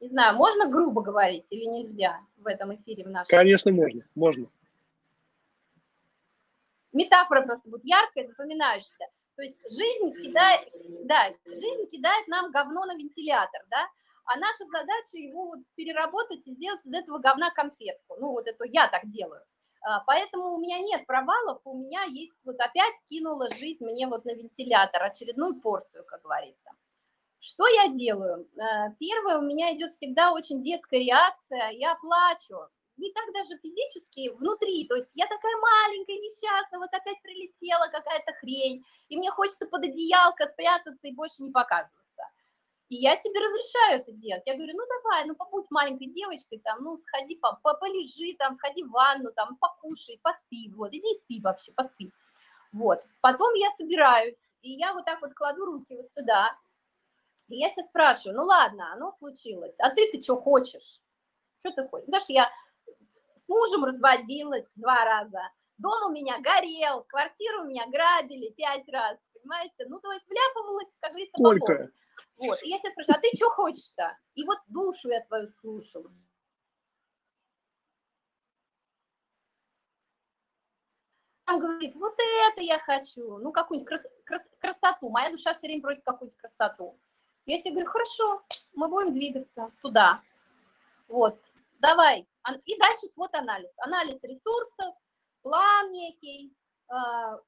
не 0.00 0.08
знаю, 0.08 0.36
можно 0.36 0.68
грубо 0.70 1.02
говорить 1.02 1.46
или 1.50 1.64
нельзя 1.64 2.20
в 2.36 2.46
этом 2.46 2.74
эфире 2.74 3.04
в 3.04 3.08
нашем? 3.08 3.36
Конечно, 3.36 3.72
можно, 3.72 4.02
можно. 4.14 4.46
Метафора 6.92 7.42
просто 7.42 7.68
будет 7.68 7.84
яркая, 7.84 8.26
запоминающаяся. 8.26 9.06
То 9.36 9.42
есть 9.42 9.56
жизнь 9.70 10.14
кидает, 10.20 10.68
да, 11.04 11.32
жизнь 11.46 11.86
кидает 11.86 12.26
нам 12.26 12.50
говно 12.50 12.84
на 12.86 12.96
вентилятор, 12.96 13.62
да, 13.70 13.86
а 14.28 14.36
наша 14.38 14.64
задача 14.66 15.16
его 15.16 15.46
вот 15.46 15.60
переработать 15.74 16.46
и 16.46 16.52
сделать 16.52 16.84
из 16.84 16.92
этого 16.92 17.18
говна 17.18 17.50
конфетку. 17.50 18.16
Ну, 18.20 18.32
вот 18.32 18.46
это 18.46 18.64
я 18.64 18.86
так 18.88 19.06
делаю. 19.06 19.42
А, 19.80 20.00
поэтому 20.00 20.54
у 20.54 20.60
меня 20.60 20.78
нет 20.80 21.06
провалов, 21.06 21.60
у 21.64 21.78
меня 21.78 22.02
есть, 22.04 22.34
вот 22.44 22.60
опять 22.60 22.94
кинула 23.08 23.48
жизнь 23.50 23.84
мне 23.84 24.06
вот 24.06 24.24
на 24.24 24.34
вентилятор, 24.34 25.02
очередную 25.02 25.60
порцию, 25.60 26.04
как 26.04 26.22
говорится. 26.22 26.70
Что 27.40 27.66
я 27.68 27.88
делаю? 27.88 28.46
А, 28.58 28.90
первое, 28.98 29.38
у 29.38 29.42
меня 29.42 29.74
идет 29.74 29.92
всегда 29.92 30.32
очень 30.32 30.62
детская 30.62 30.98
реакция, 30.98 31.70
я 31.70 31.94
плачу, 31.94 32.68
не 32.98 33.12
так 33.12 33.32
даже 33.32 33.56
физически, 33.62 34.28
внутри, 34.30 34.86
то 34.88 34.96
есть 34.96 35.08
я 35.14 35.26
такая 35.26 35.56
маленькая, 35.56 36.18
несчастная, 36.18 36.80
вот 36.80 36.92
опять 36.92 37.22
прилетела 37.22 37.86
какая-то 37.86 38.32
хрень, 38.34 38.84
и 39.08 39.16
мне 39.16 39.30
хочется 39.30 39.66
под 39.66 39.84
одеялко 39.84 40.48
спрятаться 40.48 41.06
и 41.06 41.14
больше 41.14 41.42
не 41.42 41.50
показывать. 41.50 41.97
И 42.88 42.96
я 42.96 43.16
себе 43.16 43.38
разрешаю 43.38 44.00
это 44.00 44.12
делать. 44.12 44.42
Я 44.46 44.54
говорю, 44.54 44.72
ну 44.74 44.82
давай, 44.86 45.26
ну 45.26 45.34
побудь 45.34 45.70
маленькой 45.70 46.06
девочкой, 46.06 46.60
там, 46.60 46.82
ну 46.82 46.96
сходи, 46.96 47.36
по, 47.36 47.58
по, 47.62 47.74
полежи, 47.74 48.34
там, 48.38 48.54
сходи 48.54 48.82
в 48.82 48.90
ванну, 48.90 49.30
там, 49.32 49.56
покушай, 49.56 50.18
поспи, 50.22 50.72
вот, 50.74 50.92
иди 50.92 51.14
спи 51.16 51.40
вообще, 51.40 51.72
поспи. 51.72 52.10
Вот. 52.72 53.04
Потом 53.20 53.52
я 53.54 53.70
собираюсь, 53.72 54.38
и 54.62 54.72
я 54.72 54.94
вот 54.94 55.04
так 55.04 55.20
вот 55.20 55.34
кладу 55.34 55.66
руки 55.66 55.94
вот 55.94 56.06
сюда, 56.16 56.56
и 57.48 57.56
я 57.58 57.68
себя 57.68 57.84
спрашиваю, 57.84 58.36
ну 58.36 58.44
ладно, 58.44 58.92
оно 58.92 59.12
случилось, 59.18 59.74
а 59.80 59.90
ты-то 59.90 60.22
что 60.22 60.40
хочешь? 60.40 61.00
Что 61.58 61.70
ты 61.72 61.86
хочешь? 61.88 62.06
Потому 62.06 62.22
что 62.22 62.32
я 62.32 62.50
с 63.34 63.48
мужем 63.48 63.84
разводилась 63.84 64.72
два 64.76 65.04
раза, 65.04 65.42
дом 65.76 66.10
у 66.10 66.12
меня 66.12 66.40
горел, 66.40 67.04
квартиру 67.04 67.62
у 67.62 67.66
меня 67.66 67.86
грабили 67.86 68.50
пять 68.52 68.88
раз, 68.88 69.18
понимаете? 69.34 69.84
Ну, 69.88 70.00
то 70.00 70.10
есть 70.12 70.26
вляпывалась, 70.26 70.88
как 71.00 71.10
говорится, 71.10 71.36
Сколько? 71.38 71.90
Вот, 72.36 72.62
и 72.62 72.68
я 72.68 72.78
себя 72.78 72.90
спрашиваю, 72.90 73.18
а 73.18 73.20
ты 73.20 73.36
что 73.36 73.50
хочешь-то? 73.50 74.16
И 74.34 74.44
вот 74.44 74.58
душу 74.68 75.08
я 75.08 75.20
свою 75.22 75.48
слушаю. 75.60 76.12
Он 81.46 81.60
говорит, 81.60 81.94
вот 81.94 82.14
это 82.14 82.60
я 82.60 82.78
хочу, 82.78 83.38
ну 83.38 83.52
какую-нибудь 83.52 83.88
крас 83.88 84.06
крас 84.24 84.42
красоту. 84.60 85.08
Моя 85.08 85.30
душа 85.30 85.54
все 85.54 85.66
время 85.66 85.80
просит 85.80 86.04
какую-нибудь 86.04 86.38
красоту. 86.38 86.98
Я 87.46 87.58
себе 87.58 87.70
говорю, 87.70 87.90
хорошо, 87.90 88.42
мы 88.74 88.88
будем 88.88 89.14
двигаться 89.14 89.72
туда. 89.80 90.20
Вот, 91.08 91.40
давай. 91.78 92.28
И 92.66 92.78
дальше 92.78 93.06
свод 93.14 93.34
анализ. 93.34 93.70
Анализ 93.78 94.22
ресурсов, 94.24 94.94
план 95.40 95.90
некий, 95.90 96.54
а, 96.88 97.40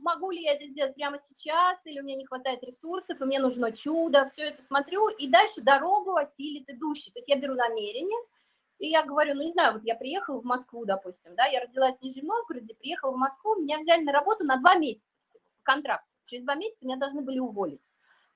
могу 0.00 0.30
ли 0.30 0.42
я 0.42 0.54
это 0.54 0.66
сделать 0.68 0.94
прямо 0.94 1.18
сейчас, 1.18 1.78
или 1.84 2.00
у 2.00 2.02
меня 2.02 2.16
не 2.16 2.26
хватает 2.26 2.62
ресурсов, 2.62 3.20
и 3.20 3.24
мне 3.24 3.38
нужно 3.38 3.72
чудо, 3.72 4.30
все 4.32 4.48
это 4.48 4.62
смотрю, 4.62 5.08
и 5.08 5.28
дальше 5.28 5.62
дорогу 5.62 6.16
осилит 6.16 6.68
идущий. 6.68 7.10
То 7.10 7.18
есть 7.18 7.28
я 7.28 7.36
беру 7.36 7.54
намерение, 7.54 8.18
и 8.78 8.88
я 8.88 9.04
говорю, 9.04 9.34
ну 9.34 9.42
не 9.42 9.52
знаю, 9.52 9.74
вот 9.74 9.84
я 9.84 9.94
приехала 9.94 10.40
в 10.40 10.44
Москву, 10.44 10.84
допустим, 10.84 11.34
да, 11.36 11.46
я 11.46 11.60
родилась 11.60 11.98
в 11.98 12.02
Нижнем 12.02 12.26
Новгороде, 12.26 12.74
приехала 12.74 13.12
в 13.12 13.18
Москву, 13.18 13.56
меня 13.56 13.78
взяли 13.78 14.02
на 14.04 14.12
работу 14.12 14.44
на 14.44 14.56
два 14.56 14.76
месяца 14.76 15.06
по 15.32 15.38
контракту. 15.62 16.08
Через 16.26 16.44
два 16.44 16.54
месяца 16.54 16.84
меня 16.84 16.96
должны 16.96 17.22
были 17.22 17.38
уволить. 17.38 17.82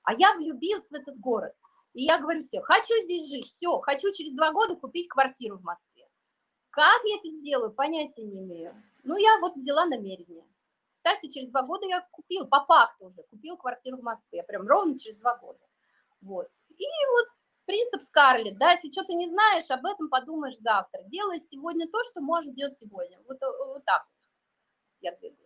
А 0.03 0.13
я 0.13 0.33
влюбилась 0.35 0.87
в 0.89 0.93
этот 0.93 1.19
город. 1.19 1.53
И 1.93 2.03
я 2.03 2.19
говорю 2.19 2.43
все, 2.43 2.61
хочу 2.61 2.93
здесь 3.03 3.29
жить, 3.29 3.51
все, 3.55 3.79
хочу 3.79 4.11
через 4.13 4.33
два 4.33 4.51
года 4.51 4.75
купить 4.75 5.07
квартиру 5.07 5.57
в 5.57 5.63
Москве. 5.63 6.05
Как 6.69 7.01
я 7.05 7.15
это 7.15 7.29
сделаю, 7.29 7.71
понятия 7.71 8.23
не 8.23 8.43
имею. 8.43 8.75
Ну, 9.03 9.15
я 9.15 9.39
вот 9.39 9.55
взяла 9.55 9.85
намерение. 9.85 10.43
Кстати, 11.05 11.31
через 11.31 11.49
два 11.49 11.61
года 11.61 11.85
я 11.87 12.03
купил, 12.11 12.47
по 12.47 12.65
факту 12.65 13.05
уже, 13.05 13.21
купил 13.29 13.57
квартиру 13.57 13.97
в 13.97 14.03
Москве, 14.03 14.41
прям 14.41 14.67
ровно 14.67 14.97
через 14.97 15.17
два 15.17 15.37
года. 15.37 15.59
Вот. 16.21 16.47
И 16.69 16.83
вот 17.11 17.27
принцип 17.65 18.01
Скарлетт, 18.01 18.57
да, 18.57 18.71
если 18.71 18.89
что-то 18.89 19.13
не 19.13 19.29
знаешь, 19.29 19.69
об 19.69 19.85
этом 19.85 20.09
подумаешь 20.09 20.57
завтра. 20.57 21.03
Делай 21.05 21.39
сегодня 21.41 21.87
то, 21.91 22.03
что 22.05 22.21
можешь 22.21 22.53
сделать 22.53 22.79
сегодня. 22.79 23.19
Вот, 23.27 23.37
э, 23.39 23.45
вот 23.67 23.85
так 23.85 24.03
вот 24.03 24.15
я 25.01 25.11
двигаюсь. 25.11 25.37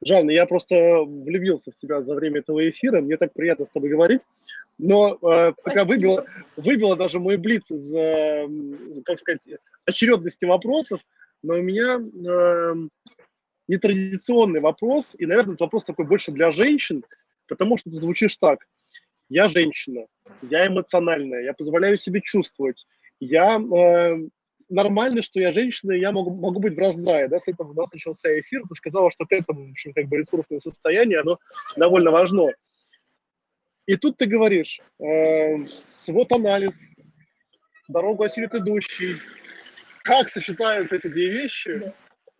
Жанна, 0.00 0.30
я 0.30 0.46
просто 0.46 0.76
влюбился 1.02 1.72
в 1.72 1.76
тебя 1.76 2.00
за 2.02 2.14
время 2.14 2.38
этого 2.38 2.68
эфира, 2.68 3.00
мне 3.00 3.16
так 3.16 3.32
приятно 3.32 3.64
с 3.64 3.70
тобой 3.70 3.90
говорить, 3.90 4.22
но 4.78 5.14
э, 5.14 5.54
тебя 5.64 5.84
выбило, 5.84 6.24
выбило 6.56 6.94
даже 6.94 7.18
мой 7.18 7.36
блиц 7.36 7.68
из, 7.72 7.92
э, 7.92 8.48
как 9.04 9.18
сказать, 9.18 9.48
очередности 9.86 10.44
вопросов, 10.44 11.00
но 11.42 11.54
у 11.54 11.62
меня 11.62 11.98
э, 11.98 12.74
нетрадиционный 13.68 14.60
вопрос, 14.60 15.14
и, 15.18 15.26
наверное, 15.26 15.54
этот 15.54 15.62
вопрос 15.62 15.84
такой 15.84 16.06
больше 16.06 16.32
для 16.32 16.52
женщин, 16.52 17.04
потому 17.48 17.76
что 17.76 17.90
ты 17.90 18.00
звучишь 18.00 18.36
так. 18.36 18.66
Я 19.28 19.48
женщина, 19.48 20.06
я 20.42 20.66
эмоциональная, 20.66 21.42
я 21.42 21.54
позволяю 21.54 21.96
себе 21.96 22.20
чувствовать, 22.20 22.86
я 23.20 23.58
э, 23.58 24.16
нормально, 24.68 25.22
что 25.22 25.40
я 25.40 25.50
женщина, 25.50 25.92
и 25.92 26.00
я 26.00 26.12
могу, 26.12 26.34
могу 26.34 26.60
быть 26.60 26.74
в 26.74 26.78
раздрае, 26.78 27.28
да, 27.28 27.40
с 27.40 27.48
этого 27.48 27.70
у 27.70 27.74
нас 27.74 27.90
начался 27.92 28.38
эфир, 28.38 28.62
ты 28.68 28.74
сказала, 28.74 29.10
что 29.10 29.24
к 29.24 29.32
этому, 29.32 29.68
в 29.68 29.70
общем, 29.70 29.92
как 29.94 30.06
бы 30.06 30.18
ресурсное 30.18 30.58
состояние, 30.58 31.20
оно 31.20 31.38
довольно 31.76 32.10
важно. 32.10 32.52
И 33.86 33.96
тут 33.96 34.16
ты 34.16 34.26
говоришь, 34.26 34.80
э, 34.98 35.64
свод 35.86 36.32
анализ, 36.32 36.78
дорогу 37.88 38.24
осилит 38.24 38.54
идущий, 38.54 39.16
как 40.02 40.28
сочетаются 40.28 40.96
эти 40.96 41.06
две 41.06 41.30
вещи, 41.30 41.92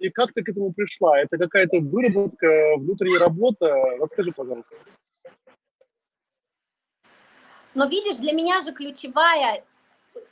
и 0.05 0.11
как 0.11 0.33
ты 0.35 0.45
к 0.45 0.49
этому 0.51 0.73
пришла? 0.73 1.19
Это 1.19 1.39
какая-то 1.39 1.81
выработка, 1.81 2.77
внутренняя 2.77 3.21
работа? 3.21 3.75
Расскажи, 3.99 4.33
пожалуйста. 4.33 4.77
Но 7.75 7.87
видишь, 7.87 8.19
для 8.19 8.33
меня 8.33 8.61
же 8.61 8.73
ключевая 8.73 9.65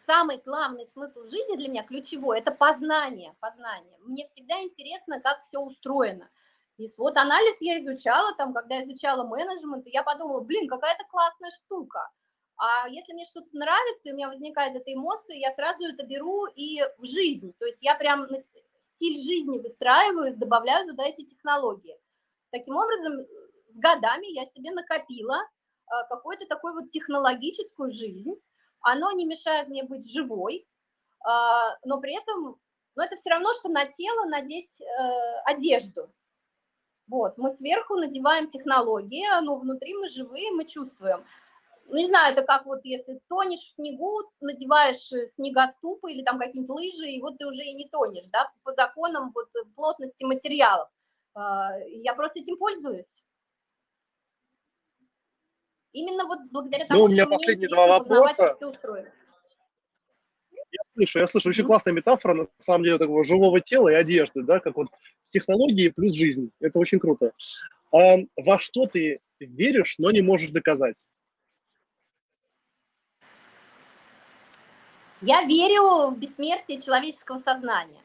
самый 0.06 0.40
главный 0.44 0.86
смысл 0.86 1.24
жизни 1.24 1.56
для 1.56 1.68
меня, 1.68 1.82
ключевой, 1.84 2.38
это 2.38 2.52
познание, 2.52 3.34
познание. 3.40 3.98
Мне 4.04 4.28
всегда 4.28 4.60
интересно, 4.62 5.20
как 5.20 5.42
все 5.48 5.58
устроено. 5.58 6.28
И 6.76 6.86
вот 6.98 7.16
анализ 7.16 7.56
я 7.60 7.80
изучала, 7.80 8.34
там, 8.36 8.52
когда 8.52 8.82
изучала 8.82 9.26
менеджмент, 9.26 9.86
я 9.86 10.02
подумала, 10.02 10.40
блин, 10.40 10.68
какая-то 10.68 11.04
классная 11.08 11.50
штука. 11.50 12.08
А 12.56 12.88
если 12.88 13.14
мне 13.14 13.24
что-то 13.24 13.48
нравится, 13.56 14.02
и 14.04 14.12
у 14.12 14.14
меня 14.14 14.28
возникает 14.28 14.76
эта 14.76 14.92
эмоция, 14.92 15.36
я 15.36 15.50
сразу 15.52 15.84
это 15.84 16.06
беру 16.06 16.46
и 16.46 16.82
в 16.98 17.04
жизнь. 17.04 17.54
То 17.58 17.66
есть 17.66 17.78
я 17.80 17.94
прям 17.94 18.26
стиль 19.02 19.20
жизни 19.20 19.58
выстраиваю, 19.58 20.36
добавляю 20.36 20.86
туда 20.88 21.04
эти 21.04 21.24
технологии. 21.24 21.96
Таким 22.50 22.76
образом, 22.76 23.26
с 23.68 23.76
годами 23.76 24.32
я 24.32 24.46
себе 24.46 24.70
накопила 24.70 25.40
а, 25.86 26.04
какую-то 26.04 26.46
такую 26.46 26.74
вот 26.74 26.90
технологическую 26.90 27.90
жизнь. 27.90 28.34
Оно 28.80 29.10
не 29.12 29.24
мешает 29.24 29.68
мне 29.68 29.82
быть 29.82 30.08
живой, 30.10 30.66
а, 31.24 31.76
но 31.84 32.00
при 32.00 32.16
этом, 32.16 32.60
но 32.94 33.04
это 33.04 33.16
все 33.16 33.30
равно, 33.30 33.52
что 33.54 33.68
на 33.68 33.86
тело 33.86 34.26
надеть 34.26 34.80
э, 34.80 34.84
одежду. 35.46 36.12
Вот, 37.08 37.38
мы 37.38 37.52
сверху 37.52 37.96
надеваем 37.96 38.48
технологии, 38.48 39.24
но 39.42 39.56
внутри 39.56 39.94
мы 39.94 40.08
живые, 40.08 40.50
мы 40.52 40.66
чувствуем. 40.66 41.24
Ну, 41.86 41.96
не 41.96 42.06
знаю, 42.06 42.32
это 42.32 42.46
как 42.46 42.64
вот 42.64 42.80
если 42.84 43.20
тонешь 43.28 43.60
в 43.60 43.74
снегу, 43.74 44.22
надеваешь 44.40 45.12
э, 45.12 45.28
снегоступы 45.34 46.12
или 46.12 46.22
там 46.22 46.38
какие-нибудь 46.38 46.74
лыжи, 46.74 47.10
и 47.10 47.20
вот 47.20 47.36
ты 47.38 47.46
уже 47.46 47.62
и 47.64 47.74
не 47.74 47.88
тонешь, 47.88 48.28
да, 48.32 48.50
по 48.62 48.72
законам 48.72 49.32
вот 49.34 49.48
плотности 49.74 50.24
материалов. 50.24 50.88
А, 51.34 51.76
я 51.86 52.14
просто 52.14 52.40
этим 52.40 52.56
пользуюсь. 52.56 53.06
Именно 55.92 56.24
вот 56.24 56.38
благодаря 56.50 56.86
тому, 56.86 57.00
ну, 57.00 57.06
у 57.06 57.08
меня 57.08 57.24
что 57.24 57.32
последние 57.32 57.68
два 57.68 57.86
вопроса. 57.86 58.56
Я 60.70 60.80
слышу, 60.94 61.18
я 61.18 61.26
слышу, 61.26 61.50
очень 61.50 61.64
классная 61.64 61.92
метафора, 61.92 62.34
на 62.34 62.48
самом 62.58 62.84
деле, 62.84 62.96
такого 62.96 63.24
живого 63.24 63.60
тела 63.60 63.90
и 63.90 63.94
одежды, 63.94 64.42
да, 64.42 64.58
как 64.60 64.76
вот 64.76 64.88
технологии 65.28 65.90
плюс 65.90 66.14
жизнь. 66.14 66.50
Это 66.60 66.78
очень 66.78 66.98
круто. 66.98 67.32
А 67.92 68.16
во 68.36 68.58
что 68.58 68.86
ты 68.86 69.20
веришь, 69.38 69.96
но 69.98 70.10
не 70.10 70.22
можешь 70.22 70.50
доказать? 70.50 70.96
Я 75.24 75.44
верю 75.44 76.10
в 76.10 76.18
бессмертие 76.18 76.80
человеческого 76.80 77.38
сознания, 77.38 78.02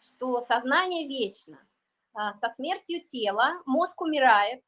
что 0.00 0.40
сознание 0.40 1.06
вечно. 1.06 1.56
А, 2.14 2.32
со 2.34 2.50
смертью 2.56 3.00
тела 3.06 3.62
мозг 3.64 4.00
умирает, 4.00 4.60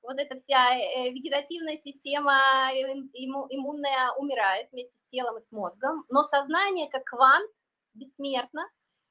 вот 0.00 0.18
эта 0.18 0.36
вся 0.36 0.74
э, 0.74 1.10
вегетативная 1.10 1.76
система 1.84 2.32
иммунная 2.72 4.12
умирает 4.16 4.72
вместе 4.72 4.96
с 4.96 5.04
телом 5.10 5.36
и 5.36 5.42
с 5.42 5.52
мозгом, 5.52 6.06
но 6.08 6.22
сознание 6.22 6.88
как 6.88 7.04
квант 7.04 7.50
бессмертно, 7.92 8.66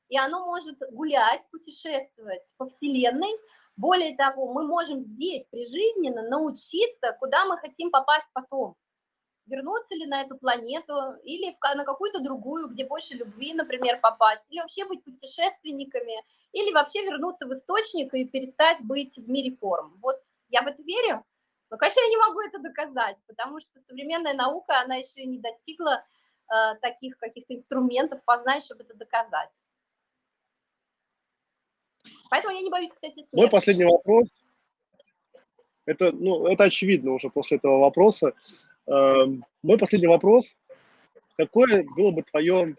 и 0.10 0.18
оно 0.18 0.44
может 0.44 0.80
гулять, 0.92 1.48
путешествовать 1.52 2.52
по 2.58 2.68
Вселенной. 2.68 3.30
Более 3.76 4.16
того, 4.18 4.52
мы 4.54 4.66
можем 4.66 5.02
здесь 5.02 5.46
прижизненно 5.52 6.24
научиться, 6.24 7.16
куда 7.20 7.46
мы 7.46 7.58
хотим 7.60 7.92
попасть 7.92 8.28
потом. 8.34 8.76
Вернуться 9.48 9.96
ли 9.96 10.06
на 10.06 10.22
эту 10.22 10.38
планету 10.38 10.94
или 11.24 11.56
на 11.76 11.86
какую-то 11.86 12.22
другую, 12.22 12.68
где 12.70 12.86
больше 12.86 13.16
любви, 13.16 13.54
например, 13.54 14.00
попасть, 14.02 14.44
или 14.50 14.60
вообще 14.60 14.86
быть 14.86 15.04
путешественниками, 15.04 16.22
или 16.52 16.74
вообще 16.74 17.04
вернуться 17.04 17.46
в 17.46 17.54
источник 17.54 18.14
и 18.14 18.26
перестать 18.26 18.82
быть 18.82 19.18
в 19.18 19.30
мире 19.30 19.56
форм. 19.56 19.98
Вот 20.02 20.22
я 20.50 20.62
в 20.64 20.68
это 20.68 20.84
верю, 20.84 21.24
но, 21.70 21.78
конечно, 21.78 22.00
я 22.02 22.08
не 22.08 22.18
могу 22.18 22.42
это 22.42 22.60
доказать, 22.60 23.18
потому 23.26 23.60
что 23.60 23.80
современная 23.82 24.34
наука, 24.34 24.80
она 24.82 24.96
еще 24.96 25.26
не 25.26 25.40
достигла 25.40 26.04
э, 26.50 26.76
таких 26.82 27.18
каких-то 27.18 27.56
инструментов 27.56 28.24
познать, 28.26 28.64
чтобы 28.64 28.84
это 28.84 28.94
доказать. 28.96 29.52
Поэтому 32.30 32.54
я 32.54 32.62
не 32.62 32.70
боюсь, 32.70 32.92
кстати, 32.94 33.16
смерти. 33.16 33.36
Мой 33.36 33.50
последний 33.50 33.86
вопрос. 33.86 34.30
Это, 35.86 36.12
ну, 36.12 36.48
это 36.48 36.66
очевидно 36.66 37.14
уже 37.14 37.30
после 37.30 37.58
этого 37.58 37.80
вопроса. 37.80 38.34
Э, 38.88 39.26
мой 39.64 39.78
последний 39.78 40.08
вопрос. 40.08 40.56
Какое 41.38 41.84
было 41.96 42.12
бы 42.12 42.24
твое 42.24 42.76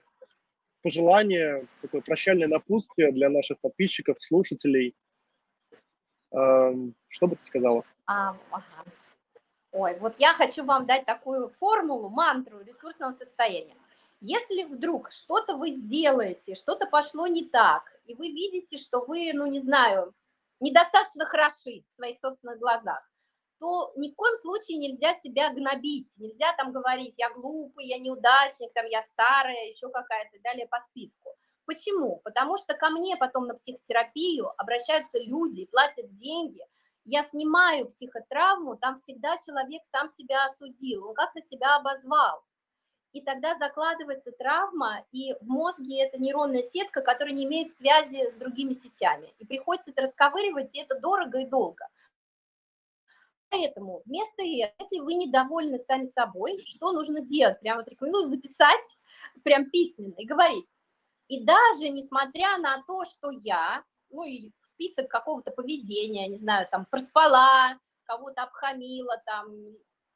пожелание, 0.83 1.67
такое 1.83 2.01
прощальное 2.01 2.49
напутствие 2.49 3.13
для 3.13 3.29
наших 3.29 3.59
подписчиков, 3.61 4.17
слушателей– 4.21 4.95
что 6.31 7.27
бы 7.27 7.37
ты 7.37 7.45
сказала? 7.45 7.85
А, 8.07 8.37
ага. 8.51 8.85
Ой, 9.73 9.99
вот 9.99 10.15
я 10.19 10.35
хочу 10.35 10.65
вам 10.65 10.87
дать 10.87 11.05
такую 11.05 11.51
формулу, 11.61 12.09
мантру 12.09 12.61
ресурсного 12.61 13.13
состояния. 13.13 13.77
Если 14.21 14.65
вдруг 14.65 15.13
что-то 15.13 15.57
вы 15.57 15.71
сделаете, 15.71 16.55
что-то 16.55 16.87
пошло 16.87 17.27
не 17.27 17.49
так, 17.49 17.83
и 18.07 18.15
вы 18.15 18.29
видите, 18.29 18.79
что 18.79 19.05
вы, 19.05 19.31
ну 19.33 19.47
не 19.47 19.61
знаю, 19.61 20.13
недостаточно 20.61 21.25
хороши 21.25 21.85
в 21.93 21.97
своих 21.97 22.19
собственных 22.19 22.59
глазах, 22.59 23.09
то 23.59 23.93
ни 23.97 24.11
в 24.11 24.15
коем 24.15 24.37
случае 24.41 24.79
нельзя 24.79 25.15
себя 25.21 25.53
гнобить, 25.53 26.13
нельзя 26.19 26.53
там 26.57 26.73
говорить, 26.73 27.15
я 27.19 27.31
глупый, 27.31 27.87
я 27.87 27.99
неудачник, 27.99 28.73
там 28.73 28.87
я 28.87 29.03
старая, 29.03 29.67
еще 29.67 29.89
какая-то, 29.89 30.39
далее 30.43 30.67
по 30.67 30.81
списку. 30.89 31.35
Почему? 31.67 32.21
Потому 32.25 32.57
что 32.57 32.75
ко 32.75 32.89
мне 32.91 33.17
потом 33.17 33.47
на 33.47 33.55
психотерапию 33.55 34.51
обращаются 34.57 35.19
люди, 35.19 35.67
платят 35.67 36.13
деньги. 36.15 36.61
Я 37.05 37.25
снимаю 37.25 37.91
психотравму, 37.91 38.77
там 38.77 38.97
всегда 38.97 39.37
человек 39.39 39.83
сам 39.85 40.09
себя 40.09 40.47
осудил, 40.47 41.09
он 41.09 41.15
как-то 41.15 41.41
себя 41.43 41.77
обозвал. 41.77 42.43
И 43.13 43.23
тогда 43.23 43.57
закладывается 43.57 44.33
травма, 44.33 45.05
и 45.13 45.35
в 45.41 45.47
мозге 45.49 46.05
это 46.05 46.19
нейронная 46.19 46.63
сетка, 46.63 47.01
которая 47.01 47.35
не 47.35 47.45
имеет 47.45 47.75
связи 47.75 48.31
с 48.31 48.35
другими 48.35 48.73
сетями. 48.73 49.35
И 49.39 49.47
приходится 49.47 49.91
это 49.91 50.03
расковыривать, 50.03 50.75
и 50.75 50.81
это 50.81 50.99
дорого 51.01 51.39
и 51.41 51.47
долго. 51.47 51.87
Поэтому 53.51 54.03
вместо 54.05 54.43
этого, 54.43 54.75
если 54.79 55.01
вы 55.01 55.15
недовольны 55.15 55.79
сами 55.79 56.07
собой, 56.07 56.63
что 56.67 56.93
нужно 56.93 57.23
делать? 57.23 57.61
Прямо 57.61 57.81
вот 57.81 57.89
рекомендую 57.89 58.27
записать 58.27 58.99
прям 59.43 59.71
письменно 59.71 60.15
и 60.19 60.27
говорить, 60.27 60.67
и 61.29 61.45
даже 61.45 61.91
несмотря 61.91 62.59
на 62.59 62.83
то, 62.87 63.05
что 63.05 63.31
я, 63.31 63.85
ну 64.11 64.25
и 64.25 64.51
список 64.63 65.09
какого-то 65.09 65.51
поведения, 65.51 66.29
не 66.29 66.39
знаю, 66.39 66.67
там 66.71 66.87
проспала, 66.91 67.79
кого-то 68.05 68.43
обхамила, 68.43 69.21
там 69.27 69.47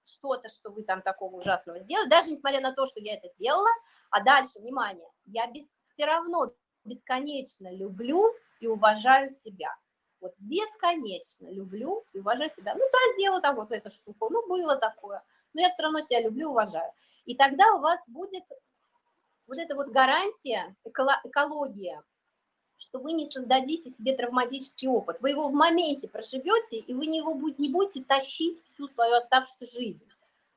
что-то, 0.05 0.49
что 0.49 0.71
вы 0.71 0.83
там 0.83 1.03
такого 1.03 1.37
ужасного 1.37 1.81
сделали, 1.81 2.09
даже 2.09 2.31
несмотря 2.31 2.61
на 2.61 2.73
то, 2.73 2.87
что 2.87 3.01
я 3.01 3.15
это 3.15 3.29
сделала, 3.29 3.69
а 4.11 4.23
дальше, 4.23 4.59
внимание, 4.59 5.09
я 5.27 5.47
без, 5.51 5.67
все 5.93 6.07
равно 6.07 6.53
бесконечно 6.85 7.73
люблю 7.73 8.33
и 8.61 8.67
уважаю 8.67 9.31
себя. 9.31 9.75
Вот 10.23 10.35
бесконечно 10.39 11.51
люблю 11.51 12.05
и 12.13 12.21
уважаю 12.21 12.49
себя. 12.57 12.75
Ну, 12.75 12.81
да, 12.81 12.99
сделала 13.15 13.41
там 13.43 13.57
вот 13.57 13.73
эту 13.73 13.91
штуку, 13.91 14.29
ну, 14.31 14.47
было 14.47 14.77
такое, 14.77 15.21
но 15.53 15.61
я 15.61 15.71
все 15.71 15.83
равно 15.83 16.01
себя 16.01 16.21
люблю 16.21 16.51
уважаю. 16.51 16.93
И 17.25 17.35
тогда 17.35 17.75
у 17.75 17.81
вас 17.81 18.01
будет 18.07 18.45
вот 19.49 19.59
эта 19.59 19.75
вот 19.75 19.89
гарантия, 19.89 20.77
экология, 20.85 22.01
что 22.77 23.01
вы 23.01 23.15
не 23.15 23.29
создадите 23.29 23.91
себе 23.91 24.15
травматический 24.17 24.89
опыт. 24.89 25.17
Вы 25.21 25.31
его 25.31 25.49
в 25.49 25.53
моменте 25.53 26.07
проживете, 26.07 26.77
и 26.77 26.95
вы 26.95 27.07
не 27.07 27.19
его 27.19 27.33
не 27.59 27.69
будете 27.69 28.05
тащить 28.05 28.63
всю 28.73 28.87
свою 28.89 29.17
оставшуюся 29.17 29.67
жизнь. 29.77 30.07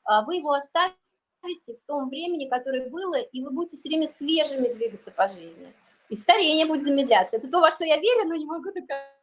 А 0.04 0.22
вы 0.22 0.36
его 0.36 0.54
оставите 0.54 1.74
в 1.74 1.88
том 1.88 2.10
времени, 2.10 2.48
которое 2.48 2.88
было, 2.88 3.20
и 3.20 3.44
вы 3.44 3.50
будете 3.50 3.78
все 3.78 3.90
время 3.90 4.14
свежими 4.20 4.72
двигаться 4.74 5.10
по 5.10 5.28
жизни. 5.28 5.74
И 6.10 6.16
старение 6.16 6.68
будет 6.68 6.84
замедляться. 6.84 7.38
Это 7.38 7.48
то, 7.48 7.62
во 7.62 7.72
что 7.72 7.84
я 7.84 7.98
верю, 7.98 8.30
но 8.30 8.36
не 8.36 8.46
могу 8.46 8.72
доказать. 8.72 9.15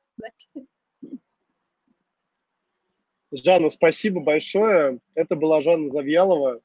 Жанна, 3.33 3.71
спасибо 3.71 4.21
большое. 4.21 4.99
Это 5.15 5.37
была 5.37 5.63
Жанна 5.63 5.91
Завьялова, 5.91 6.61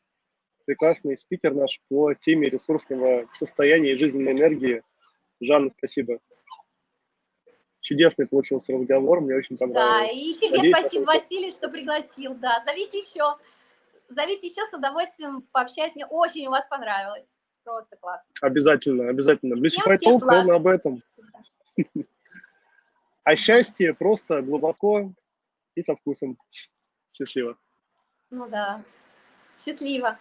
прекрасный 0.65 1.17
спикер 1.17 1.53
наш 1.53 1.79
по 1.87 2.13
теме 2.13 2.49
ресурсного 2.49 3.25
состояния 3.31 3.93
и 3.93 3.97
жизненной 3.97 4.33
энергии. 4.33 4.83
Жанна, 5.39 5.69
спасибо. 5.69 6.19
Чудесный 7.79 8.27
получился 8.27 8.73
разговор, 8.73 9.21
мне 9.21 9.35
очень 9.35 9.57
понравилось. 9.57 10.09
Да, 10.09 10.11
и 10.11 10.33
тебе 10.33 10.57
Надеюсь, 10.57 10.77
спасибо, 10.77 11.03
Василий, 11.05 11.51
что 11.51 11.69
пригласил. 11.69 12.35
Да, 12.35 12.61
зовите 12.65 12.97
еще. 12.97 13.37
Зовите 14.09 14.47
еще, 14.47 14.61
с 14.69 14.73
удовольствием 14.73 15.43
пообщаюсь. 15.53 15.95
Мне 15.95 16.05
очень 16.05 16.47
у 16.47 16.51
вас 16.51 16.65
понравилось. 16.69 17.25
Просто 17.63 17.95
классно. 17.95 18.27
Обязательно, 18.41 19.09
обязательно. 19.09 19.55
Толк 19.99 20.23
ровно 20.25 20.55
об 20.55 20.67
этом. 20.67 21.01
А 23.27 23.35
счастье 23.35 23.93
просто 23.93 24.41
глубоко 24.41 25.11
и 25.75 25.81
со 25.81 25.97
вкусом. 25.97 26.37
Счастливо. 27.11 27.57
Ну 28.29 28.47
да. 28.47 28.81
Счастливо. 29.59 30.17